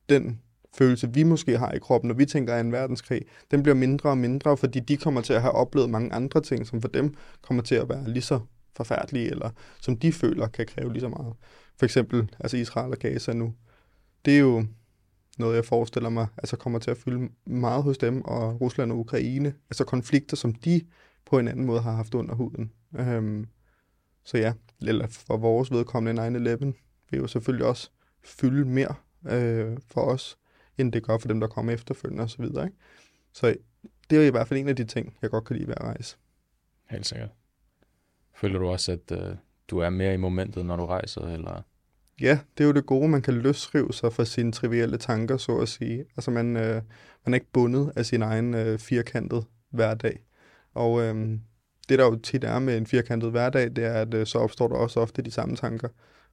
den 0.09 0.41
følelse, 0.75 1.15
vi 1.15 1.23
måske 1.23 1.59
har 1.59 1.73
i 1.73 1.79
kroppen, 1.79 2.09
når 2.09 2.15
vi 2.15 2.27
tænker 2.27 2.55
af 2.55 2.61
en 2.61 2.73
verdenskrig, 2.73 3.23
den 3.51 3.63
bliver 3.63 3.75
mindre 3.75 4.11
og 4.11 4.19
mindre, 4.19 4.57
fordi 4.57 4.81
de 4.81 4.97
kommer 4.97 5.21
til 5.21 5.33
at 5.33 5.43
have 5.43 5.53
oplevet 5.53 5.91
mange 5.91 6.13
andre 6.13 6.41
ting, 6.41 6.67
som 6.67 6.81
for 6.81 6.89
dem 6.89 7.15
kommer 7.43 7.63
til 7.63 7.75
at 7.75 7.89
være 7.89 8.11
lige 8.11 8.23
så 8.23 8.41
forfærdelige, 8.77 9.31
eller 9.31 9.51
som 9.81 9.97
de 9.97 10.13
føler 10.13 10.49
kan 10.49 10.67
kræve 10.67 10.93
lige 10.93 11.01
så 11.01 11.09
meget. 11.09 11.35
For 11.79 11.85
eksempel 11.85 12.31
altså 12.41 12.57
Israel 12.57 12.91
og 12.91 12.99
Gaza 12.99 13.33
nu. 13.33 13.55
Det 14.25 14.35
er 14.35 14.39
jo 14.39 14.65
noget, 15.39 15.57
jeg 15.57 15.65
forestiller 15.65 16.09
mig, 16.09 16.27
altså 16.39 16.57
kommer 16.57 16.79
til 16.79 16.91
at 16.91 16.97
fylde 16.97 17.29
meget 17.47 17.83
hos 17.83 17.99
dem, 17.99 18.23
og 18.23 18.61
Rusland 18.61 18.93
og 18.93 18.99
Ukraine, 18.99 19.55
altså 19.71 19.85
konflikter, 19.85 20.37
som 20.37 20.55
de 20.55 20.81
på 21.27 21.39
en 21.39 21.49
anden 21.49 21.67
måde 21.67 21.81
har 21.81 21.93
haft 21.93 22.15
under 22.15 22.35
huden. 22.35 22.73
Øhm, 22.99 23.47
så 24.25 24.39
ja, 24.39 24.53
eller 24.83 25.07
for 25.07 25.37
vores 25.37 25.71
vedkommende 25.71 26.55
9-11 26.55 26.65
vil 27.11 27.21
jo 27.21 27.27
selvfølgelig 27.27 27.67
også 27.67 27.91
fylde 28.25 28.65
mere 28.65 28.95
øh, 29.27 29.79
for 29.87 30.01
os, 30.01 30.39
end 30.81 30.93
det 30.93 31.03
gør 31.03 31.19
for 31.19 31.29
dem, 31.29 31.41
der 31.41 31.47
kommer 31.47 31.73
efterfølgende 31.73 32.25
osv. 32.25 32.45
Så, 32.55 32.65
ikke? 32.65 32.77
så 33.33 33.57
det 34.11 34.19
er 34.19 34.27
i 34.27 34.31
hvert 34.31 34.49
fald 34.49 34.61
en 34.61 34.69
af 34.69 34.77
de 34.77 34.85
ting, 34.85 35.17
jeg 35.23 35.31
godt 35.31 35.45
kan 35.45 35.57
lide 35.57 35.69
ved 35.69 35.75
at 35.77 35.85
rejse. 35.85 36.17
Helt 36.91 37.07
sikkert. 37.07 37.31
Føler 38.35 38.59
du 38.59 38.67
også, 38.67 38.93
at 38.93 39.13
øh, 39.13 39.37
du 39.69 39.79
er 39.79 39.91
mere 39.91 40.15
i 40.15 40.17
momentet, 40.17 40.67
når 40.67 40.77
du 40.77 40.87
rejser, 40.87 41.21
eller 41.21 41.63
Ja, 42.21 42.39
det 42.59 42.65
er 42.65 42.69
jo 42.69 42.73
det 42.73 42.87
gode, 42.87 43.09
man 43.09 43.23
kan 43.23 43.35
løsrive 43.35 43.93
sig 43.93 44.13
fra 44.13 44.25
sine 44.25 44.53
trivielle 44.53 44.99
tanker, 44.99 45.37
så 45.37 45.59
at 45.59 45.69
sige. 45.69 46.05
Altså 46.17 46.31
man, 46.31 46.57
øh, 46.57 46.83
man 47.25 47.35
er 47.35 47.35
ikke 47.35 47.53
bundet 47.53 47.93
af 47.97 48.07
sin 48.07 48.23
egen 48.23 48.55
øh, 48.55 48.79
firkantet 48.79 49.45
hverdag. 49.71 50.25
Og 50.75 51.03
øhm, 51.03 51.41
det, 51.89 51.99
der 51.99 52.05
jo 52.05 52.17
tit 52.17 52.45
er 52.45 52.59
med 52.59 52.77
en 52.77 52.87
firkantet 52.87 53.31
hverdag, 53.31 53.71
det 53.77 53.85
er, 53.85 53.93
at 53.93 54.15
øh, 54.15 54.27
så 54.27 54.39
opstår 54.39 54.69
der 54.69 54.77
også 54.77 55.01
ofte 55.01 55.23
de 55.23 55.31
samme 55.31 55.57
tanker, 55.57 55.89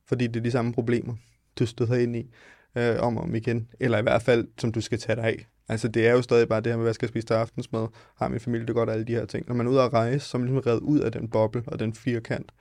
fordi 0.06 0.28
det 0.28 0.36
er 0.36 0.44
de 0.44 0.52
samme 0.52 0.74
problemer, 0.74 1.16
du 1.60 1.66
støder 1.66 1.96
ind 1.96 2.16
i 2.16 2.34
øh, 2.76 2.96
om 3.00 3.18
og 3.18 3.24
om 3.24 3.36
igen, 3.36 3.68
eller 3.80 3.98
i 3.98 4.02
hvert 4.02 4.22
fald, 4.22 4.48
som 4.58 4.72
du 4.72 4.82
skal 4.82 5.00
tage 5.00 5.16
dig 5.16 5.24
af. 5.24 5.48
Altså, 5.70 5.88
det 5.88 6.08
er 6.08 6.12
jo 6.12 6.22
stadig 6.22 6.48
bare 6.48 6.62
det 6.62 6.72
her 6.72 6.78
med, 6.78 6.86
hvad 6.86 6.94
skal 6.94 7.06
jeg 7.06 7.10
spise 7.10 7.28
til 7.28 7.34
aftensmad, 7.34 7.88
har 8.16 8.28
min 8.28 8.40
familie 8.40 8.68
det 8.68 8.76
godt, 8.76 8.90
alle 8.90 9.06
de 9.06 9.14
her 9.14 9.26
ting. 9.26 9.48
Når 9.48 9.56
man 9.56 9.68
er 9.68 9.72
ude 9.72 9.82
at 9.82 9.94
rejse, 9.94 10.20
så 10.20 10.38
er 10.38 10.40
man 10.40 10.48
ligesom 10.48 10.64
reddet 10.72 10.82
ud 10.82 11.00
af 11.00 11.12
den 11.12 11.30
boble 11.30 11.64
og 11.68 11.80
den 11.80 11.94
firkant, 11.94 12.52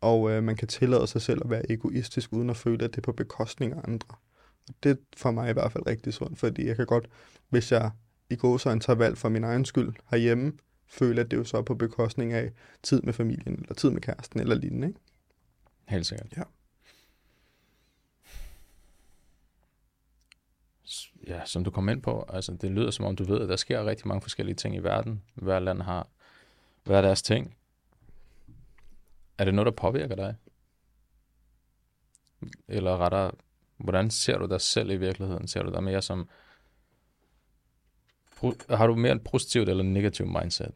og 0.00 0.30
øh, 0.30 0.42
man 0.42 0.56
kan 0.56 0.68
tillade 0.68 1.06
sig 1.06 1.22
selv 1.22 1.40
at 1.44 1.50
være 1.50 1.70
egoistisk, 1.70 2.32
uden 2.32 2.50
at 2.50 2.56
føle, 2.56 2.84
at 2.84 2.90
det 2.90 2.96
er 2.96 3.02
på 3.02 3.12
bekostning 3.12 3.72
af 3.72 3.80
andre. 3.84 4.16
Og 4.68 4.74
det 4.82 4.90
er 4.90 4.96
for 5.16 5.30
mig 5.30 5.50
i 5.50 5.52
hvert 5.52 5.72
fald 5.72 5.86
rigtig 5.86 6.14
sundt, 6.14 6.38
fordi 6.38 6.66
jeg 6.66 6.76
kan 6.76 6.86
godt, 6.86 7.08
hvis 7.48 7.72
jeg 7.72 7.90
i 8.30 8.36
går 8.36 8.56
så 8.56 8.70
en 8.70 8.80
tager 8.80 8.96
valg 8.96 9.18
for 9.18 9.28
min 9.28 9.44
egen 9.44 9.64
skyld 9.64 9.92
herhjemme, 10.10 10.52
føle, 10.88 11.20
at 11.20 11.30
det 11.30 11.36
er 11.36 11.40
jo 11.40 11.44
så 11.44 11.62
på 11.62 11.74
bekostning 11.74 12.32
af 12.32 12.52
tid 12.82 13.02
med 13.02 13.12
familien, 13.12 13.54
eller 13.54 13.74
tid 13.74 13.90
med 13.90 14.00
kæresten, 14.00 14.40
eller 14.40 14.54
lignende. 14.54 14.88
Ikke? 14.88 15.00
Helt 15.88 16.06
sikkert. 16.06 16.28
Ja. 16.36 16.42
Ja, 21.26 21.44
som 21.44 21.64
du 21.64 21.70
kom 21.70 21.88
ind 21.88 22.02
på, 22.02 22.24
altså 22.28 22.52
det 22.52 22.70
lyder 22.70 22.90
som 22.90 23.04
om 23.04 23.16
du 23.16 23.24
ved, 23.24 23.40
at 23.40 23.48
der 23.48 23.56
sker 23.56 23.86
rigtig 23.86 24.08
mange 24.08 24.22
forskellige 24.22 24.54
ting 24.54 24.74
i 24.74 24.78
verden. 24.78 25.22
Hver 25.34 25.58
land 25.58 25.82
har 25.82 26.06
hver 26.84 27.00
deres 27.00 27.22
ting. 27.22 27.56
Er 29.38 29.44
det 29.44 29.54
noget, 29.54 29.66
der 29.66 29.72
påvirker 29.72 30.14
dig? 30.14 30.34
Eller 32.68 32.96
rettere, 32.96 33.30
hvordan 33.76 34.10
ser 34.10 34.38
du 34.38 34.46
dig 34.46 34.60
selv 34.60 34.90
i 34.90 34.96
virkeligheden? 34.96 35.48
Ser 35.48 35.62
du 35.62 35.70
dig 35.72 35.84
mere 35.84 36.02
som... 36.02 36.28
Har 38.70 38.86
du 38.86 38.94
mere 38.94 39.12
et 39.12 39.24
positivt 39.24 39.68
eller 39.68 39.84
negativt 39.84 40.28
mindset? 40.28 40.72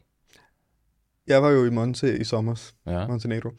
Jeg 1.26 1.42
var 1.42 1.48
jo 1.50 1.64
i 1.64 1.70
Monte 1.70 2.18
i 2.18 2.24
sommer, 2.24 2.72
Ja. 2.86 3.06
Montenegro, 3.06 3.50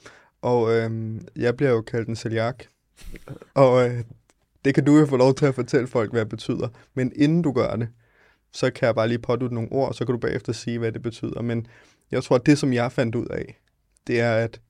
og 0.42 0.72
øhm, 0.72 1.28
jeg 1.36 1.58
bliver 1.58 1.72
jo 1.72 1.82
kaldt 1.82 2.10
en 2.10 2.16
celiak. 2.16 2.66
Og 3.54 3.90
øh, 3.90 4.04
det 4.66 4.76
kan 4.76 4.86
du 4.86 4.98
jo 4.98 5.06
få 5.06 5.18
lov 5.18 5.36
til 5.36 5.46
at 5.46 5.56
fortælle 5.56 5.88
folk, 5.88 6.12
hvad 6.12 6.22
det 6.22 6.30
betyder. 6.30 6.68
Men 6.94 7.12
inden 7.16 7.42
du 7.42 7.52
gør 7.52 7.76
det, 7.76 7.90
så 8.52 8.72
kan 8.72 8.86
jeg 8.86 8.96
bare 8.96 9.08
lige 9.08 9.20
pådutte 9.20 9.56
nogle 9.56 9.72
ord, 9.72 9.88
og 9.88 9.96
så 9.96 10.06
kan 10.06 10.14
du 10.14 10.20
bagefter 10.20 10.54
sige, 10.54 10.80
hvad 10.80 10.92
det 10.92 11.02
betyder. 11.02 11.42
Men 11.42 11.68
jeg 12.12 12.24
tror, 12.24 12.36
at 12.36 12.46
det, 12.46 12.58
som 12.58 12.74
jeg 12.74 12.92
fandt 12.92 13.16
ud 13.16 13.26
af, 13.26 13.62
det 14.08 14.20
er, 14.20 14.36
at 14.36 14.62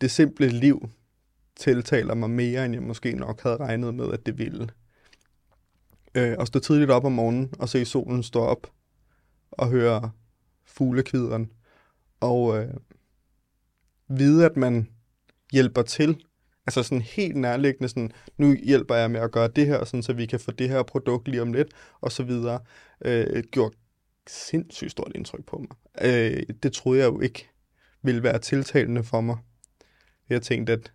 det 0.00 0.10
simple 0.10 0.48
liv 0.48 0.88
tiltaler 1.56 2.14
mig 2.14 2.30
mere, 2.30 2.64
end 2.64 2.74
jeg 2.74 2.82
måske 2.82 3.12
nok 3.12 3.42
havde 3.42 3.56
regnet 3.56 3.94
med, 3.94 4.12
at 4.12 4.26
det 4.26 4.38
ville. 4.38 4.68
Øh, 6.14 6.36
at 6.40 6.46
stå 6.48 6.58
tidligt 6.58 6.90
op 6.90 7.04
om 7.04 7.12
morgenen 7.12 7.54
og 7.58 7.68
se 7.68 7.84
solen 7.84 8.22
stå 8.22 8.40
op 8.40 8.72
og 9.50 9.68
høre 9.68 10.10
fuglekvideren 10.64 11.50
og 12.20 12.58
øh, 12.58 12.74
vide, 14.08 14.44
at 14.44 14.56
man 14.56 14.88
hjælper 15.52 15.82
til. 15.82 16.24
Altså 16.66 16.82
sådan 16.82 17.02
helt 17.02 17.36
nærliggende, 17.36 17.88
sådan, 17.88 18.12
nu 18.38 18.54
hjælper 18.54 18.94
jeg 18.94 19.10
med 19.10 19.20
at 19.20 19.32
gøre 19.32 19.48
det 19.48 19.66
her, 19.66 19.84
sådan, 19.84 20.02
så 20.02 20.12
vi 20.12 20.26
kan 20.26 20.40
få 20.40 20.50
det 20.50 20.68
her 20.68 20.82
produkt 20.82 21.28
lige 21.28 21.42
om 21.42 21.52
lidt, 21.52 21.68
og 22.00 22.12
så 22.12 22.22
videre, 22.22 22.60
øh, 23.04 23.42
gjorde 23.42 23.76
sindssygt 24.26 24.90
stort 24.90 25.12
indtryk 25.14 25.46
på 25.46 25.58
mig. 25.58 25.76
Øh, 26.02 26.42
det 26.62 26.72
troede 26.72 27.00
jeg 27.00 27.06
jo 27.06 27.20
ikke 27.20 27.48
ville 28.02 28.22
være 28.22 28.38
tiltalende 28.38 29.04
for 29.04 29.20
mig. 29.20 29.36
Jeg 30.28 30.42
tænkte, 30.42 30.72
at 30.72 30.92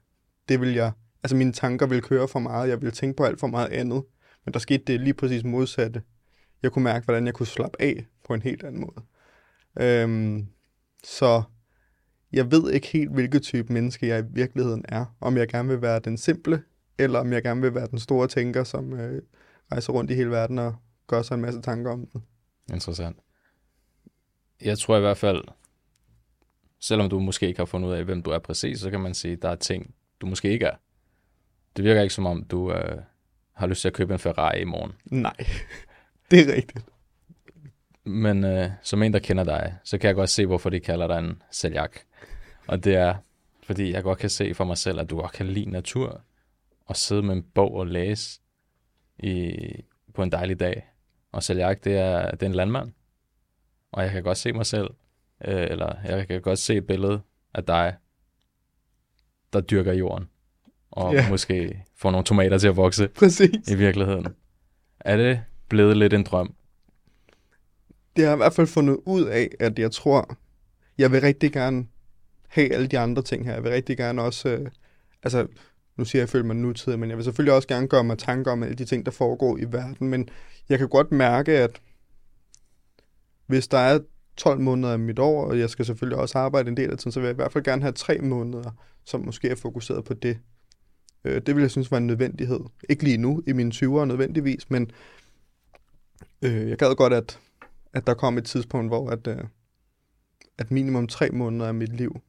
det 0.49 0.61
vil 0.61 0.73
jeg, 0.73 0.91
altså 1.23 1.35
mine 1.35 1.53
tanker 1.53 1.87
ville 1.87 2.01
køre 2.01 2.27
for 2.27 2.39
meget, 2.39 2.69
jeg 2.69 2.81
ville 2.81 2.91
tænke 2.91 3.17
på 3.17 3.23
alt 3.23 3.39
for 3.39 3.47
meget 3.47 3.69
andet, 3.69 4.03
men 4.45 4.53
der 4.53 4.59
skete 4.59 4.83
det 4.87 5.01
lige 5.01 5.13
præcis 5.13 5.43
modsatte. 5.43 6.01
Jeg 6.63 6.71
kunne 6.71 6.83
mærke, 6.83 7.05
hvordan 7.05 7.25
jeg 7.25 7.33
kunne 7.33 7.47
slappe 7.47 7.81
af 7.81 8.05
på 8.25 8.33
en 8.33 8.41
helt 8.41 8.63
anden 8.63 8.81
måde. 8.81 9.05
Øhm, 9.79 10.47
så 11.03 11.43
jeg 12.33 12.51
ved 12.51 12.71
ikke 12.71 12.87
helt, 12.87 13.11
hvilket 13.11 13.41
type 13.41 13.73
menneske 13.73 14.07
jeg 14.07 14.19
i 14.19 14.23
virkeligheden 14.29 14.85
er. 14.89 15.05
Om 15.21 15.37
jeg 15.37 15.47
gerne 15.47 15.69
vil 15.69 15.81
være 15.81 15.99
den 15.99 16.17
simple, 16.17 16.63
eller 16.97 17.19
om 17.19 17.33
jeg 17.33 17.43
gerne 17.43 17.61
vil 17.61 17.75
være 17.75 17.87
den 17.87 17.99
store 17.99 18.27
tænker, 18.27 18.63
som 18.63 18.93
øh, 18.93 19.21
rejser 19.71 19.93
rundt 19.93 20.11
i 20.11 20.13
hele 20.13 20.29
verden 20.29 20.59
og 20.59 20.75
gør 21.07 21.21
sig 21.21 21.35
en 21.35 21.41
masse 21.41 21.61
tanker 21.61 21.91
om 21.91 22.07
det. 22.13 22.21
Interessant. 22.73 23.17
Jeg 24.61 24.77
tror 24.79 24.97
i 24.97 24.99
hvert 24.99 25.17
fald, 25.17 25.43
selvom 26.79 27.09
du 27.09 27.19
måske 27.19 27.47
ikke 27.47 27.59
har 27.59 27.65
fundet 27.65 27.89
ud 27.89 27.93
af, 27.93 28.03
hvem 28.03 28.21
du 28.23 28.29
er 28.29 28.39
præcis, 28.39 28.79
så 28.79 28.89
kan 28.89 28.99
man 28.99 29.13
sige, 29.13 29.33
at 29.33 29.41
der 29.41 29.49
er 29.49 29.55
ting, 29.55 29.95
du 30.21 30.25
måske 30.25 30.49
ikke 30.49 30.65
er. 30.65 30.75
Det 31.75 31.85
virker 31.85 32.01
ikke 32.01 32.13
som 32.13 32.25
om, 32.25 32.43
du 32.43 32.71
øh, 32.71 32.97
har 33.53 33.67
lyst 33.67 33.81
til 33.81 33.87
at 33.87 33.93
købe 33.93 34.13
en 34.13 34.19
Ferrari 34.19 34.61
i 34.61 34.63
morgen. 34.63 34.91
Nej, 35.05 35.35
det 36.31 36.39
er 36.39 36.55
rigtigt. 36.55 36.85
Men 38.07 38.43
øh, 38.43 38.69
som 38.81 39.03
en, 39.03 39.13
der 39.13 39.19
kender 39.19 39.43
dig, 39.43 39.75
så 39.83 39.97
kan 39.97 40.07
jeg 40.07 40.15
godt 40.15 40.29
se, 40.29 40.45
hvorfor 40.45 40.69
de 40.69 40.79
kalder 40.79 41.07
dig 41.07 41.19
en 41.19 41.41
sælgak. 41.51 41.99
Og 42.67 42.83
det 42.83 42.95
er, 42.95 43.15
fordi 43.63 43.91
jeg 43.91 44.03
godt 44.03 44.19
kan 44.19 44.29
se 44.29 44.53
for 44.53 44.63
mig 44.63 44.77
selv, 44.77 44.99
at 44.99 45.09
du 45.09 45.17
godt 45.21 45.31
kan 45.31 45.45
lide 45.47 45.69
natur, 45.69 46.21
og 46.85 46.95
sidde 46.95 47.23
med 47.23 47.35
en 47.35 47.43
bog 47.43 47.73
og 47.73 47.87
læse 47.87 48.39
i, 49.19 49.55
på 50.13 50.23
en 50.23 50.31
dejlig 50.31 50.59
dag. 50.59 50.85
Og 51.31 51.43
sælgak, 51.43 51.83
det 51.83 51.97
er, 51.97 52.31
det 52.31 52.43
er 52.43 52.47
en 52.47 52.55
landmand. 52.55 52.91
Og 53.91 54.03
jeg 54.03 54.11
kan 54.11 54.23
godt 54.23 54.37
se 54.37 54.53
mig 54.53 54.65
selv, 54.65 54.87
øh, 55.45 55.67
eller 55.71 55.95
jeg 56.05 56.27
kan 56.27 56.41
godt 56.41 56.59
se 56.59 56.75
et 56.75 56.87
billede 56.87 57.21
af 57.53 57.63
dig, 57.63 57.95
der 59.53 59.61
dyrker 59.61 59.93
jorden. 59.93 60.29
Og 60.91 61.13
Ja. 61.13 61.29
måske 61.29 61.83
får 61.95 62.11
nogle 62.11 62.25
tomater 62.25 62.57
til 62.57 62.67
at 62.67 62.77
vokse 62.77 63.07
Præcis. 63.07 63.71
i 63.71 63.75
virkeligheden. 63.75 64.27
Er 64.99 65.17
det 65.17 65.41
blevet 65.69 65.97
lidt 65.97 66.13
en 66.13 66.23
drøm? 66.23 66.55
Det 68.17 68.25
har 68.25 68.31
jeg 68.31 68.37
i 68.37 68.43
hvert 68.43 68.53
fald 68.53 68.67
fundet 68.67 68.97
ud 69.05 69.25
af, 69.25 69.49
at 69.59 69.79
jeg 69.79 69.91
tror, 69.91 70.37
jeg 70.97 71.11
vil 71.11 71.21
rigtig 71.21 71.51
gerne 71.51 71.87
have 72.47 72.73
alle 72.73 72.87
de 72.87 72.99
andre 72.99 73.21
ting 73.21 73.45
her. 73.45 73.53
Jeg 73.53 73.63
vil 73.63 73.71
rigtig 73.71 73.97
gerne 73.97 74.21
også, 74.21 74.49
øh, 74.49 74.67
altså 75.23 75.47
nu 75.97 76.05
siger 76.05 76.19
jeg, 76.19 76.23
at 76.23 76.27
jeg 76.27 76.29
føler 76.29 76.45
mig 76.45 76.55
nutid, 76.55 76.97
men 76.97 77.09
jeg 77.09 77.17
vil 77.17 77.23
selvfølgelig 77.23 77.53
også 77.53 77.67
gerne 77.67 77.87
gøre 77.87 78.03
mig 78.03 78.17
tanker 78.17 78.51
om 78.51 78.63
alle 78.63 78.75
de 78.75 78.85
ting, 78.85 79.05
der 79.05 79.11
foregår 79.11 79.57
i 79.57 79.65
verden. 79.71 80.09
Men 80.09 80.29
jeg 80.69 80.77
kan 80.79 80.89
godt 80.89 81.11
mærke, 81.11 81.51
at 81.51 81.81
hvis 83.45 83.67
der 83.67 83.77
er 83.77 83.99
12 84.37 84.59
måneder 84.59 84.93
af 84.93 84.99
mit 84.99 85.19
år, 85.19 85.45
og 85.45 85.59
jeg 85.59 85.69
skal 85.69 85.85
selvfølgelig 85.85 86.19
også 86.19 86.37
arbejde 86.37 86.69
en 86.69 86.77
del 86.77 86.91
af 86.91 86.97
tiden, 86.97 87.11
så 87.11 87.19
vil 87.19 87.27
jeg 87.27 87.33
i 87.33 87.35
hvert 87.35 87.51
fald 87.51 87.63
gerne 87.63 87.81
have 87.81 87.91
tre 87.91 88.17
måneder, 88.17 88.71
som 89.05 89.25
måske 89.25 89.49
er 89.49 89.55
fokuseret 89.55 90.03
på 90.03 90.13
det. 90.13 90.37
Øh, 91.23 91.41
det 91.41 91.55
vil 91.55 91.61
jeg 91.61 91.71
synes 91.71 91.91
var 91.91 91.97
en 91.97 92.07
nødvendighed. 92.07 92.59
Ikke 92.89 93.03
lige 93.03 93.17
nu, 93.17 93.43
i 93.47 93.53
mine 93.53 93.71
20'ere 93.75 94.05
nødvendigvis, 94.05 94.69
men 94.69 94.91
øh, 96.41 96.69
jeg 96.69 96.77
gad 96.77 96.95
godt, 96.95 97.13
at, 97.13 97.39
at 97.93 98.07
der 98.07 98.13
kom 98.13 98.37
et 98.37 98.45
tidspunkt, 98.45 98.89
hvor 98.89 99.09
at, 99.09 99.27
øh, 99.27 99.43
at 100.57 100.71
minimum 100.71 101.07
tre 101.07 101.29
måneder 101.29 101.67
af 101.67 101.73
mit 101.73 101.95
liv 101.95 102.21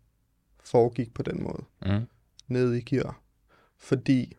foregik 0.65 1.15
på 1.15 1.23
den 1.23 1.43
måde 1.43 1.65
Mm. 1.87 2.07
nede 2.49 2.79
i 2.79 2.81
gear. 2.83 3.21
Fordi 3.77 4.37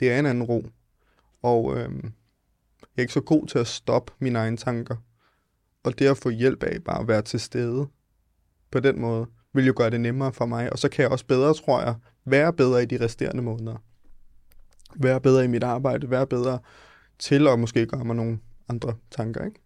det 0.00 0.10
er 0.12 0.18
en 0.18 0.26
anden 0.26 0.44
ro. 0.44 0.66
Og 1.42 1.76
øhm, 1.78 2.04
jeg 2.80 2.96
er 2.96 3.00
ikke 3.00 3.12
så 3.12 3.20
god 3.20 3.46
til 3.46 3.58
at 3.58 3.66
stoppe 3.66 4.12
mine 4.18 4.38
egne 4.38 4.56
tanker. 4.56 4.96
Og 5.82 5.98
det 5.98 6.06
at 6.06 6.16
få 6.18 6.30
hjælp 6.30 6.62
af 6.62 6.84
bare 6.84 7.00
at 7.00 7.08
være 7.08 7.22
til 7.22 7.40
stede 7.40 7.88
på 8.70 8.80
den 8.80 9.00
måde, 9.00 9.26
vil 9.52 9.66
jo 9.66 9.74
gøre 9.76 9.90
det 9.90 10.00
nemmere 10.00 10.32
for 10.32 10.46
mig. 10.46 10.72
Og 10.72 10.78
så 10.78 10.88
kan 10.88 11.02
jeg 11.02 11.10
også 11.12 11.26
bedre, 11.26 11.54
tror 11.54 11.80
jeg, 11.80 11.94
være 12.24 12.52
bedre 12.52 12.82
i 12.82 12.86
de 12.86 13.04
resterende 13.04 13.42
måneder. 13.42 13.76
Være 14.96 15.20
bedre 15.20 15.44
i 15.44 15.48
mit 15.48 15.62
arbejde, 15.62 16.10
være 16.10 16.26
bedre 16.26 16.58
til 17.18 17.48
at 17.48 17.58
måske 17.58 17.86
gøre 17.86 18.04
mig 18.04 18.16
nogle 18.16 18.38
andre 18.68 18.94
tanker, 19.10 19.44
ikke? 19.44 19.60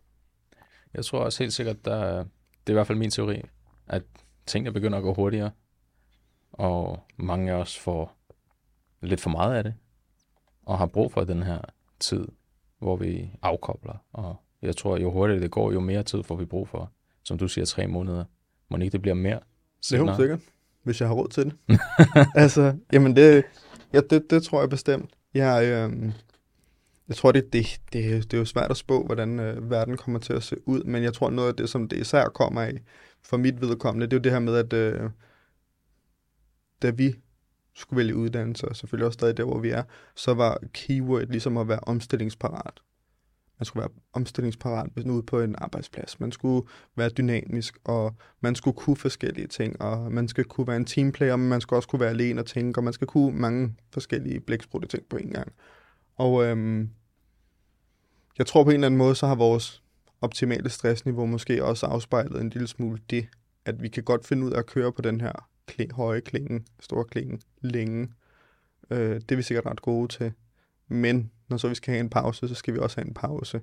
Jeg 0.94 1.05
tror 1.05 1.18
også 1.18 1.42
helt 1.42 1.53
sikkert, 1.53 1.85
der, 1.85 2.16
det 2.16 2.66
er 2.66 2.70
i 2.70 2.72
hvert 2.72 2.87
fald 2.87 2.98
min 2.98 3.11
teori, 3.11 3.42
at 3.87 4.03
tingene 4.46 4.72
begynder 4.72 4.98
at 4.98 5.05
gå 5.05 5.14
hurtigere, 5.14 5.50
og 6.53 7.05
mange 7.16 7.53
af 7.53 7.57
os 7.57 7.79
får 7.79 8.16
lidt 9.00 9.20
for 9.20 9.31
meget 9.31 9.55
af 9.55 9.64
det, 9.64 9.74
og 10.62 10.79
har 10.79 10.87
brug 10.87 11.12
for 11.12 11.24
den 11.24 11.42
her 11.42 11.61
tid, 12.00 12.26
hvor 12.79 12.96
vi 12.96 13.31
afkobler. 13.42 14.05
Og 14.12 14.37
jeg 14.62 14.76
tror, 14.76 14.96
jo 14.96 15.11
hurtigere 15.11 15.42
det 15.42 15.50
går, 15.50 15.72
jo 15.72 15.81
mere 15.81 16.03
tid 16.03 16.22
får 16.22 16.37
vi 16.37 16.44
brug 16.44 16.68
for. 16.68 16.92
Som 17.24 17.38
du 17.38 17.48
siger, 17.48 17.64
tre 17.64 17.87
måneder. 17.87 18.24
Må 18.68 18.76
ikke 18.76 18.92
det 18.92 19.03
bliver 19.03 19.14
mere? 19.14 19.35
Det 19.35 19.40
er 19.40 19.98
senere? 19.98 20.16
sikkert, 20.16 20.40
hvis 20.83 21.00
jeg 21.00 21.08
har 21.08 21.14
råd 21.14 21.29
til 21.29 21.44
det. 21.44 21.81
altså, 22.42 22.77
jamen 22.92 23.17
det, 23.17 23.44
ja, 23.92 24.00
det, 24.10 24.31
det 24.31 24.42
tror 24.42 24.60
jeg 24.60 24.71
bestemt. 24.71 25.10
Jeg, 25.35 25.64
øh, 25.64 26.12
jeg 27.11 27.17
tror, 27.17 27.33
det, 27.33 27.52
det, 27.52 27.81
det, 27.92 28.25
det 28.31 28.35
er 28.35 28.38
jo 28.38 28.44
svært 28.44 28.71
at 28.71 28.77
spå, 28.77 29.04
hvordan 29.04 29.40
øh, 29.40 29.71
verden 29.71 29.96
kommer 29.96 30.21
til 30.21 30.33
at 30.33 30.42
se 30.42 30.56
ud, 30.69 30.85
men 30.85 31.02
jeg 31.02 31.15
tror, 31.15 31.31
noget 31.31 31.48
af 31.48 31.56
det, 31.56 31.69
som 31.69 31.88
det 31.88 31.96
især 31.96 32.25
kommer 32.25 32.63
af, 32.63 32.83
for 33.23 33.37
mit 33.37 33.61
vedkommende, 33.61 34.06
det 34.06 34.13
er 34.13 34.17
jo 34.17 34.23
det 34.23 34.33
her 34.33 34.38
med, 34.38 34.56
at 34.56 34.73
øh, 34.73 35.11
da 36.83 36.90
vi 36.90 37.15
skulle 37.75 37.98
vælge 37.98 38.17
uddannelse, 38.17 38.69
og 38.69 38.77
selvfølgelig 38.77 39.06
også 39.06 39.17
stadig 39.17 39.37
der, 39.37 39.44
hvor 39.44 39.58
vi 39.58 39.71
er, 39.71 39.83
så 40.15 40.35
var 40.35 40.58
keyword 40.73 41.27
ligesom 41.27 41.56
at 41.56 41.69
være 41.69 41.81
omstillingsparat. 41.83 42.81
Man 43.58 43.65
skulle 43.65 43.81
være 43.81 43.90
omstillingsparat 44.13 44.90
hvis 44.94 45.04
nu 45.04 45.13
ude 45.13 45.23
på 45.23 45.40
en 45.40 45.54
arbejdsplads. 45.58 46.21
Man 46.21 46.33
skulle 46.33 46.69
være 46.96 47.08
dynamisk, 47.08 47.79
og 47.85 48.15
man 48.40 48.54
skulle 48.54 48.77
kunne 48.77 48.96
forskellige 48.96 49.46
ting, 49.46 49.83
og 49.83 50.13
man 50.13 50.29
skal 50.29 50.44
kunne 50.44 50.67
være 50.67 50.77
en 50.77 50.85
teamplayer, 50.85 51.37
men 51.37 51.48
man 51.48 51.61
skal 51.61 51.75
også 51.75 51.88
kunne 51.88 52.00
være 52.00 52.11
alene 52.11 52.40
og 52.40 52.46
tænke, 52.46 52.79
og 52.79 52.85
man 52.85 52.92
skal 52.92 53.06
kunne 53.06 53.38
mange 53.38 53.75
forskellige 53.92 54.40
blæksprutte 54.40 54.88
ting 54.88 55.04
på 55.11 55.17
en 55.17 55.31
gang. 55.31 55.52
Og 56.17 56.44
øhm, 56.44 56.90
jeg 58.38 58.46
tror 58.46 58.64
på 58.64 58.70
en 58.70 58.74
eller 58.74 58.87
anden 58.87 58.98
måde, 58.98 59.14
så 59.14 59.26
har 59.26 59.35
vores 59.35 59.83
optimale 60.20 60.70
stressniveau 60.70 61.26
måske 61.26 61.64
også 61.64 61.87
afspejlet 61.87 62.40
en 62.40 62.50
lille 62.50 62.68
smule 62.68 62.98
det, 63.10 63.28
at 63.64 63.83
vi 63.83 63.88
kan 63.88 64.02
godt 64.02 64.26
finde 64.26 64.46
ud 64.46 64.52
af 64.52 64.58
at 64.58 64.66
køre 64.66 64.92
på 64.92 65.02
den 65.02 65.20
her 65.20 65.33
kling, 65.66 65.92
høje 65.92 66.20
klinge, 66.20 66.64
store 66.81 67.04
klinge, 67.04 67.40
længe. 67.60 68.08
Øh, 68.90 69.14
det 69.14 69.33
er 69.33 69.37
vi 69.37 69.42
sikkert 69.42 69.66
ret 69.66 69.83
gode 69.83 70.08
til. 70.08 70.33
Men 70.88 71.31
når 71.48 71.56
så 71.56 71.68
vi 71.68 71.74
skal 71.74 71.92
have 71.92 72.00
en 72.00 72.10
pause, 72.10 72.48
så 72.48 72.54
skal 72.54 72.74
vi 72.74 72.78
også 72.78 72.96
have 72.96 73.08
en 73.08 73.14
pause. 73.14 73.60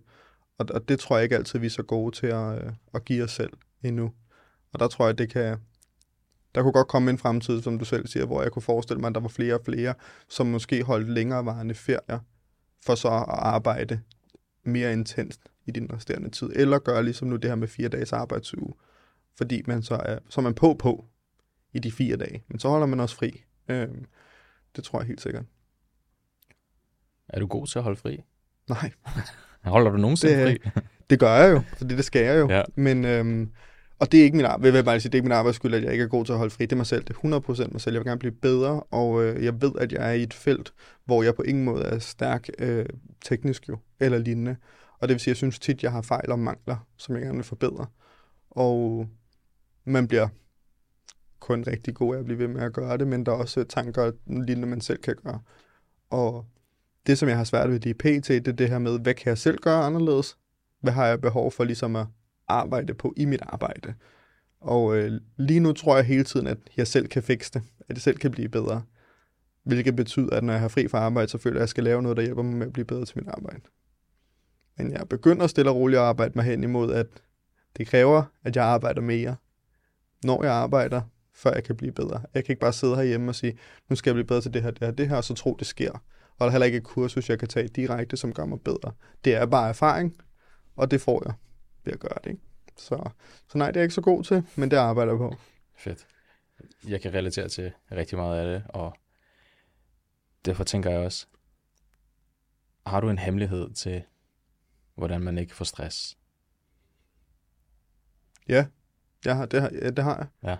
Og, 0.57 0.65
og 0.73 0.89
det 0.89 0.99
tror 0.99 1.17
jeg 1.17 1.23
ikke 1.23 1.35
altid, 1.35 1.59
vi 1.59 1.65
er 1.65 1.69
så 1.69 1.83
gode 1.83 2.15
til 2.15 2.27
at, 2.27 2.65
øh, 2.65 2.71
at 2.93 3.05
give 3.05 3.23
os 3.23 3.31
selv 3.31 3.53
endnu. 3.83 4.13
Og 4.73 4.79
der 4.79 4.87
tror 4.87 5.05
jeg, 5.05 5.17
det 5.17 5.29
kan... 5.29 5.57
Der 6.55 6.63
kunne 6.63 6.73
godt 6.73 6.87
komme 6.87 7.11
en 7.11 7.17
fremtid, 7.17 7.61
som 7.61 7.79
du 7.79 7.85
selv 7.85 8.07
siger, 8.07 8.25
hvor 8.25 8.41
jeg 8.41 8.51
kunne 8.51 8.61
forestille 8.61 8.99
mig, 8.99 9.07
at 9.07 9.15
der 9.15 9.21
var 9.21 9.27
flere 9.27 9.53
og 9.53 9.61
flere, 9.65 9.93
som 10.29 10.47
måske 10.47 10.83
holdt 10.83 11.09
længerevarende 11.09 11.75
ferier, 11.75 12.19
for 12.85 12.95
så 12.95 13.07
at 13.07 13.25
arbejde 13.27 14.01
mere 14.67 14.93
intenst 14.93 15.41
i 15.65 15.71
din 15.71 15.93
resterende 15.93 16.29
tid. 16.29 16.49
Eller 16.55 16.79
gøre 16.79 17.03
ligesom 17.03 17.27
nu 17.27 17.35
det 17.35 17.49
her 17.49 17.55
med 17.55 17.67
fire 17.67 17.87
dages 17.89 18.13
arbejdsuge. 18.13 18.73
Fordi 19.37 19.61
man 19.67 19.83
så 19.83 19.95
er, 19.95 20.19
så 20.29 20.41
er 20.41 20.43
man 20.43 20.53
på 20.53 20.73
på 20.79 21.05
i 21.73 21.79
de 21.79 21.91
fire 21.91 22.17
dage. 22.17 22.43
Men 22.47 22.59
så 22.59 22.69
holder 22.69 22.87
man 22.87 22.99
også 22.99 23.15
fri. 23.15 23.43
Øhm, 23.69 24.05
det 24.75 24.83
tror 24.83 24.99
jeg 24.99 25.07
helt 25.07 25.21
sikkert. 25.21 25.45
Er 27.29 27.39
du 27.39 27.47
god 27.47 27.67
til 27.67 27.79
at 27.79 27.83
holde 27.83 27.99
fri? 27.99 28.21
Nej. 28.69 28.91
Holder 29.63 29.91
du 29.91 29.97
nogensinde 29.97 30.33
Det- 30.45 30.61
fri? 30.63 30.81
Det 31.09 31.19
gør 31.19 31.33
jeg 31.35 31.51
jo, 31.53 31.61
fordi 31.77 31.95
det 31.95 32.05
skal 32.05 32.25
jeg 32.25 32.39
jo. 32.39 32.49
Ja. 32.49 32.63
Men, 32.75 33.05
øhm, 33.05 33.51
og 33.99 34.11
det 34.11 34.19
er 34.19 34.23
ikke 34.23 34.37
min 34.37 34.45
vil 34.59 34.73
jeg 34.73 34.85
bare 34.85 34.99
sige, 34.99 35.09
det 35.09 35.15
er 35.15 35.19
ikke 35.19 35.27
min 35.27 35.37
arbejdsskyld, 35.37 35.73
at 35.73 35.83
jeg 35.83 35.91
ikke 35.91 36.03
er 36.03 36.07
god 36.07 36.25
til 36.25 36.33
at 36.33 36.37
holde 36.37 36.51
fri. 36.51 36.63
Det 36.63 36.71
er 36.71 36.75
mig 36.75 36.85
selv, 36.85 37.03
det 37.03 37.15
er 37.15 37.39
100% 37.67 37.71
mig 37.71 37.81
selv. 37.81 37.93
Jeg 37.93 37.99
vil 37.99 38.07
gerne 38.09 38.19
blive 38.19 38.31
bedre, 38.31 38.83
og 38.83 39.23
øh, 39.23 39.43
jeg 39.43 39.61
ved, 39.61 39.71
at 39.79 39.91
jeg 39.91 40.09
er 40.09 40.13
i 40.13 40.23
et 40.23 40.33
felt, 40.33 40.73
hvor 41.05 41.23
jeg 41.23 41.35
på 41.35 41.41
ingen 41.41 41.63
måde 41.63 41.83
er 41.83 41.99
stærk 41.99 42.49
øh, 42.59 42.85
teknisk 43.21 43.69
jo, 43.69 43.77
eller 43.99 44.17
lignende. 44.17 44.55
Og 44.99 45.07
det 45.07 45.13
vil 45.13 45.19
sige, 45.19 45.31
at 45.31 45.35
jeg 45.35 45.37
synes 45.37 45.59
tit, 45.59 45.83
jeg 45.83 45.91
har 45.91 46.01
fejl 46.01 46.31
og 46.31 46.39
mangler, 46.39 46.87
som 46.97 47.15
jeg 47.15 47.23
gerne 47.23 47.35
vil 47.35 47.43
forbedre. 47.43 47.85
Og 48.49 49.07
man 49.85 50.07
bliver 50.07 50.27
kun 51.39 51.63
rigtig 51.67 51.95
god 51.95 52.15
af 52.15 52.19
at 52.19 52.25
blive 52.25 52.39
ved 52.39 52.47
med 52.47 52.61
at 52.61 52.73
gøre 52.73 52.97
det, 52.97 53.07
men 53.07 53.25
der 53.25 53.31
er 53.31 53.35
også 53.35 53.63
tanker 53.63 54.11
lignende, 54.27 54.67
man 54.67 54.81
selv 54.81 55.01
kan 55.01 55.15
gøre. 55.23 55.39
Og 56.09 56.45
det, 57.07 57.17
som 57.17 57.29
jeg 57.29 57.37
har 57.37 57.43
svært 57.43 57.69
ved 57.69 57.85
i 57.85 57.93
PT, 57.93 58.27
det 58.27 58.47
er 58.47 58.51
det 58.51 58.69
her 58.69 58.79
med, 58.79 58.99
hvad 58.99 59.13
kan 59.13 59.29
jeg 59.29 59.37
selv 59.37 59.57
gøre 59.57 59.83
anderledes? 59.83 60.37
Hvad 60.81 60.93
har 60.93 61.05
jeg 61.05 61.21
behov 61.21 61.51
for 61.51 61.63
ligesom 61.63 61.95
at 61.95 62.07
arbejde 62.47 62.93
på 62.93 63.13
i 63.17 63.25
mit 63.25 63.41
arbejde? 63.41 63.93
Og 64.61 64.97
øh, 64.97 65.21
lige 65.37 65.59
nu 65.59 65.73
tror 65.73 65.95
jeg 65.95 66.05
hele 66.05 66.23
tiden, 66.23 66.47
at 66.47 66.57
jeg 66.77 66.87
selv 66.87 67.07
kan 67.07 67.23
fikse 67.23 67.51
det. 67.53 67.61
At 67.79 67.95
jeg 67.95 68.01
selv 68.01 68.17
kan 68.17 68.31
blive 68.31 68.49
bedre. 68.49 68.81
Hvilket 69.63 69.95
betyder, 69.95 70.35
at 70.35 70.43
når 70.43 70.53
jeg 70.53 70.61
har 70.61 70.67
fri 70.67 70.87
fra 70.87 70.97
arbejde, 70.97 71.27
så 71.27 71.37
føler 71.37 71.55
jeg, 71.55 71.59
at 71.59 71.61
jeg 71.61 71.69
skal 71.69 71.83
lave 71.83 72.01
noget, 72.01 72.17
der 72.17 72.23
hjælper 72.23 72.43
mig 72.43 72.55
med 72.55 72.67
at 72.67 72.73
blive 72.73 72.85
bedre 72.85 73.05
til 73.05 73.17
mit 73.17 73.27
arbejde. 73.27 73.61
Men 74.77 74.91
jeg 74.91 75.09
begynder 75.09 75.47
stille 75.47 75.71
og 75.71 75.75
roligt 75.75 75.99
at 75.99 76.05
arbejde 76.05 76.31
mig 76.35 76.45
hen 76.45 76.63
imod, 76.63 76.93
at 76.93 77.07
det 77.77 77.87
kræver, 77.87 78.23
at 78.43 78.55
jeg 78.55 78.65
arbejder 78.65 79.01
mere, 79.01 79.35
når 80.23 80.43
jeg 80.43 80.53
arbejder, 80.53 81.01
før 81.33 81.53
jeg 81.53 81.63
kan 81.63 81.75
blive 81.75 81.91
bedre. 81.91 82.21
Jeg 82.33 82.45
kan 82.45 82.53
ikke 82.53 82.59
bare 82.59 82.73
sidde 82.73 82.95
herhjemme 82.95 83.31
og 83.31 83.35
sige, 83.35 83.57
nu 83.89 83.95
skal 83.95 84.09
jeg 84.09 84.15
blive 84.15 84.27
bedre 84.27 84.41
til 84.41 84.53
det 84.53 84.63
her, 84.63 84.71
det 84.71 84.83
her, 84.83 84.91
det 84.91 85.09
her, 85.09 85.15
og 85.15 85.23
så 85.23 85.33
tro, 85.33 85.55
det 85.59 85.67
sker. 85.67 85.91
Og 85.91 86.39
der 86.39 86.45
er 86.45 86.51
heller 86.51 86.65
ikke 86.65 86.77
et 86.77 86.83
kursus, 86.83 87.29
jeg 87.29 87.39
kan 87.39 87.47
tage 87.47 87.67
direkte, 87.67 88.17
som 88.17 88.33
gør 88.33 88.45
mig 88.45 88.61
bedre. 88.61 88.91
Det 89.25 89.35
er 89.35 89.45
bare 89.45 89.69
erfaring, 89.69 90.15
og 90.75 90.91
det 90.91 91.01
får 91.01 91.23
jeg 91.25 91.33
ved 91.87 91.93
at 91.93 91.99
gøre 91.99 92.17
det. 92.23 92.29
Ikke? 92.29 92.41
Så, 92.77 93.09
så 93.47 93.57
nej, 93.57 93.67
det 93.67 93.75
er 93.75 93.81
jeg 93.81 93.85
ikke 93.85 93.95
så 93.95 94.01
god 94.01 94.23
til, 94.23 94.43
men 94.55 94.71
det 94.71 94.77
arbejder 94.77 95.11
jeg 95.11 95.17
på. 95.17 95.35
Fedt. 95.75 96.07
Jeg 96.87 97.01
kan 97.01 97.13
relatere 97.13 97.49
til 97.49 97.71
rigtig 97.91 98.17
meget 98.17 98.39
af 98.39 98.45
det, 98.45 98.63
og 98.69 98.97
derfor 100.45 100.63
tænker 100.63 100.89
jeg 100.89 100.99
også, 100.99 101.27
har 102.85 103.01
du 103.01 103.09
en 103.09 103.17
hemmelighed 103.17 103.73
til, 103.73 104.03
hvordan 104.95 105.21
man 105.21 105.37
ikke 105.37 105.55
får 105.55 105.65
stress? 105.65 106.17
Ja, 108.47 108.65
jeg 109.25 109.35
har, 109.35 109.45
det, 109.45 109.61
har, 109.61 109.69
ja, 109.81 109.89
det 109.89 110.03
har 110.03 110.29
jeg. 110.43 110.57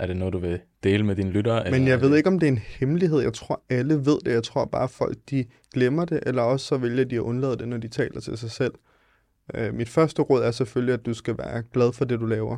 Er 0.00 0.06
det 0.06 0.16
noget, 0.16 0.32
du 0.32 0.38
vil 0.38 0.60
dele 0.82 1.04
med 1.04 1.16
dine 1.16 1.30
lyttere? 1.30 1.70
Men 1.70 1.88
jeg 1.88 2.00
ved 2.00 2.16
ikke, 2.16 2.28
om 2.28 2.38
det 2.38 2.46
er 2.46 2.52
en 2.52 2.58
hemmelighed. 2.58 3.20
Jeg 3.20 3.34
tror, 3.34 3.62
alle 3.68 4.06
ved 4.06 4.18
det. 4.24 4.32
Jeg 4.32 4.44
tror 4.44 4.64
bare, 4.64 4.88
folk 4.88 5.18
de 5.30 5.44
glemmer 5.74 6.04
det, 6.04 6.20
eller 6.26 6.42
også 6.42 6.66
så 6.66 6.76
vælger 6.76 7.04
de 7.04 7.14
at 7.14 7.20
undlade 7.20 7.56
det, 7.56 7.68
når 7.68 7.76
de 7.76 7.88
taler 7.88 8.20
til 8.20 8.38
sig 8.38 8.50
selv. 8.50 8.74
Øh, 9.54 9.74
mit 9.74 9.88
første 9.88 10.22
råd 10.22 10.42
er 10.42 10.50
selvfølgelig, 10.50 10.94
at 10.94 11.06
du 11.06 11.14
skal 11.14 11.38
være 11.38 11.62
glad 11.62 11.92
for 11.92 12.04
det, 12.04 12.20
du 12.20 12.26
laver. 12.26 12.56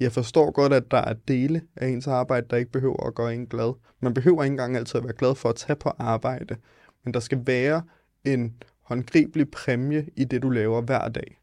Jeg 0.00 0.12
forstår 0.12 0.50
godt, 0.50 0.72
at 0.72 0.90
der 0.90 0.96
er 0.96 1.14
dele 1.28 1.62
af 1.76 1.88
ens 1.88 2.06
arbejde, 2.06 2.46
der 2.50 2.56
ikke 2.56 2.72
behøver 2.72 3.06
at 3.06 3.14
gøre 3.14 3.34
en 3.34 3.46
glad. 3.46 3.74
Man 4.00 4.14
behøver 4.14 4.42
ikke 4.42 4.52
engang 4.52 4.76
altid 4.76 4.96
at 4.96 5.04
være 5.04 5.12
glad 5.12 5.34
for 5.34 5.48
at 5.48 5.56
tage 5.56 5.76
på 5.76 5.88
arbejde. 5.98 6.56
Men 7.04 7.14
der 7.14 7.20
skal 7.20 7.42
være 7.46 7.82
en 8.24 8.54
håndgribelig 8.82 9.50
præmie 9.50 10.06
i 10.16 10.24
det, 10.24 10.42
du 10.42 10.50
laver 10.50 10.80
hver 10.80 11.08
dag. 11.08 11.38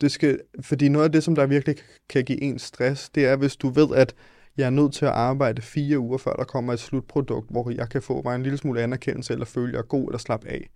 Det 0.00 0.12
skal, 0.12 0.40
fordi 0.60 0.88
noget 0.88 1.04
af 1.04 1.12
det, 1.12 1.22
som 1.24 1.34
der 1.34 1.46
virkelig 1.46 1.76
kan 2.08 2.24
give 2.24 2.42
en 2.42 2.58
stress, 2.58 3.10
det 3.10 3.26
er, 3.26 3.36
hvis 3.36 3.56
du 3.56 3.68
ved, 3.68 3.96
at 3.96 4.14
jeg 4.56 4.66
er 4.66 4.70
nødt 4.70 4.92
til 4.94 5.04
at 5.04 5.12
arbejde 5.12 5.62
fire 5.62 5.98
uger, 5.98 6.18
før 6.18 6.32
der 6.32 6.44
kommer 6.44 6.72
et 6.72 6.78
slutprodukt, 6.78 7.50
hvor 7.50 7.70
jeg 7.70 7.88
kan 7.88 8.02
få 8.02 8.22
mig 8.22 8.34
en 8.34 8.42
lille 8.42 8.58
smule 8.58 8.82
anerkendelse, 8.82 9.32
eller 9.32 9.46
føle, 9.46 9.68
at 9.68 9.72
jeg 9.72 9.78
er 9.78 9.82
god, 9.82 10.08
eller 10.08 10.18
slappe 10.18 10.48
af. 10.48 10.70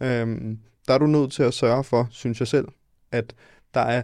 Øhm, 0.00 0.58
der 0.88 0.94
er 0.94 0.98
du 0.98 1.06
nødt 1.06 1.32
til 1.32 1.42
at 1.42 1.54
sørge 1.54 1.84
for, 1.84 2.08
synes 2.10 2.40
jeg 2.40 2.48
selv, 2.48 2.68
at 3.12 3.34
der 3.74 3.80
er 3.80 4.02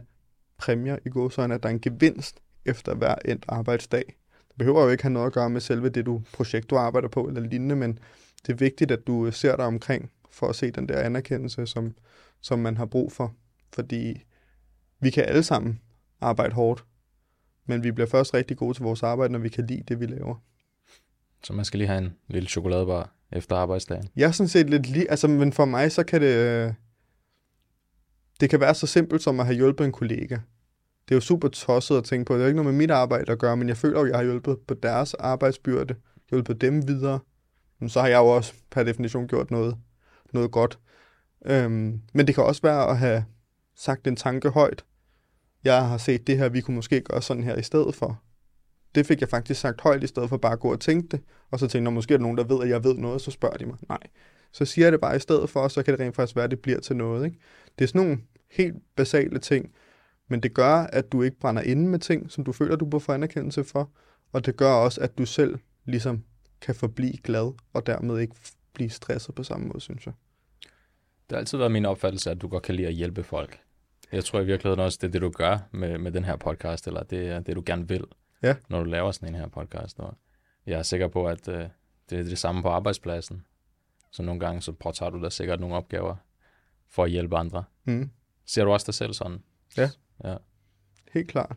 præmier 0.58 0.98
i 1.06 1.08
godsøjne, 1.08 1.54
at 1.54 1.62
der 1.62 1.68
er 1.68 1.72
en 1.72 1.80
gevinst 1.80 2.40
efter 2.64 2.94
hver 2.94 3.14
endt 3.24 3.44
arbejdsdag. 3.48 4.04
Det 4.48 4.58
behøver 4.58 4.82
jo 4.82 4.88
ikke 4.88 5.02
have 5.02 5.12
noget 5.12 5.26
at 5.26 5.32
gøre 5.32 5.50
med 5.50 5.60
selve 5.60 5.88
det 5.88 6.06
du, 6.06 6.22
projekt, 6.32 6.70
du 6.70 6.76
arbejder 6.76 7.08
på, 7.08 7.28
eller 7.28 7.40
lignende, 7.40 7.76
men 7.76 7.98
det 8.46 8.52
er 8.52 8.56
vigtigt, 8.56 8.90
at 8.90 9.06
du 9.06 9.26
øh, 9.26 9.32
ser 9.32 9.56
dig 9.56 9.64
omkring, 9.64 10.10
for 10.30 10.48
at 10.48 10.56
se 10.56 10.70
den 10.70 10.88
der 10.88 11.00
anerkendelse, 11.00 11.66
som, 11.66 11.94
som 12.40 12.58
man 12.58 12.76
har 12.76 12.86
brug 12.86 13.12
for. 13.12 13.34
Fordi 13.72 14.22
vi 15.00 15.10
kan 15.10 15.24
alle 15.24 15.42
sammen 15.42 15.80
arbejde 16.20 16.54
hårdt, 16.54 16.84
men 17.66 17.82
vi 17.82 17.90
bliver 17.92 18.06
først 18.06 18.34
rigtig 18.34 18.56
gode 18.56 18.74
til 18.74 18.82
vores 18.82 19.02
arbejde, 19.02 19.32
når 19.32 19.38
vi 19.38 19.48
kan 19.48 19.66
lide 19.66 19.82
det, 19.88 20.00
vi 20.00 20.06
laver. 20.06 20.34
Så 21.42 21.52
man 21.52 21.64
skal 21.64 21.78
lige 21.78 21.88
have 21.88 21.98
en 21.98 22.16
lille 22.28 22.48
chokoladebar 22.48 23.14
efter 23.32 23.56
arbejdsdagen. 23.56 24.08
Jeg 24.16 24.26
er 24.26 24.32
sådan 24.32 24.48
set 24.48 24.70
lidt 24.70 24.86
lige, 24.86 25.10
altså, 25.10 25.28
men 25.28 25.52
for 25.52 25.64
mig, 25.64 25.92
så 25.92 26.04
kan 26.04 26.20
det, 26.20 26.74
det 28.40 28.50
kan 28.50 28.60
være 28.60 28.74
så 28.74 28.86
simpelt 28.86 29.22
som 29.22 29.40
at 29.40 29.46
have 29.46 29.56
hjulpet 29.56 29.84
en 29.84 29.92
kollega. 29.92 30.34
Det 31.08 31.14
er 31.14 31.16
jo 31.16 31.20
super 31.20 31.48
tosset 31.48 31.96
at 31.96 32.04
tænke 32.04 32.24
på. 32.24 32.34
Det 32.34 32.40
er 32.40 32.44
jo 32.44 32.48
ikke 32.48 32.62
noget 32.62 32.74
med 32.74 32.78
mit 32.78 32.90
arbejde 32.90 33.32
at 33.32 33.38
gøre, 33.38 33.56
men 33.56 33.68
jeg 33.68 33.76
føler 33.76 34.00
jo, 34.00 34.04
at 34.04 34.10
jeg 34.10 34.18
har 34.18 34.24
hjulpet 34.24 34.58
på 34.68 34.74
deres 34.74 35.14
arbejdsbyrde, 35.14 35.94
hjulpet 36.30 36.60
dem 36.60 36.88
videre. 36.88 37.18
Men 37.80 37.88
så 37.88 38.00
har 38.00 38.08
jeg 38.08 38.18
jo 38.18 38.26
også 38.26 38.54
per 38.70 38.82
definition 38.82 39.28
gjort 39.28 39.50
noget, 39.50 39.76
noget 40.32 40.50
godt. 40.50 40.78
Øhm, 41.46 42.00
men 42.12 42.26
det 42.26 42.34
kan 42.34 42.44
også 42.44 42.62
være 42.62 42.86
at 42.90 42.98
have 42.98 43.24
sagt 43.76 44.06
en 44.06 44.16
tanke 44.16 44.48
højt. 44.50 44.84
Jeg 45.64 45.88
har 45.88 45.98
set 45.98 46.26
det 46.26 46.38
her, 46.38 46.48
vi 46.48 46.60
kunne 46.60 46.74
måske 46.74 47.00
gøre 47.00 47.22
sådan 47.22 47.42
her 47.42 47.56
i 47.56 47.62
stedet 47.62 47.94
for. 47.94 48.22
Det 48.94 49.06
fik 49.06 49.20
jeg 49.20 49.28
faktisk 49.28 49.60
sagt 49.60 49.80
højt, 49.80 50.04
i 50.04 50.06
stedet 50.06 50.28
for 50.28 50.36
bare 50.36 50.52
at 50.52 50.60
gå 50.60 50.72
og 50.72 50.80
tænke 50.80 51.08
det. 51.08 51.20
Og 51.50 51.58
så 51.58 51.66
tænkte 51.66 51.88
jeg, 51.88 51.94
måske 51.94 52.14
er 52.14 52.18
der 52.18 52.22
nogen, 52.22 52.38
der 52.38 52.44
ved, 52.44 52.62
at 52.62 52.68
jeg 52.68 52.84
ved 52.84 52.94
noget, 52.94 53.20
så 53.20 53.30
spørger 53.30 53.56
de 53.56 53.66
mig. 53.66 53.76
Nej. 53.88 53.98
Så 54.52 54.64
siger 54.64 54.84
jeg 54.84 54.92
det 54.92 55.00
bare 55.00 55.16
i 55.16 55.18
stedet 55.18 55.50
for, 55.50 55.60
og 55.60 55.70
så 55.70 55.82
kan 55.82 55.92
det 55.92 56.00
rent 56.00 56.16
faktisk 56.16 56.36
være, 56.36 56.44
at 56.44 56.50
det 56.50 56.60
bliver 56.60 56.80
til 56.80 56.96
noget. 56.96 57.24
Ikke? 57.24 57.38
Det 57.78 57.84
er 57.84 57.88
sådan 57.88 58.00
nogle 58.00 58.18
helt 58.50 58.76
basale 58.96 59.38
ting, 59.38 59.72
men 60.28 60.40
det 60.40 60.54
gør, 60.54 60.74
at 60.74 61.12
du 61.12 61.22
ikke 61.22 61.38
brænder 61.38 61.62
inde 61.62 61.88
med 61.88 61.98
ting, 61.98 62.30
som 62.30 62.44
du 62.44 62.52
føler, 62.52 62.76
du 62.76 62.86
bør 62.86 62.98
få 62.98 63.12
anerkendelse 63.12 63.64
for. 63.64 63.90
Og 64.32 64.46
det 64.46 64.56
gør 64.56 64.72
også, 64.72 65.00
at 65.00 65.18
du 65.18 65.26
selv 65.26 65.58
ligesom 65.84 66.24
kan 66.60 66.74
forblive 66.74 67.16
glad, 67.16 67.52
og 67.72 67.86
dermed 67.86 68.18
ikke 68.18 68.34
blive 68.74 68.90
stresset 68.90 69.34
på 69.34 69.42
samme 69.42 69.66
måde, 69.66 69.80
synes 69.80 70.06
jeg. 70.06 70.14
Det 71.30 71.36
har 71.36 71.38
altid 71.38 71.58
været 71.58 71.72
min 71.72 71.84
opfattelse, 71.84 72.30
at 72.30 72.42
du 72.42 72.48
godt 72.48 72.62
kan 72.62 72.74
lide 72.74 72.88
at 72.88 72.94
hjælpe 72.94 73.22
folk. 73.22 73.60
Jeg 74.12 74.24
tror 74.24 74.40
i 74.40 74.44
virkeligheden 74.44 74.80
også, 74.80 74.98
det 75.00 75.06
er 75.06 75.12
det, 75.12 75.22
du 75.22 75.30
gør 75.30 75.58
med, 75.72 75.98
med 75.98 76.12
den 76.12 76.24
her 76.24 76.36
podcast, 76.36 76.86
eller 76.86 77.02
det 77.02 77.28
er 77.28 77.40
det, 77.40 77.56
du 77.56 77.62
gerne 77.66 77.88
vil, 77.88 78.04
Ja. 78.42 78.56
når 78.68 78.78
du 78.78 78.84
laver 78.84 79.12
sådan 79.12 79.28
en 79.28 79.40
her 79.40 79.48
podcast. 79.48 79.98
Og 79.98 80.14
jeg 80.66 80.78
er 80.78 80.82
sikker 80.82 81.08
på, 81.08 81.26
at 81.26 81.48
øh, 81.48 81.68
det 82.10 82.18
er 82.18 82.22
det 82.22 82.38
samme 82.38 82.62
på 82.62 82.68
arbejdspladsen. 82.68 83.46
Så 84.10 84.22
nogle 84.22 84.40
gange, 84.40 84.60
så 84.62 84.72
påtager 84.72 85.10
du 85.10 85.22
dig 85.22 85.32
sikkert 85.32 85.60
nogle 85.60 85.76
opgaver 85.76 86.16
for 86.88 87.04
at 87.04 87.10
hjælpe 87.10 87.36
andre. 87.36 87.64
Mm. 87.84 88.10
Ser 88.46 88.64
du 88.64 88.72
også 88.72 88.86
dig 88.86 88.94
selv 88.94 89.12
sådan? 89.12 89.42
Ja. 89.76 89.90
ja. 90.24 90.36
Helt 91.12 91.28
klart. 91.28 91.56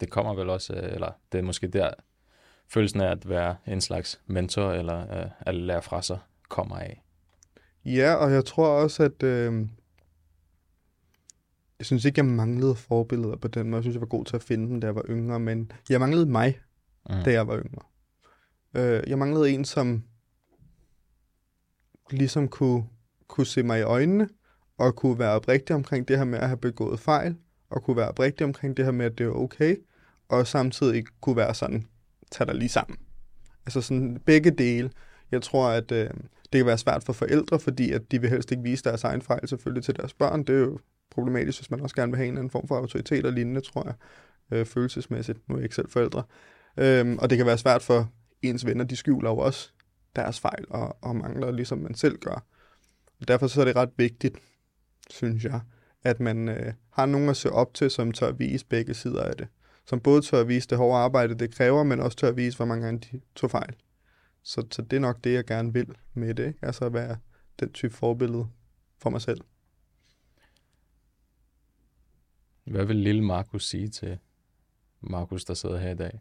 Det 0.00 0.10
kommer 0.10 0.34
vel 0.34 0.50
også, 0.50 0.74
øh, 0.74 0.92
eller 0.92 1.12
det 1.32 1.38
er 1.38 1.42
måske 1.42 1.68
der, 1.68 1.90
følelsen 2.68 3.00
af 3.00 3.10
at 3.10 3.28
være 3.28 3.56
en 3.66 3.80
slags 3.80 4.20
mentor, 4.26 4.72
eller 4.72 5.20
øh, 5.20 5.30
at 5.40 5.54
lære 5.54 5.82
fra 5.82 6.02
sig, 6.02 6.18
kommer 6.48 6.76
af. 6.76 7.02
Ja, 7.84 8.14
og 8.14 8.32
jeg 8.32 8.44
tror 8.44 8.68
også, 8.68 9.02
at 9.02 9.22
øh, 9.22 9.66
jeg 11.78 11.86
synes 11.86 12.04
ikke, 12.04 12.18
jeg 12.18 12.26
manglede 12.26 12.74
forbilleder 12.74 13.36
på 13.36 13.48
den 13.48 13.70
måde. 13.70 13.76
Jeg 13.78 13.82
synes, 13.84 13.94
jeg 13.94 14.00
var 14.00 14.06
god 14.06 14.24
til 14.24 14.36
at 14.36 14.42
finde 14.42 14.68
dem, 14.68 14.80
da 14.80 14.86
jeg 14.86 14.94
var 14.94 15.04
yngre, 15.08 15.40
men 15.40 15.72
jeg 15.90 16.00
manglede 16.00 16.26
mig, 16.26 16.60
Mm. 17.10 17.14
da 17.24 17.32
jeg 17.32 17.48
var 17.48 17.58
yngre. 17.58 17.82
Øh, 18.74 19.02
jeg 19.06 19.18
manglede 19.18 19.50
en, 19.50 19.64
som 19.64 20.02
ligesom 22.10 22.48
kunne, 22.48 22.84
kunne 23.28 23.46
se 23.46 23.62
mig 23.62 23.78
i 23.78 23.82
øjnene, 23.82 24.28
og 24.78 24.96
kunne 24.96 25.18
være 25.18 25.30
oprigtig 25.32 25.76
omkring 25.76 26.08
det 26.08 26.16
her 26.16 26.24
med 26.24 26.38
at 26.38 26.48
have 26.48 26.56
begået 26.56 27.00
fejl, 27.00 27.36
og 27.70 27.82
kunne 27.84 27.96
være 27.96 28.08
oprigtig 28.08 28.44
omkring 28.46 28.76
det 28.76 28.84
her 28.84 28.92
med, 28.92 29.06
at 29.06 29.18
det 29.18 29.26
er 29.26 29.30
okay, 29.30 29.76
og 30.28 30.46
samtidig 30.46 31.04
kunne 31.20 31.36
være 31.36 31.54
sådan, 31.54 31.86
tag 32.32 32.46
dig 32.46 32.54
lige 32.54 32.68
sammen. 32.68 32.98
Altså 33.66 33.80
sådan 33.80 34.20
begge 34.26 34.50
dele. 34.50 34.90
Jeg 35.30 35.42
tror, 35.42 35.68
at 35.68 35.92
øh, 35.92 36.10
det 36.52 36.58
kan 36.58 36.66
være 36.66 36.78
svært 36.78 37.04
for 37.04 37.12
forældre, 37.12 37.58
fordi 37.58 37.92
at 37.92 38.10
de 38.10 38.20
vil 38.20 38.30
helst 38.30 38.50
ikke 38.50 38.62
vise 38.62 38.84
deres 38.84 39.04
egen 39.04 39.22
fejl 39.22 39.48
selvfølgelig 39.48 39.84
til 39.84 39.96
deres 39.96 40.14
børn. 40.14 40.42
Det 40.44 40.54
er 40.54 40.58
jo 40.60 40.78
problematisk, 41.10 41.58
hvis 41.58 41.70
man 41.70 41.80
også 41.80 41.96
gerne 41.96 42.12
vil 42.12 42.16
have 42.16 42.26
en 42.26 42.32
eller 42.32 42.40
anden 42.40 42.50
form 42.50 42.68
for 42.68 42.76
autoritet 42.76 43.26
og 43.26 43.32
lignende, 43.32 43.60
tror 43.60 43.84
jeg, 43.84 43.94
øh, 44.50 44.66
følelsesmæssigt. 44.66 45.48
Nu 45.48 45.54
er 45.54 45.58
jeg 45.58 45.64
ikke 45.64 45.74
selv 45.74 45.90
forældre. 45.90 46.22
Øhm, 46.76 47.18
og 47.18 47.30
det 47.30 47.38
kan 47.38 47.46
være 47.46 47.58
svært 47.58 47.82
for 47.82 48.12
ens 48.42 48.66
venner, 48.66 48.84
de 48.84 48.96
skjuler 48.96 49.30
jo 49.30 49.38
også 49.38 49.70
deres 50.16 50.40
fejl 50.40 50.64
og, 50.70 50.96
og 51.02 51.16
mangler, 51.16 51.50
ligesom 51.50 51.78
man 51.78 51.94
selv 51.94 52.18
gør. 52.18 52.44
Derfor 53.28 53.46
så 53.46 53.60
er 53.60 53.64
det 53.64 53.76
ret 53.76 53.90
vigtigt, 53.96 54.38
synes 55.10 55.44
jeg, 55.44 55.60
at 56.04 56.20
man 56.20 56.48
øh, 56.48 56.72
har 56.90 57.06
nogen 57.06 57.28
at 57.28 57.36
se 57.36 57.52
op 57.52 57.74
til, 57.74 57.90
som 57.90 58.12
tør 58.12 58.32
vise 58.32 58.66
begge 58.66 58.94
sider 58.94 59.22
af 59.22 59.36
det. 59.36 59.48
Som 59.86 60.00
både 60.00 60.22
tør 60.22 60.44
vise 60.44 60.68
det 60.68 60.78
hårde 60.78 60.98
arbejde, 60.98 61.34
det 61.34 61.54
kræver, 61.54 61.82
men 61.82 62.00
også 62.00 62.16
tør 62.16 62.32
vise, 62.32 62.56
hvor 62.56 62.66
mange 62.66 62.84
gange 62.84 63.08
de 63.12 63.20
tog 63.34 63.50
fejl. 63.50 63.74
Så, 64.42 64.66
så 64.70 64.82
det 64.82 64.96
er 64.96 65.00
nok 65.00 65.24
det, 65.24 65.32
jeg 65.32 65.44
gerne 65.44 65.72
vil 65.72 65.88
med 66.14 66.34
det. 66.34 66.46
Ikke? 66.46 66.58
Altså 66.62 66.84
at 66.84 66.92
være 66.92 67.16
den 67.60 67.72
type 67.72 67.94
forbillede 67.94 68.46
for 68.98 69.10
mig 69.10 69.20
selv. 69.20 69.40
Hvad 72.66 72.84
vil 72.84 72.96
lille 72.96 73.22
Markus 73.22 73.68
sige 73.68 73.88
til 73.88 74.18
Markus, 75.00 75.44
der 75.44 75.54
sidder 75.54 75.78
her 75.78 75.90
i 75.90 75.94
dag? 75.94 76.20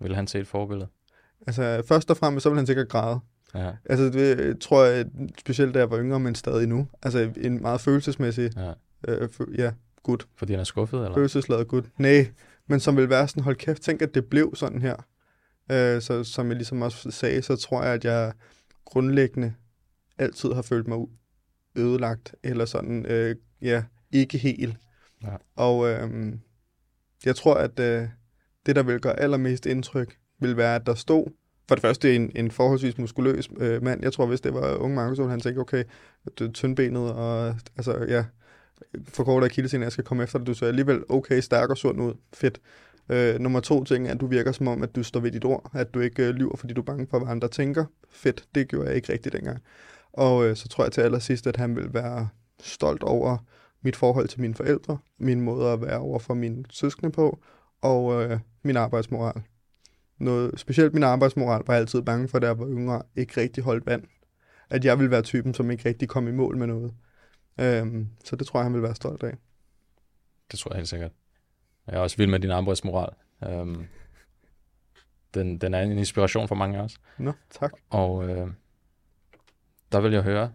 Vil 0.00 0.14
han 0.14 0.26
se 0.26 0.38
et 0.38 0.46
forbillede? 0.46 0.88
Altså 1.46 1.82
først 1.88 2.10
og 2.10 2.16
fremmest, 2.16 2.42
så 2.42 2.50
vil 2.50 2.56
han 2.56 2.66
sikkert 2.66 2.88
græde. 2.88 3.20
Ja. 3.54 3.72
Altså 3.84 4.04
det 4.04 4.60
tror 4.60 4.84
jeg, 4.84 5.06
specielt 5.38 5.74
da 5.74 5.78
jeg 5.78 5.90
var 5.90 5.98
yngre, 5.98 6.20
men 6.20 6.34
stadig 6.34 6.68
nu. 6.68 6.88
Altså 7.02 7.32
en 7.36 7.62
meget 7.62 7.80
følelsesmæssig, 7.80 8.50
ja. 8.56 8.72
øh, 9.08 9.28
ja, 9.58 9.72
gut. 10.02 10.28
Fordi 10.36 10.52
han 10.52 10.60
er 10.60 10.64
skuffet, 10.64 10.98
eller? 10.98 11.14
Følelsesladet 11.14 11.68
gut. 11.68 11.84
Nej, 11.98 12.30
men 12.66 12.80
som 12.80 12.96
vil 12.96 13.08
være 13.08 13.28
sådan, 13.28 13.42
hold 13.42 13.56
kæft, 13.56 13.82
tænk 13.82 14.02
at 14.02 14.14
det 14.14 14.24
blev 14.24 14.54
sådan 14.54 14.82
her. 14.82 14.96
Øh, 15.72 16.02
så 16.02 16.24
som 16.24 16.48
jeg 16.48 16.56
ligesom 16.56 16.82
også 16.82 17.10
sagde, 17.10 17.42
så 17.42 17.56
tror 17.56 17.82
jeg, 17.82 17.94
at 17.94 18.04
jeg 18.04 18.32
grundlæggende 18.84 19.54
altid 20.18 20.52
har 20.52 20.62
følt 20.62 20.86
mig 20.86 20.98
ødelagt, 21.76 22.34
eller 22.42 22.64
sådan, 22.64 23.06
øh, 23.06 23.36
ja, 23.62 23.82
ikke 24.12 24.38
helt. 24.38 24.76
Ja. 25.22 25.36
Og 25.56 25.88
øh, 25.88 26.32
jeg 27.24 27.36
tror, 27.36 27.54
at 27.54 27.80
øh, 27.80 28.08
det, 28.66 28.76
der 28.76 28.82
vil 28.82 29.00
gøre 29.00 29.20
allermest 29.20 29.66
indtryk, 29.66 30.16
vil 30.40 30.56
være, 30.56 30.74
at 30.74 30.86
der 30.86 30.94
stod, 30.94 31.26
for 31.68 31.74
det 31.74 31.82
første 31.82 32.14
en, 32.14 32.32
en 32.34 32.50
forholdsvis 32.50 32.98
muskuløs 32.98 33.48
øh, 33.58 33.82
mand. 33.82 34.02
Jeg 34.02 34.12
tror, 34.12 34.26
hvis 34.26 34.40
det 34.40 34.54
var 34.54 34.76
unge 34.76 34.96
Markus, 34.96 35.18
han 35.18 35.40
tænkte, 35.40 35.60
okay, 35.60 35.84
du 36.38 36.44
er 36.44 36.52
tyndbenet, 36.52 37.12
og 37.12 37.54
altså, 37.76 38.06
ja, 38.08 38.24
for 39.08 39.24
kort 39.24 39.44
af 39.44 39.50
kildescenen, 39.50 39.82
jeg 39.82 39.92
skal 39.92 40.04
komme 40.04 40.22
efter 40.22 40.38
dig. 40.38 40.46
Du 40.46 40.54
ser 40.54 40.66
alligevel 40.66 41.02
okay, 41.08 41.40
stærk 41.40 41.70
og 41.70 41.78
sund 41.78 42.02
ud. 42.02 42.14
Fedt. 42.34 42.60
Øh, 43.08 43.38
nummer 43.38 43.60
to 43.60 43.84
ting 43.84 44.08
er, 44.08 44.12
at 44.12 44.20
du 44.20 44.26
virker 44.26 44.52
som 44.52 44.68
om, 44.68 44.82
at 44.82 44.96
du 44.96 45.02
står 45.02 45.20
ved 45.20 45.30
dit 45.30 45.44
ord, 45.44 45.70
at 45.74 45.94
du 45.94 46.00
ikke 46.00 46.26
øh, 46.26 46.34
lyver, 46.34 46.56
fordi 46.56 46.74
du 46.74 46.80
er 46.80 46.84
bange 46.84 47.06
for, 47.10 47.18
hvad 47.18 47.28
andre 47.28 47.48
tænker. 47.48 47.84
Fedt, 48.10 48.44
det 48.54 48.68
gjorde 48.68 48.86
jeg 48.86 48.96
ikke 48.96 49.12
rigtigt 49.12 49.32
dengang. 49.32 49.58
Og 50.12 50.46
øh, 50.46 50.56
så 50.56 50.68
tror 50.68 50.84
jeg 50.84 50.92
til 50.92 51.00
allersidst, 51.00 51.46
at 51.46 51.56
han 51.56 51.76
vil 51.76 51.94
være 51.94 52.28
stolt 52.60 53.02
over 53.02 53.38
mit 53.82 53.96
forhold 53.96 54.28
til 54.28 54.40
mine 54.40 54.54
forældre, 54.54 54.98
min 55.18 55.40
måde 55.40 55.72
at 55.72 55.80
være 55.82 55.98
over 55.98 56.18
for 56.18 56.34
mine 56.34 56.64
søskende 56.70 57.12
på, 57.12 57.40
og 57.80 58.22
øh, 58.22 58.38
min 58.62 58.76
arbejdsmoral. 58.76 59.42
Noget, 60.18 60.60
specielt 60.60 60.94
min 60.94 61.02
arbejdsmoral 61.02 61.62
var 61.66 61.74
jeg 61.74 61.80
altid 61.80 62.02
bange 62.02 62.28
for, 62.28 62.38
da 62.38 62.46
jeg 62.46 62.58
var 62.58 62.66
yngre, 62.66 63.02
ikke 63.16 63.40
rigtig 63.40 63.64
holdt 63.64 63.86
vand. 63.86 64.04
At 64.70 64.84
jeg 64.84 64.98
ville 64.98 65.10
være 65.10 65.22
typen, 65.22 65.54
som 65.54 65.70
ikke 65.70 65.88
rigtig 65.88 66.08
kom 66.08 66.28
i 66.28 66.32
mål 66.32 66.56
med 66.56 66.66
noget. 66.66 66.94
Øhm, 67.60 68.08
så 68.24 68.36
det 68.36 68.46
tror 68.46 68.60
jeg, 68.60 68.64
han 68.64 68.74
vil 68.74 68.82
være 68.82 68.94
stolt 68.94 69.22
af. 69.22 69.36
Det 70.50 70.58
tror 70.58 70.70
jeg 70.70 70.76
helt 70.76 70.88
sikkert. 70.88 71.12
Jeg 71.86 71.94
er 71.94 72.00
også 72.00 72.16
vild 72.16 72.30
med 72.30 72.40
din 72.40 72.50
arbejdsmoral. 72.50 73.12
Um, 73.46 73.86
den, 75.34 75.58
den 75.58 75.74
er 75.74 75.80
en 75.80 75.98
inspiration 75.98 76.48
for 76.48 76.54
mange 76.54 76.78
af 76.78 76.82
os. 76.82 77.00
Nå, 77.18 77.32
tak. 77.50 77.72
Og 77.90 78.28
øh, 78.28 78.48
der 79.92 80.00
vil 80.00 80.12
jeg 80.12 80.22
høre, 80.22 80.52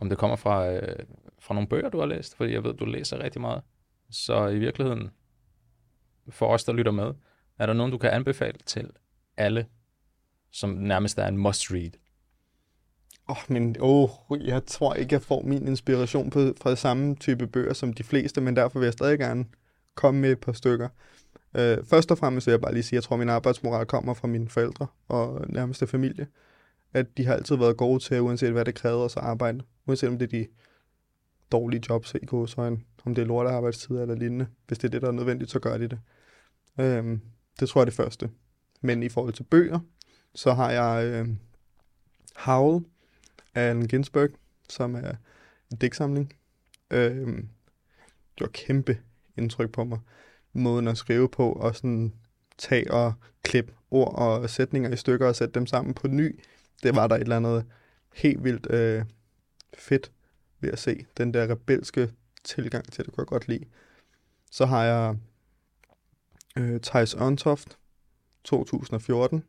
om 0.00 0.08
det 0.08 0.18
kommer 0.18 0.36
fra, 0.36 0.72
øh, 0.72 1.06
fra 1.38 1.54
nogle 1.54 1.68
bøger, 1.68 1.88
du 1.88 1.98
har 1.98 2.06
læst, 2.06 2.36
fordi 2.36 2.52
jeg 2.52 2.64
ved, 2.64 2.74
du 2.74 2.84
læser 2.84 3.22
rigtig 3.24 3.40
meget. 3.40 3.62
Så 4.10 4.46
i 4.46 4.58
virkeligheden, 4.58 5.10
for 6.28 6.46
os, 6.46 6.64
der 6.64 6.72
lytter 6.72 6.92
med, 6.92 7.12
er 7.58 7.66
der 7.66 7.72
nogen, 7.72 7.92
du 7.92 7.98
kan 7.98 8.10
anbefale 8.10 8.58
til 8.66 8.90
alle, 9.36 9.66
som 10.50 10.70
nærmest 10.70 11.18
er 11.18 11.26
en 11.26 11.36
must-read? 11.36 11.90
Åh, 13.28 13.36
oh, 13.36 13.52
men 13.52 13.76
oh, 13.80 14.10
jeg 14.40 14.66
tror 14.66 14.94
ikke, 14.94 15.12
jeg 15.12 15.22
får 15.22 15.42
min 15.42 15.68
inspiration 15.68 16.30
på, 16.30 16.40
fra 16.60 16.76
samme 16.76 17.16
type 17.16 17.46
bøger 17.46 17.72
som 17.72 17.92
de 17.92 18.02
fleste, 18.02 18.40
men 18.40 18.56
derfor 18.56 18.78
vil 18.78 18.86
jeg 18.86 18.92
stadig 18.92 19.18
gerne 19.18 19.44
komme 19.94 20.20
med 20.20 20.32
et 20.32 20.40
par 20.40 20.52
stykker. 20.52 20.88
Uh, 21.54 21.84
først 21.84 22.10
og 22.10 22.18
fremmest 22.18 22.46
vil 22.46 22.52
jeg 22.52 22.60
bare 22.60 22.72
lige 22.72 22.82
sige, 22.82 22.96
at 22.96 23.02
jeg 23.02 23.02
tror, 23.02 23.14
at 23.16 23.18
min 23.18 23.28
arbejdsmoral 23.28 23.86
kommer 23.86 24.14
fra 24.14 24.28
mine 24.28 24.48
forældre 24.48 24.86
og 25.08 25.44
nærmeste 25.48 25.86
familie. 25.86 26.26
At 26.94 27.06
de 27.16 27.26
har 27.26 27.34
altid 27.34 27.56
været 27.56 27.76
gode 27.76 27.98
til, 27.98 28.20
uanset 28.20 28.52
hvad 28.52 28.64
det 28.64 28.74
krævede 28.74 29.04
os 29.04 29.16
at 29.16 29.22
arbejde. 29.22 29.62
Uanset 29.90 30.08
om 30.08 30.18
det 30.18 30.26
er 30.26 30.38
de 30.38 30.46
dårlige 31.52 31.82
jobs 31.88 32.14
i 32.14 32.26
gåsøjne, 32.26 32.80
om 33.04 33.14
det 33.14 33.22
er 33.22 33.26
lortearbejdstider 33.26 34.02
eller 34.02 34.14
lignende. 34.14 34.46
Hvis 34.66 34.78
det 34.78 34.88
er 34.88 34.90
det, 34.90 35.02
der 35.02 35.08
er 35.08 35.12
nødvendigt, 35.12 35.50
så 35.50 35.58
gør 35.58 35.78
de 35.78 35.88
det. 35.88 36.00
Øhm, 36.80 37.20
det 37.60 37.68
tror 37.68 37.80
jeg 37.80 37.82
er 37.82 37.90
det 37.90 37.94
første. 37.94 38.30
Men 38.80 39.02
i 39.02 39.08
forhold 39.08 39.34
til 39.34 39.42
bøger, 39.42 39.80
så 40.34 40.52
har 40.52 40.70
jeg 40.70 41.06
øh, 41.06 41.28
Howl 42.36 42.84
af 43.54 43.68
Allen 43.68 43.88
Ginsberg, 43.88 44.30
som 44.68 44.94
er 44.94 45.14
en 45.72 45.76
digtsamling. 45.80 46.32
Øhm, 46.90 47.48
det 48.34 48.40
var 48.40 48.50
kæmpe 48.52 48.98
indtryk 49.36 49.72
på 49.72 49.84
mig. 49.84 49.98
Måden 50.52 50.88
at 50.88 50.96
skrive 50.96 51.28
på, 51.28 51.52
og 51.52 51.76
sådan 51.76 52.12
tage 52.58 52.92
og 52.92 53.12
klippe 53.42 53.72
ord 53.90 54.14
og 54.14 54.50
sætninger 54.50 54.90
i 54.90 54.96
stykker 54.96 55.26
og 55.28 55.36
sætte 55.36 55.54
dem 55.54 55.66
sammen 55.66 55.94
på 55.94 56.08
ny. 56.08 56.40
Det 56.82 56.96
var 56.96 57.06
der 57.06 57.14
et 57.14 57.20
eller 57.20 57.36
andet 57.36 57.64
helt 58.14 58.44
vildt 58.44 58.66
øh, 58.70 59.04
fedt 59.74 60.12
ved 60.60 60.70
at 60.70 60.78
se. 60.78 61.06
Den 61.16 61.34
der 61.34 61.50
rebelske 61.50 62.12
tilgang 62.44 62.92
til 62.92 63.04
det, 63.04 63.14
kunne 63.14 63.22
jeg 63.22 63.26
godt 63.26 63.48
lide. 63.48 63.64
Så 64.50 64.66
har 64.66 64.84
jeg 64.84 65.16
øh, 66.56 66.80
Thijs 66.80 67.14
Ørntoft, 67.14 67.78
2014. 68.44 69.44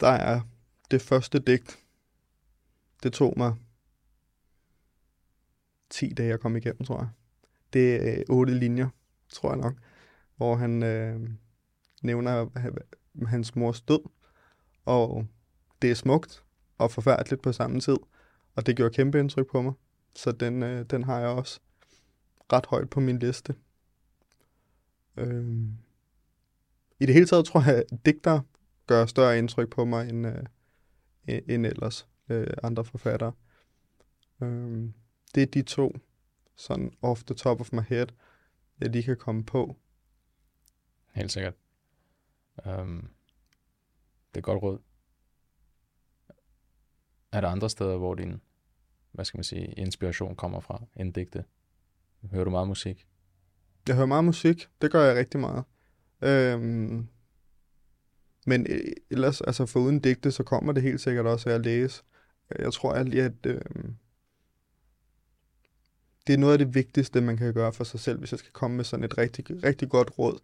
Der 0.00 0.08
er 0.08 0.40
det 0.90 1.02
første 1.02 1.38
digt, 1.38 1.78
det 3.02 3.12
tog 3.12 3.34
mig 3.36 3.54
10 5.90 6.12
dage 6.12 6.32
at 6.32 6.40
komme 6.40 6.58
igennem, 6.58 6.84
tror 6.84 6.98
jeg. 6.98 7.08
Det 7.72 8.08
er 8.08 8.18
øh, 8.18 8.24
otte 8.28 8.54
linjer, 8.54 8.88
tror 9.28 9.50
jeg 9.50 9.58
nok, 9.58 9.74
hvor 10.36 10.56
han 10.56 10.82
øh, 10.82 11.30
nævner 12.02 12.48
hans 13.26 13.56
mors 13.56 13.80
død, 13.80 14.00
og 14.84 15.26
det 15.82 15.90
er 15.90 15.94
smukt 15.94 16.44
og 16.78 16.90
forfærdeligt 16.90 17.42
på 17.42 17.52
samme 17.52 17.80
tid, 17.80 17.96
og 18.58 18.66
det 18.66 18.76
gjorde 18.76 18.94
kæmpe 18.94 19.20
indtryk 19.20 19.50
på 19.50 19.62
mig, 19.62 19.72
så 20.14 20.32
den, 20.32 20.62
øh, 20.62 20.84
den 20.84 21.04
har 21.04 21.20
jeg 21.20 21.28
også 21.28 21.60
ret 22.52 22.66
højt 22.66 22.90
på 22.90 23.00
min 23.00 23.18
liste. 23.18 23.54
Øh, 25.16 25.58
I 27.00 27.06
det 27.06 27.14
hele 27.14 27.26
taget 27.26 27.44
tror 27.44 27.62
jeg, 27.66 27.76
at 27.76 28.06
digter 28.06 28.40
gør 28.86 29.06
større 29.06 29.38
indtryk 29.38 29.70
på 29.70 29.84
mig 29.84 30.08
end, 30.08 30.26
øh, 30.26 30.44
e-, 31.28 31.44
end 31.48 31.66
ellers 31.66 32.08
øh, 32.28 32.46
andre 32.62 32.84
forfattere. 32.84 33.32
Øh, 34.42 34.90
det 35.34 35.42
er 35.42 35.46
de 35.46 35.62
to, 35.62 35.96
sådan 36.56 36.92
off 37.02 37.24
the 37.24 37.34
top 37.34 37.60
of 37.60 37.72
my 37.72 37.82
head, 37.82 38.06
jeg 38.80 38.90
lige 38.90 39.02
kan 39.02 39.16
komme 39.16 39.44
på. 39.44 39.76
Helt 41.12 41.32
sikkert. 41.32 41.54
Um, 42.66 43.10
det 44.34 44.40
er 44.40 44.42
godt 44.42 44.62
råd. 44.62 44.78
Er 47.32 47.40
der 47.40 47.48
andre 47.48 47.70
steder, 47.70 47.96
hvor 47.96 48.14
din, 48.14 48.40
hvad 49.12 49.24
skal 49.24 49.38
man 49.38 49.44
sige, 49.44 49.72
inspiration 49.72 50.36
kommer 50.36 50.60
fra, 50.60 50.84
end 50.96 51.14
digte? 51.14 51.44
Hører 52.30 52.44
du 52.44 52.50
meget 52.50 52.68
musik? 52.68 53.06
Jeg 53.88 53.96
hører 53.96 54.06
meget 54.06 54.24
musik. 54.24 54.68
Det 54.82 54.92
gør 54.92 55.04
jeg 55.04 55.16
rigtig 55.16 55.40
meget. 55.40 55.64
Øhm, 56.22 57.08
men 58.46 58.66
øh, 58.70 58.92
ellers, 59.10 59.40
altså 59.40 59.66
for 59.66 59.80
uden 59.80 60.00
digte, 60.00 60.30
så 60.30 60.42
kommer 60.42 60.72
det 60.72 60.82
helt 60.82 61.00
sikkert 61.00 61.26
også 61.26 61.50
af 61.50 61.54
at 61.54 61.64
læse. 61.64 62.02
Jeg 62.58 62.72
tror 62.72 63.02
lige, 63.02 63.22
at 63.22 63.46
øhm, 63.46 63.96
det 66.26 66.32
er 66.32 66.38
noget 66.38 66.52
af 66.52 66.58
det 66.58 66.74
vigtigste, 66.74 67.20
man 67.20 67.36
kan 67.36 67.54
gøre 67.54 67.72
for 67.72 67.84
sig 67.84 68.00
selv. 68.00 68.18
Hvis 68.18 68.32
jeg 68.32 68.38
skal 68.38 68.52
komme 68.52 68.76
med 68.76 68.84
sådan 68.84 69.04
et 69.04 69.18
rigtig, 69.18 69.64
rigtig 69.64 69.88
godt 69.88 70.18
råd, 70.18 70.38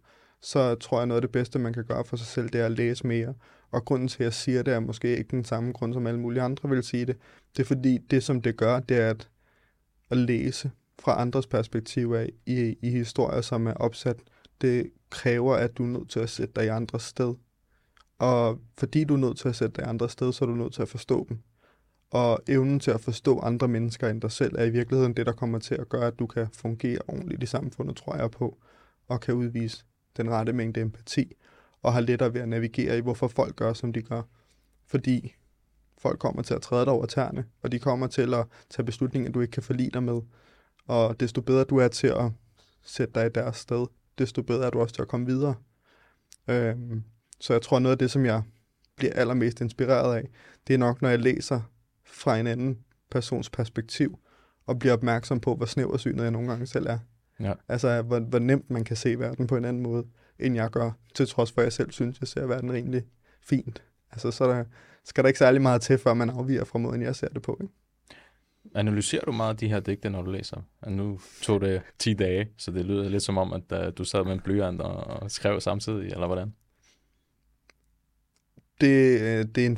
så 0.45 0.75
tror 0.75 0.97
jeg, 0.97 1.07
noget 1.07 1.17
af 1.17 1.21
det 1.21 1.31
bedste, 1.31 1.59
man 1.59 1.73
kan 1.73 1.85
gøre 1.85 2.05
for 2.05 2.17
sig 2.17 2.27
selv, 2.27 2.49
det 2.49 2.61
er 2.61 2.65
at 2.65 2.71
læse 2.71 3.07
mere. 3.07 3.33
Og 3.71 3.85
grunden 3.85 4.07
til, 4.07 4.17
at 4.17 4.23
jeg 4.23 4.33
siger 4.33 4.63
det, 4.63 4.73
er 4.73 4.79
måske 4.79 5.17
ikke 5.17 5.31
den 5.31 5.43
samme 5.43 5.71
grund, 5.71 5.93
som 5.93 6.07
alle 6.07 6.19
mulige 6.19 6.41
andre 6.41 6.69
vil 6.69 6.83
sige 6.83 7.05
det. 7.05 7.17
Det 7.57 7.63
er 7.63 7.67
fordi, 7.67 7.97
det 7.97 8.23
som 8.23 8.41
det 8.41 8.57
gør, 8.57 8.79
det 8.79 8.97
er 8.97 9.09
at, 9.09 9.29
at 10.09 10.17
læse 10.17 10.71
fra 10.99 11.21
andres 11.21 11.47
perspektiv 11.47 12.13
af 12.13 12.29
i, 12.45 12.75
i 12.81 12.89
historier, 12.89 13.41
som 13.41 13.67
er 13.67 13.73
opsat. 13.73 14.19
Det 14.61 14.91
kræver, 15.09 15.55
at 15.55 15.77
du 15.77 15.83
er 15.83 15.87
nødt 15.87 16.09
til 16.09 16.19
at 16.19 16.29
sætte 16.29 16.53
dig 16.55 16.65
i 16.65 16.67
andres 16.67 17.03
sted. 17.03 17.33
Og 18.19 18.59
fordi 18.77 19.03
du 19.03 19.13
er 19.13 19.19
nødt 19.19 19.37
til 19.37 19.49
at 19.49 19.55
sætte 19.55 19.75
dig 19.75 19.85
i 19.85 19.89
andres 19.89 20.11
sted, 20.11 20.33
så 20.33 20.45
er 20.45 20.49
du 20.49 20.55
nødt 20.55 20.73
til 20.73 20.81
at 20.81 20.89
forstå 20.89 21.25
dem. 21.29 21.39
Og 22.11 22.39
evnen 22.47 22.79
til 22.79 22.91
at 22.91 23.01
forstå 23.01 23.39
andre 23.39 23.67
mennesker 23.67 24.09
end 24.09 24.21
dig 24.21 24.31
selv 24.31 24.55
er 24.57 24.63
i 24.63 24.69
virkeligheden 24.69 25.13
det, 25.13 25.25
der 25.25 25.33
kommer 25.33 25.59
til 25.59 25.75
at 25.75 25.89
gøre, 25.89 26.07
at 26.07 26.19
du 26.19 26.27
kan 26.27 26.47
fungere 26.53 26.99
ordentligt 27.07 27.43
i 27.43 27.45
samfundet, 27.45 27.95
tror 27.95 28.15
jeg 28.15 28.31
på, 28.31 28.57
og 29.07 29.21
kan 29.21 29.33
udvise 29.33 29.85
den 30.17 30.29
rette 30.29 30.53
mængde 30.53 30.81
empati, 30.81 31.35
og 31.81 31.93
har 31.93 32.01
lettere 32.01 32.33
ved 32.33 32.41
at 32.41 32.49
navigere 32.49 32.97
i, 32.97 33.01
hvorfor 33.01 33.27
folk 33.27 33.55
gør, 33.55 33.73
som 33.73 33.93
de 33.93 34.01
gør. 34.01 34.21
Fordi 34.87 35.35
folk 35.97 36.19
kommer 36.19 36.41
til 36.41 36.53
at 36.53 36.61
træde 36.61 36.85
dig 36.85 36.93
over 36.93 37.05
tæerne, 37.05 37.45
og 37.61 37.71
de 37.71 37.79
kommer 37.79 38.07
til 38.07 38.33
at 38.33 38.45
tage 38.69 38.85
beslutninger, 38.85 39.31
du 39.31 39.41
ikke 39.41 39.51
kan 39.51 39.63
forlige 39.63 39.91
dig 39.91 40.03
med. 40.03 40.21
Og 40.87 41.19
desto 41.19 41.41
bedre 41.41 41.63
du 41.63 41.77
er 41.77 41.87
til 41.87 42.07
at 42.07 42.31
sætte 42.83 43.13
dig 43.13 43.25
i 43.25 43.29
deres 43.29 43.57
sted, 43.57 43.87
desto 44.17 44.41
bedre 44.41 44.65
er 44.65 44.69
du 44.69 44.79
også 44.79 44.95
til 44.95 45.01
at 45.01 45.07
komme 45.07 45.25
videre. 45.25 45.55
Øhm, 46.47 47.03
så 47.39 47.53
jeg 47.53 47.61
tror, 47.61 47.79
noget 47.79 47.91
af 47.91 47.99
det, 47.99 48.11
som 48.11 48.25
jeg 48.25 48.43
bliver 48.95 49.13
allermest 49.13 49.61
inspireret 49.61 50.15
af, 50.15 50.29
det 50.67 50.73
er 50.73 50.77
nok, 50.77 51.01
når 51.01 51.09
jeg 51.09 51.19
læser 51.19 51.61
fra 52.03 52.39
en 52.39 52.47
anden 52.47 52.79
persons 53.11 53.49
perspektiv, 53.49 54.19
og 54.65 54.79
bliver 54.79 54.93
opmærksom 54.93 55.39
på, 55.39 55.55
hvor 55.55 55.65
snæversynet 55.65 56.23
jeg 56.23 56.31
nogle 56.31 56.49
gange 56.49 56.65
selv 56.65 56.85
er. 56.87 56.99
Ja. 57.39 57.53
Altså, 57.67 58.01
hvor, 58.01 58.19
hvor 58.19 58.39
nemt 58.39 58.69
man 58.69 58.83
kan 58.83 58.95
se 58.95 59.19
verden 59.19 59.47
på 59.47 59.57
en 59.57 59.65
anden 59.65 59.83
måde, 59.83 60.05
end 60.39 60.55
jeg 60.55 60.69
gør, 60.69 60.91
til 61.13 61.27
trods 61.27 61.51
for, 61.51 61.61
at 61.61 61.65
jeg 61.65 61.73
selv 61.73 61.91
synes, 61.91 62.19
jeg 62.19 62.27
ser 62.27 62.45
verden 62.45 62.71
rimelig 62.71 63.03
fint. 63.41 63.83
Altså, 64.11 64.31
så 64.31 64.47
der, 64.47 64.63
skal 65.03 65.23
der 65.23 65.27
ikke 65.27 65.39
særlig 65.39 65.61
meget 65.61 65.81
til, 65.81 65.97
før 65.97 66.13
man 66.13 66.29
afviger 66.29 66.63
fra 66.63 66.79
måden, 66.79 67.01
jeg 67.01 67.15
ser 67.15 67.27
det 67.27 67.41
på. 67.41 67.57
Ikke? 67.61 67.73
Analyserer 68.75 69.25
du 69.25 69.31
meget 69.31 69.59
de 69.59 69.67
her 69.67 69.79
digte, 69.79 70.09
når 70.09 70.21
du 70.21 70.31
læser? 70.31 70.61
Og 70.81 70.91
nu 70.91 71.19
tog 71.41 71.61
det 71.61 71.81
10 71.99 72.13
dage, 72.13 72.49
så 72.57 72.71
det 72.71 72.85
lyder 72.85 73.09
lidt 73.09 73.23
som 73.23 73.37
om, 73.37 73.53
at 73.53 73.87
uh, 73.87 73.93
du 73.97 74.03
sad 74.03 74.23
med 74.23 74.33
en 74.33 74.39
blyant 74.39 74.81
og, 74.81 74.95
og 74.95 75.31
skrev 75.31 75.61
samtidig, 75.61 76.11
eller 76.11 76.27
hvordan? 76.27 76.53
Det, 78.81 79.21
øh, 79.21 79.45
det 79.55 79.57
er 79.57 79.65
en 79.65 79.77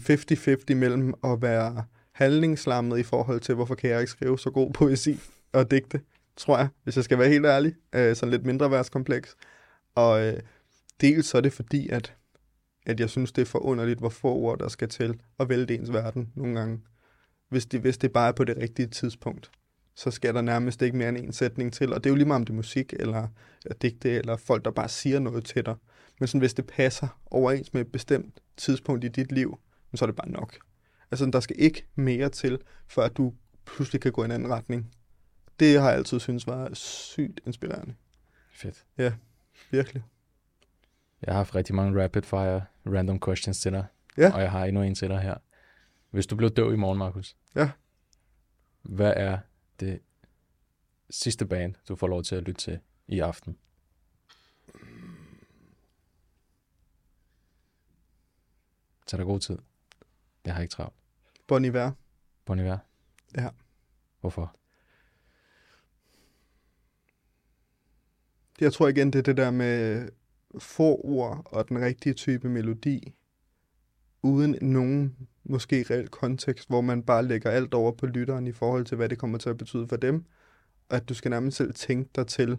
50-50 0.69 0.75
mellem 0.75 1.13
at 1.23 1.41
være 1.41 1.85
handlingslammet 2.11 2.99
i 2.99 3.03
forhold 3.03 3.39
til, 3.39 3.55
hvorfor 3.55 3.75
kan 3.75 3.89
jeg 3.89 3.99
ikke 3.99 4.11
skrive 4.11 4.39
så 4.39 4.49
god 4.49 4.73
poesi 4.73 5.19
og 5.53 5.71
digte, 5.71 6.01
tror 6.37 6.57
jeg, 6.57 6.67
hvis 6.83 6.95
jeg 6.95 7.03
skal 7.03 7.19
være 7.19 7.29
helt 7.29 7.45
ærlig. 7.45 7.75
Øh, 7.95 8.15
sådan 8.15 8.31
lidt 8.31 8.45
mindre 8.45 8.71
værtskompleks. 8.71 9.35
Og 9.95 10.25
øh, 10.25 10.39
dels 11.01 11.27
så 11.27 11.37
er 11.37 11.41
det 11.41 11.53
fordi, 11.53 11.89
at, 11.89 12.15
at 12.85 12.99
jeg 12.99 13.09
synes, 13.09 13.31
det 13.31 13.41
er 13.41 13.45
forunderligt, 13.45 13.99
hvor 13.99 14.09
få 14.09 14.33
ord, 14.33 14.59
der 14.59 14.67
skal 14.67 14.89
til 14.89 15.21
at 15.39 15.49
vælte 15.49 15.75
ens 15.75 15.93
verden 15.93 16.31
nogle 16.35 16.59
gange. 16.59 16.79
Hvis 17.49 17.65
det, 17.65 17.81
hvis 17.81 17.97
det 17.97 18.13
bare 18.13 18.27
er 18.27 18.31
på 18.31 18.43
det 18.43 18.57
rigtige 18.57 18.87
tidspunkt, 18.87 19.51
så 19.95 20.11
skal 20.11 20.33
der 20.33 20.41
nærmest 20.41 20.81
ikke 20.81 20.97
mere 20.97 21.09
end 21.09 21.17
en 21.17 21.33
sætning 21.33 21.73
til. 21.73 21.93
Og 21.93 22.03
det 22.03 22.09
er 22.09 22.11
jo 22.11 22.15
lige 22.15 22.27
meget 22.27 22.39
om 22.39 22.45
det 22.45 22.53
er 22.53 22.55
musik, 22.55 22.93
eller, 22.99 23.27
digte, 23.81 24.09
eller 24.09 24.35
folk, 24.35 24.65
der 24.65 24.71
bare 24.71 24.89
siger 24.89 25.19
noget 25.19 25.45
til 25.45 25.65
dig. 25.65 25.75
Men 26.19 26.27
sådan, 26.27 26.39
hvis 26.39 26.53
det 26.53 26.67
passer 26.67 27.19
overens 27.25 27.73
med 27.73 27.81
et 27.81 27.91
bestemt 27.91 28.39
tidspunkt 28.57 29.03
i 29.03 29.07
dit 29.07 29.31
liv, 29.31 29.59
så 29.95 30.05
er 30.05 30.07
det 30.07 30.15
bare 30.15 30.29
nok. 30.29 30.57
Altså, 31.11 31.25
der 31.25 31.39
skal 31.39 31.55
ikke 31.59 31.87
mere 31.95 32.29
til, 32.29 32.59
før 32.87 33.07
du 33.07 33.33
pludselig 33.65 34.01
kan 34.01 34.11
gå 34.11 34.21
i 34.21 34.25
en 34.25 34.31
anden 34.31 34.49
retning. 34.49 34.91
Det 35.59 35.81
har 35.81 35.89
jeg 35.89 35.97
altid 35.97 36.19
synes 36.19 36.47
var 36.47 36.73
sygt 36.73 37.39
inspirerende. 37.45 37.95
Fedt. 38.51 38.85
Ja, 38.97 39.13
virkelig. 39.71 40.03
Jeg 41.21 41.33
har 41.33 41.37
haft 41.37 41.55
rigtig 41.55 41.75
mange 41.75 42.03
rapid 42.03 42.21
fire 42.21 42.65
random 42.85 43.19
questions 43.19 43.59
til 43.59 43.71
dig. 43.71 43.85
Ja. 44.17 44.33
Og 44.33 44.41
jeg 44.41 44.51
har 44.51 44.65
endnu 44.65 44.81
en 44.81 44.95
til 44.95 45.09
dig 45.09 45.19
her. 45.19 45.35
Hvis 46.09 46.27
du 46.27 46.35
blev 46.35 46.49
død 46.49 46.73
i 46.73 46.75
morgen, 46.75 46.97
Markus. 46.97 47.35
Ja. 47.55 47.71
Hvad 48.81 49.13
er 49.15 49.37
det 49.79 50.01
sidste 51.09 51.45
band, 51.45 51.75
du 51.87 51.95
får 51.95 52.07
lov 52.07 52.23
til 52.23 52.35
at 52.35 52.43
lytte 52.43 52.61
til 52.61 52.79
i 53.07 53.19
aften? 53.19 53.57
Tag 59.07 59.17
dig 59.17 59.25
god 59.25 59.39
tid. 59.39 59.57
Jeg 60.45 60.55
har 60.55 60.61
ikke 60.61 60.71
travlt. 60.71 60.95
Bon 61.47 61.65
Iver. 61.65 61.91
Bon 62.45 62.59
Iver? 62.59 62.77
Ja. 63.37 63.49
Hvorfor? 64.19 64.55
Jeg 68.61 68.73
tror 68.73 68.87
igen, 68.87 69.13
det 69.13 69.19
er 69.19 69.23
det 69.23 69.37
der 69.37 69.51
med 69.51 70.09
få 70.59 71.01
ord 71.03 71.41
og 71.45 71.69
den 71.69 71.81
rigtige 71.81 72.13
type 72.13 72.49
melodi, 72.49 73.13
uden 74.23 74.57
nogen 74.61 75.27
måske 75.43 75.85
reel 75.89 76.07
kontekst, 76.07 76.69
hvor 76.69 76.81
man 76.81 77.03
bare 77.03 77.25
lægger 77.25 77.51
alt 77.51 77.73
over 77.73 77.91
på 77.91 78.05
lytteren 78.05 78.47
i 78.47 78.51
forhold 78.51 78.85
til, 78.85 78.97
hvad 78.97 79.09
det 79.09 79.17
kommer 79.17 79.37
til 79.37 79.49
at 79.49 79.57
betyde 79.57 79.87
for 79.87 79.95
dem. 79.95 80.25
At 80.89 81.09
du 81.09 81.13
skal 81.13 81.29
nærmest 81.29 81.57
selv 81.57 81.73
tænke 81.73 82.09
dig 82.15 82.27
til, 82.27 82.57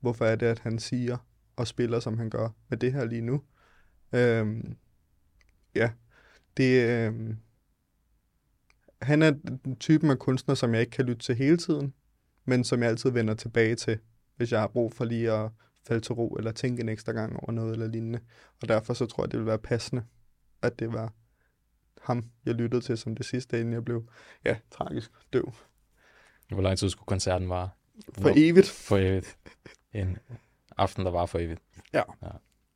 hvorfor 0.00 0.24
er 0.24 0.36
det, 0.36 0.46
at 0.46 0.58
han 0.58 0.78
siger 0.78 1.16
og 1.56 1.66
spiller, 1.66 2.00
som 2.00 2.18
han 2.18 2.30
gør 2.30 2.48
med 2.68 2.78
det 2.78 2.92
her 2.92 3.04
lige 3.04 3.20
nu. 3.20 3.42
Øhm, 4.12 4.76
ja, 5.74 5.90
det, 6.56 6.88
øhm, 6.88 7.36
han 9.02 9.22
er 9.22 9.30
den 9.30 9.76
typen 9.76 10.10
af 10.10 10.18
kunstner, 10.18 10.54
som 10.54 10.72
jeg 10.72 10.80
ikke 10.80 10.90
kan 10.90 11.04
lytte 11.04 11.22
til 11.22 11.34
hele 11.34 11.56
tiden, 11.56 11.94
men 12.44 12.64
som 12.64 12.82
jeg 12.82 12.88
altid 12.88 13.10
vender 13.10 13.34
tilbage 13.34 13.74
til, 13.74 13.98
hvis 14.38 14.52
jeg 14.52 14.60
har 14.60 14.68
brug 14.68 14.92
for 14.92 15.04
lige 15.04 15.32
at 15.32 15.50
falde 15.86 16.00
til 16.00 16.12
ro, 16.12 16.34
eller 16.34 16.52
tænke 16.52 16.80
en 16.82 16.88
ekstra 16.88 17.12
gang 17.12 17.36
over 17.36 17.52
noget 17.52 17.72
eller 17.72 17.86
lignende. 17.86 18.20
Og 18.62 18.68
derfor 18.68 18.94
så 18.94 19.06
tror 19.06 19.24
jeg, 19.24 19.30
det 19.30 19.38
vil 19.38 19.46
være 19.46 19.58
passende, 19.58 20.04
at 20.62 20.78
det 20.78 20.92
var 20.92 21.12
ham, 22.02 22.30
jeg 22.46 22.54
lyttede 22.54 22.82
til 22.82 22.98
som 22.98 23.14
det 23.14 23.26
sidste, 23.26 23.60
inden 23.60 23.74
jeg 23.74 23.84
blev, 23.84 24.08
ja, 24.44 24.56
tragisk 24.70 25.10
døv. 25.32 25.52
Hvor 26.48 26.62
lang 26.62 26.78
tid 26.78 26.90
skulle 26.90 27.06
koncerten 27.06 27.48
vare? 27.48 27.70
For 28.12 28.32
evigt. 28.36 28.68
For 28.68 28.96
evigt. 28.96 29.38
En 29.92 30.18
aften, 30.76 31.04
der 31.04 31.10
var 31.10 31.26
for 31.26 31.38
evigt. 31.38 31.60
Ja. 31.92 32.02
Ja. 32.22 32.28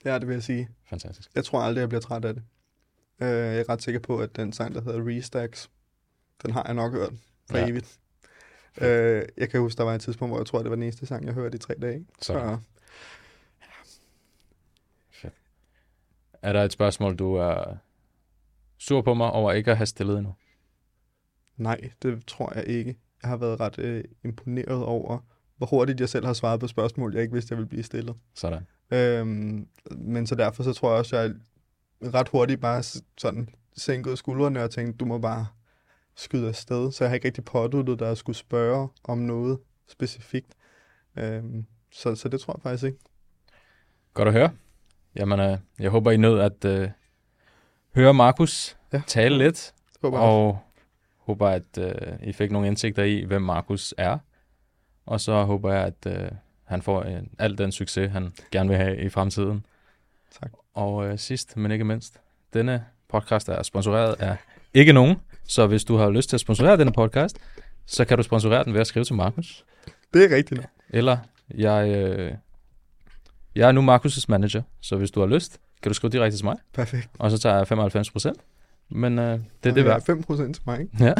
ja, 0.04 0.18
det 0.18 0.28
vil 0.28 0.34
jeg 0.34 0.42
sige. 0.42 0.68
Fantastisk. 0.84 1.30
Jeg 1.34 1.44
tror 1.44 1.60
aldrig, 1.60 1.80
jeg 1.80 1.88
bliver 1.88 2.00
træt 2.00 2.24
af 2.24 2.34
det. 2.34 2.42
Øh, 3.22 3.28
jeg 3.28 3.58
er 3.58 3.68
ret 3.68 3.82
sikker 3.82 4.00
på, 4.00 4.18
at 4.18 4.36
den 4.36 4.52
sang, 4.52 4.74
der 4.74 4.80
hedder 4.80 5.06
Restacks, 5.06 5.70
den 6.42 6.50
har 6.50 6.64
jeg 6.66 6.74
nok 6.74 6.92
hørt 6.92 7.12
for 7.50 7.58
ja. 7.58 7.68
evigt. 7.68 8.00
Øh, 8.80 9.22
jeg 9.36 9.50
kan 9.50 9.60
huske, 9.60 9.78
der 9.78 9.84
var 9.84 9.94
et 9.94 10.00
tidspunkt, 10.00 10.30
hvor 10.30 10.38
jeg 10.38 10.46
tror, 10.46 10.58
det 10.58 10.70
var 10.70 10.76
den 10.76 10.82
eneste 10.82 11.06
sang, 11.06 11.26
jeg 11.26 11.34
hørte 11.34 11.56
i 11.56 11.58
tre 11.58 11.74
dage. 11.74 12.06
Så. 12.20 12.58
Er 16.42 16.52
der 16.52 16.62
et 16.62 16.72
spørgsmål, 16.72 17.16
du 17.16 17.34
er 17.34 17.76
sur 18.78 19.02
på 19.02 19.14
mig 19.14 19.30
over 19.30 19.52
ikke 19.52 19.70
at 19.70 19.76
have 19.76 19.86
stillet 19.86 20.18
endnu? 20.18 20.34
Nej, 21.56 21.90
det 22.02 22.26
tror 22.26 22.52
jeg 22.54 22.66
ikke. 22.66 22.96
Jeg 23.22 23.28
har 23.28 23.36
været 23.36 23.60
ret 23.60 23.78
øh, 23.78 24.04
imponeret 24.24 24.84
over, 24.84 25.18
hvor 25.56 25.66
hurtigt 25.66 26.00
jeg 26.00 26.08
selv 26.08 26.26
har 26.26 26.32
svaret 26.32 26.60
på 26.60 26.66
spørgsmål, 26.66 27.14
jeg 27.14 27.22
ikke 27.22 27.32
vidste, 27.32 27.52
jeg 27.52 27.58
ville 27.58 27.68
blive 27.68 27.82
stillet. 27.82 28.16
Sådan. 28.34 28.66
Øhm, 28.90 29.68
men 29.90 30.26
så 30.26 30.34
derfor 30.34 30.62
så 30.62 30.72
tror 30.72 30.90
jeg 30.90 30.98
også, 30.98 31.16
at 31.16 31.22
jeg 32.00 32.14
ret 32.14 32.28
hurtigt 32.28 32.60
bare 32.60 32.82
sådan 33.18 33.48
sænkede 33.76 34.16
skuldrene 34.16 34.62
og 34.62 34.70
tænkte, 34.70 34.96
du 34.96 35.04
må 35.04 35.18
bare 35.18 35.46
skyde 36.16 36.48
afsted. 36.48 36.92
Så 36.92 37.04
jeg 37.04 37.10
har 37.10 37.14
ikke 37.14 37.26
rigtig 37.26 37.44
påduttet 37.44 37.98
dig 37.98 38.10
at 38.10 38.18
skulle 38.18 38.36
spørge 38.36 38.88
om 39.04 39.18
noget 39.18 39.58
specifikt. 39.88 40.54
Øhm, 41.16 41.66
så, 41.92 42.14
så 42.14 42.28
det 42.28 42.40
tror 42.40 42.54
jeg 42.56 42.62
faktisk 42.62 42.84
ikke. 42.84 42.98
Godt 44.14 44.28
at 44.28 44.34
høre. 44.34 44.50
Jamen, 45.16 45.40
øh, 45.40 45.58
jeg 45.78 45.90
håber, 45.90 46.10
I 46.10 46.16
nød 46.16 46.40
at 46.40 46.64
øh, 46.64 46.88
høre 47.94 48.14
Markus 48.14 48.76
Ja. 48.92 49.02
tale 49.06 49.38
lidt, 49.38 49.74
håber 50.02 50.18
jeg. 50.18 50.28
og 50.28 50.58
håber, 51.18 51.48
at 51.48 51.78
øh, 51.78 51.92
I 52.22 52.32
fik 52.32 52.50
nogle 52.50 52.68
indsigter 52.68 53.02
i, 53.04 53.24
hvem 53.24 53.42
Markus 53.42 53.94
er. 53.98 54.18
Og 55.06 55.20
så 55.20 55.42
håber 55.44 55.72
jeg, 55.72 55.84
at 55.84 56.22
øh, 56.22 56.30
han 56.64 56.82
får 56.82 57.00
øh, 57.04 57.22
al 57.38 57.58
den 57.58 57.72
succes, 57.72 58.10
han 58.12 58.32
gerne 58.50 58.68
vil 58.68 58.78
have 58.78 58.96
i 59.00 59.08
fremtiden. 59.08 59.66
Tak. 60.40 60.52
Og 60.74 61.06
øh, 61.06 61.18
sidst, 61.18 61.56
men 61.56 61.70
ikke 61.70 61.84
mindst, 61.84 62.20
denne 62.52 62.86
podcast 63.08 63.48
er 63.48 63.62
sponsoreret 63.62 64.14
af 64.20 64.36
ikke 64.74 64.92
nogen. 64.92 65.16
Så 65.48 65.66
hvis 65.66 65.84
du 65.84 65.96
har 65.96 66.10
lyst 66.10 66.28
til 66.28 66.36
at 66.36 66.40
sponsorere 66.40 66.76
denne 66.76 66.92
podcast, 66.92 67.36
så 67.86 68.04
kan 68.04 68.16
du 68.16 68.22
sponsorere 68.22 68.64
den 68.64 68.74
ved 68.74 68.80
at 68.80 68.86
skrive 68.86 69.04
til 69.04 69.14
Markus. 69.14 69.64
Det 70.14 70.32
er 70.32 70.36
rigtigt. 70.36 70.60
Eller 70.90 71.16
jeg, 71.54 71.88
øh, 71.88 72.32
jeg 73.54 73.68
er 73.68 73.72
nu 73.72 73.94
Markus' 73.96 74.24
manager, 74.28 74.62
så 74.80 74.96
hvis 74.96 75.10
du 75.10 75.20
har 75.20 75.26
lyst, 75.26 75.58
kan 75.82 75.90
du 75.90 75.94
skrive 75.94 76.10
direkte 76.10 76.38
til 76.38 76.44
mig, 76.44 76.56
Perfekt. 76.74 77.08
og 77.18 77.30
så 77.30 77.38
tager 77.38 77.56
jeg 77.56 77.68
95 77.68 78.10
procent. 78.10 78.36
Men 78.90 79.18
øh, 79.18 79.38
det 79.64 79.70
er 79.70 79.74
det 79.74 79.84
værd. 79.84 80.02
5 80.04 80.22
procent 80.22 80.54
til 80.56 80.62
mig, 80.66 80.80
ikke? 80.80 81.04
Ja. 81.04 81.12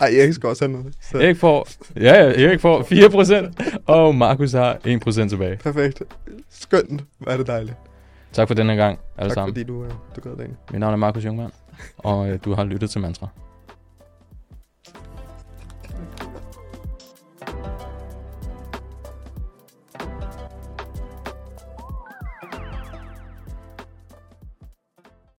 Ej, 0.00 0.16
jeg 0.16 0.34
skal 0.34 0.48
også 0.48 0.64
have 0.64 0.72
noget. 0.78 0.94
Så. 1.02 1.18
Erik 1.18 1.36
får, 1.36 1.68
ja, 1.96 2.14
Erik 2.14 2.60
får 2.60 2.82
4 2.82 3.10
procent, 3.10 3.60
og 3.86 4.14
Markus 4.14 4.52
har 4.52 4.78
1 4.84 5.00
procent 5.00 5.30
tilbage. 5.30 5.56
Perfekt. 5.56 6.02
Skønt. 6.50 7.04
Er 7.26 7.36
det 7.36 7.46
dejligt. 7.46 7.76
Tak 8.36 8.48
for 8.48 8.54
denne 8.54 8.76
gang, 8.76 8.98
alle 9.16 9.30
Tak 9.30 9.34
sammen. 9.34 9.54
fordi 9.54 9.64
du, 9.64 9.84
øh, 9.84 9.90
du 10.16 10.20
gad 10.20 10.36
det. 10.36 10.56
Mit 10.70 10.80
navn 10.80 10.92
er 10.92 10.96
Markus 10.96 11.24
Jungmann, 11.24 11.52
og 11.98 12.28
øh, 12.30 12.38
du 12.44 12.54
har 12.54 12.64
lyttet 12.64 12.90
til 12.90 13.00
Mantra. 13.00 13.28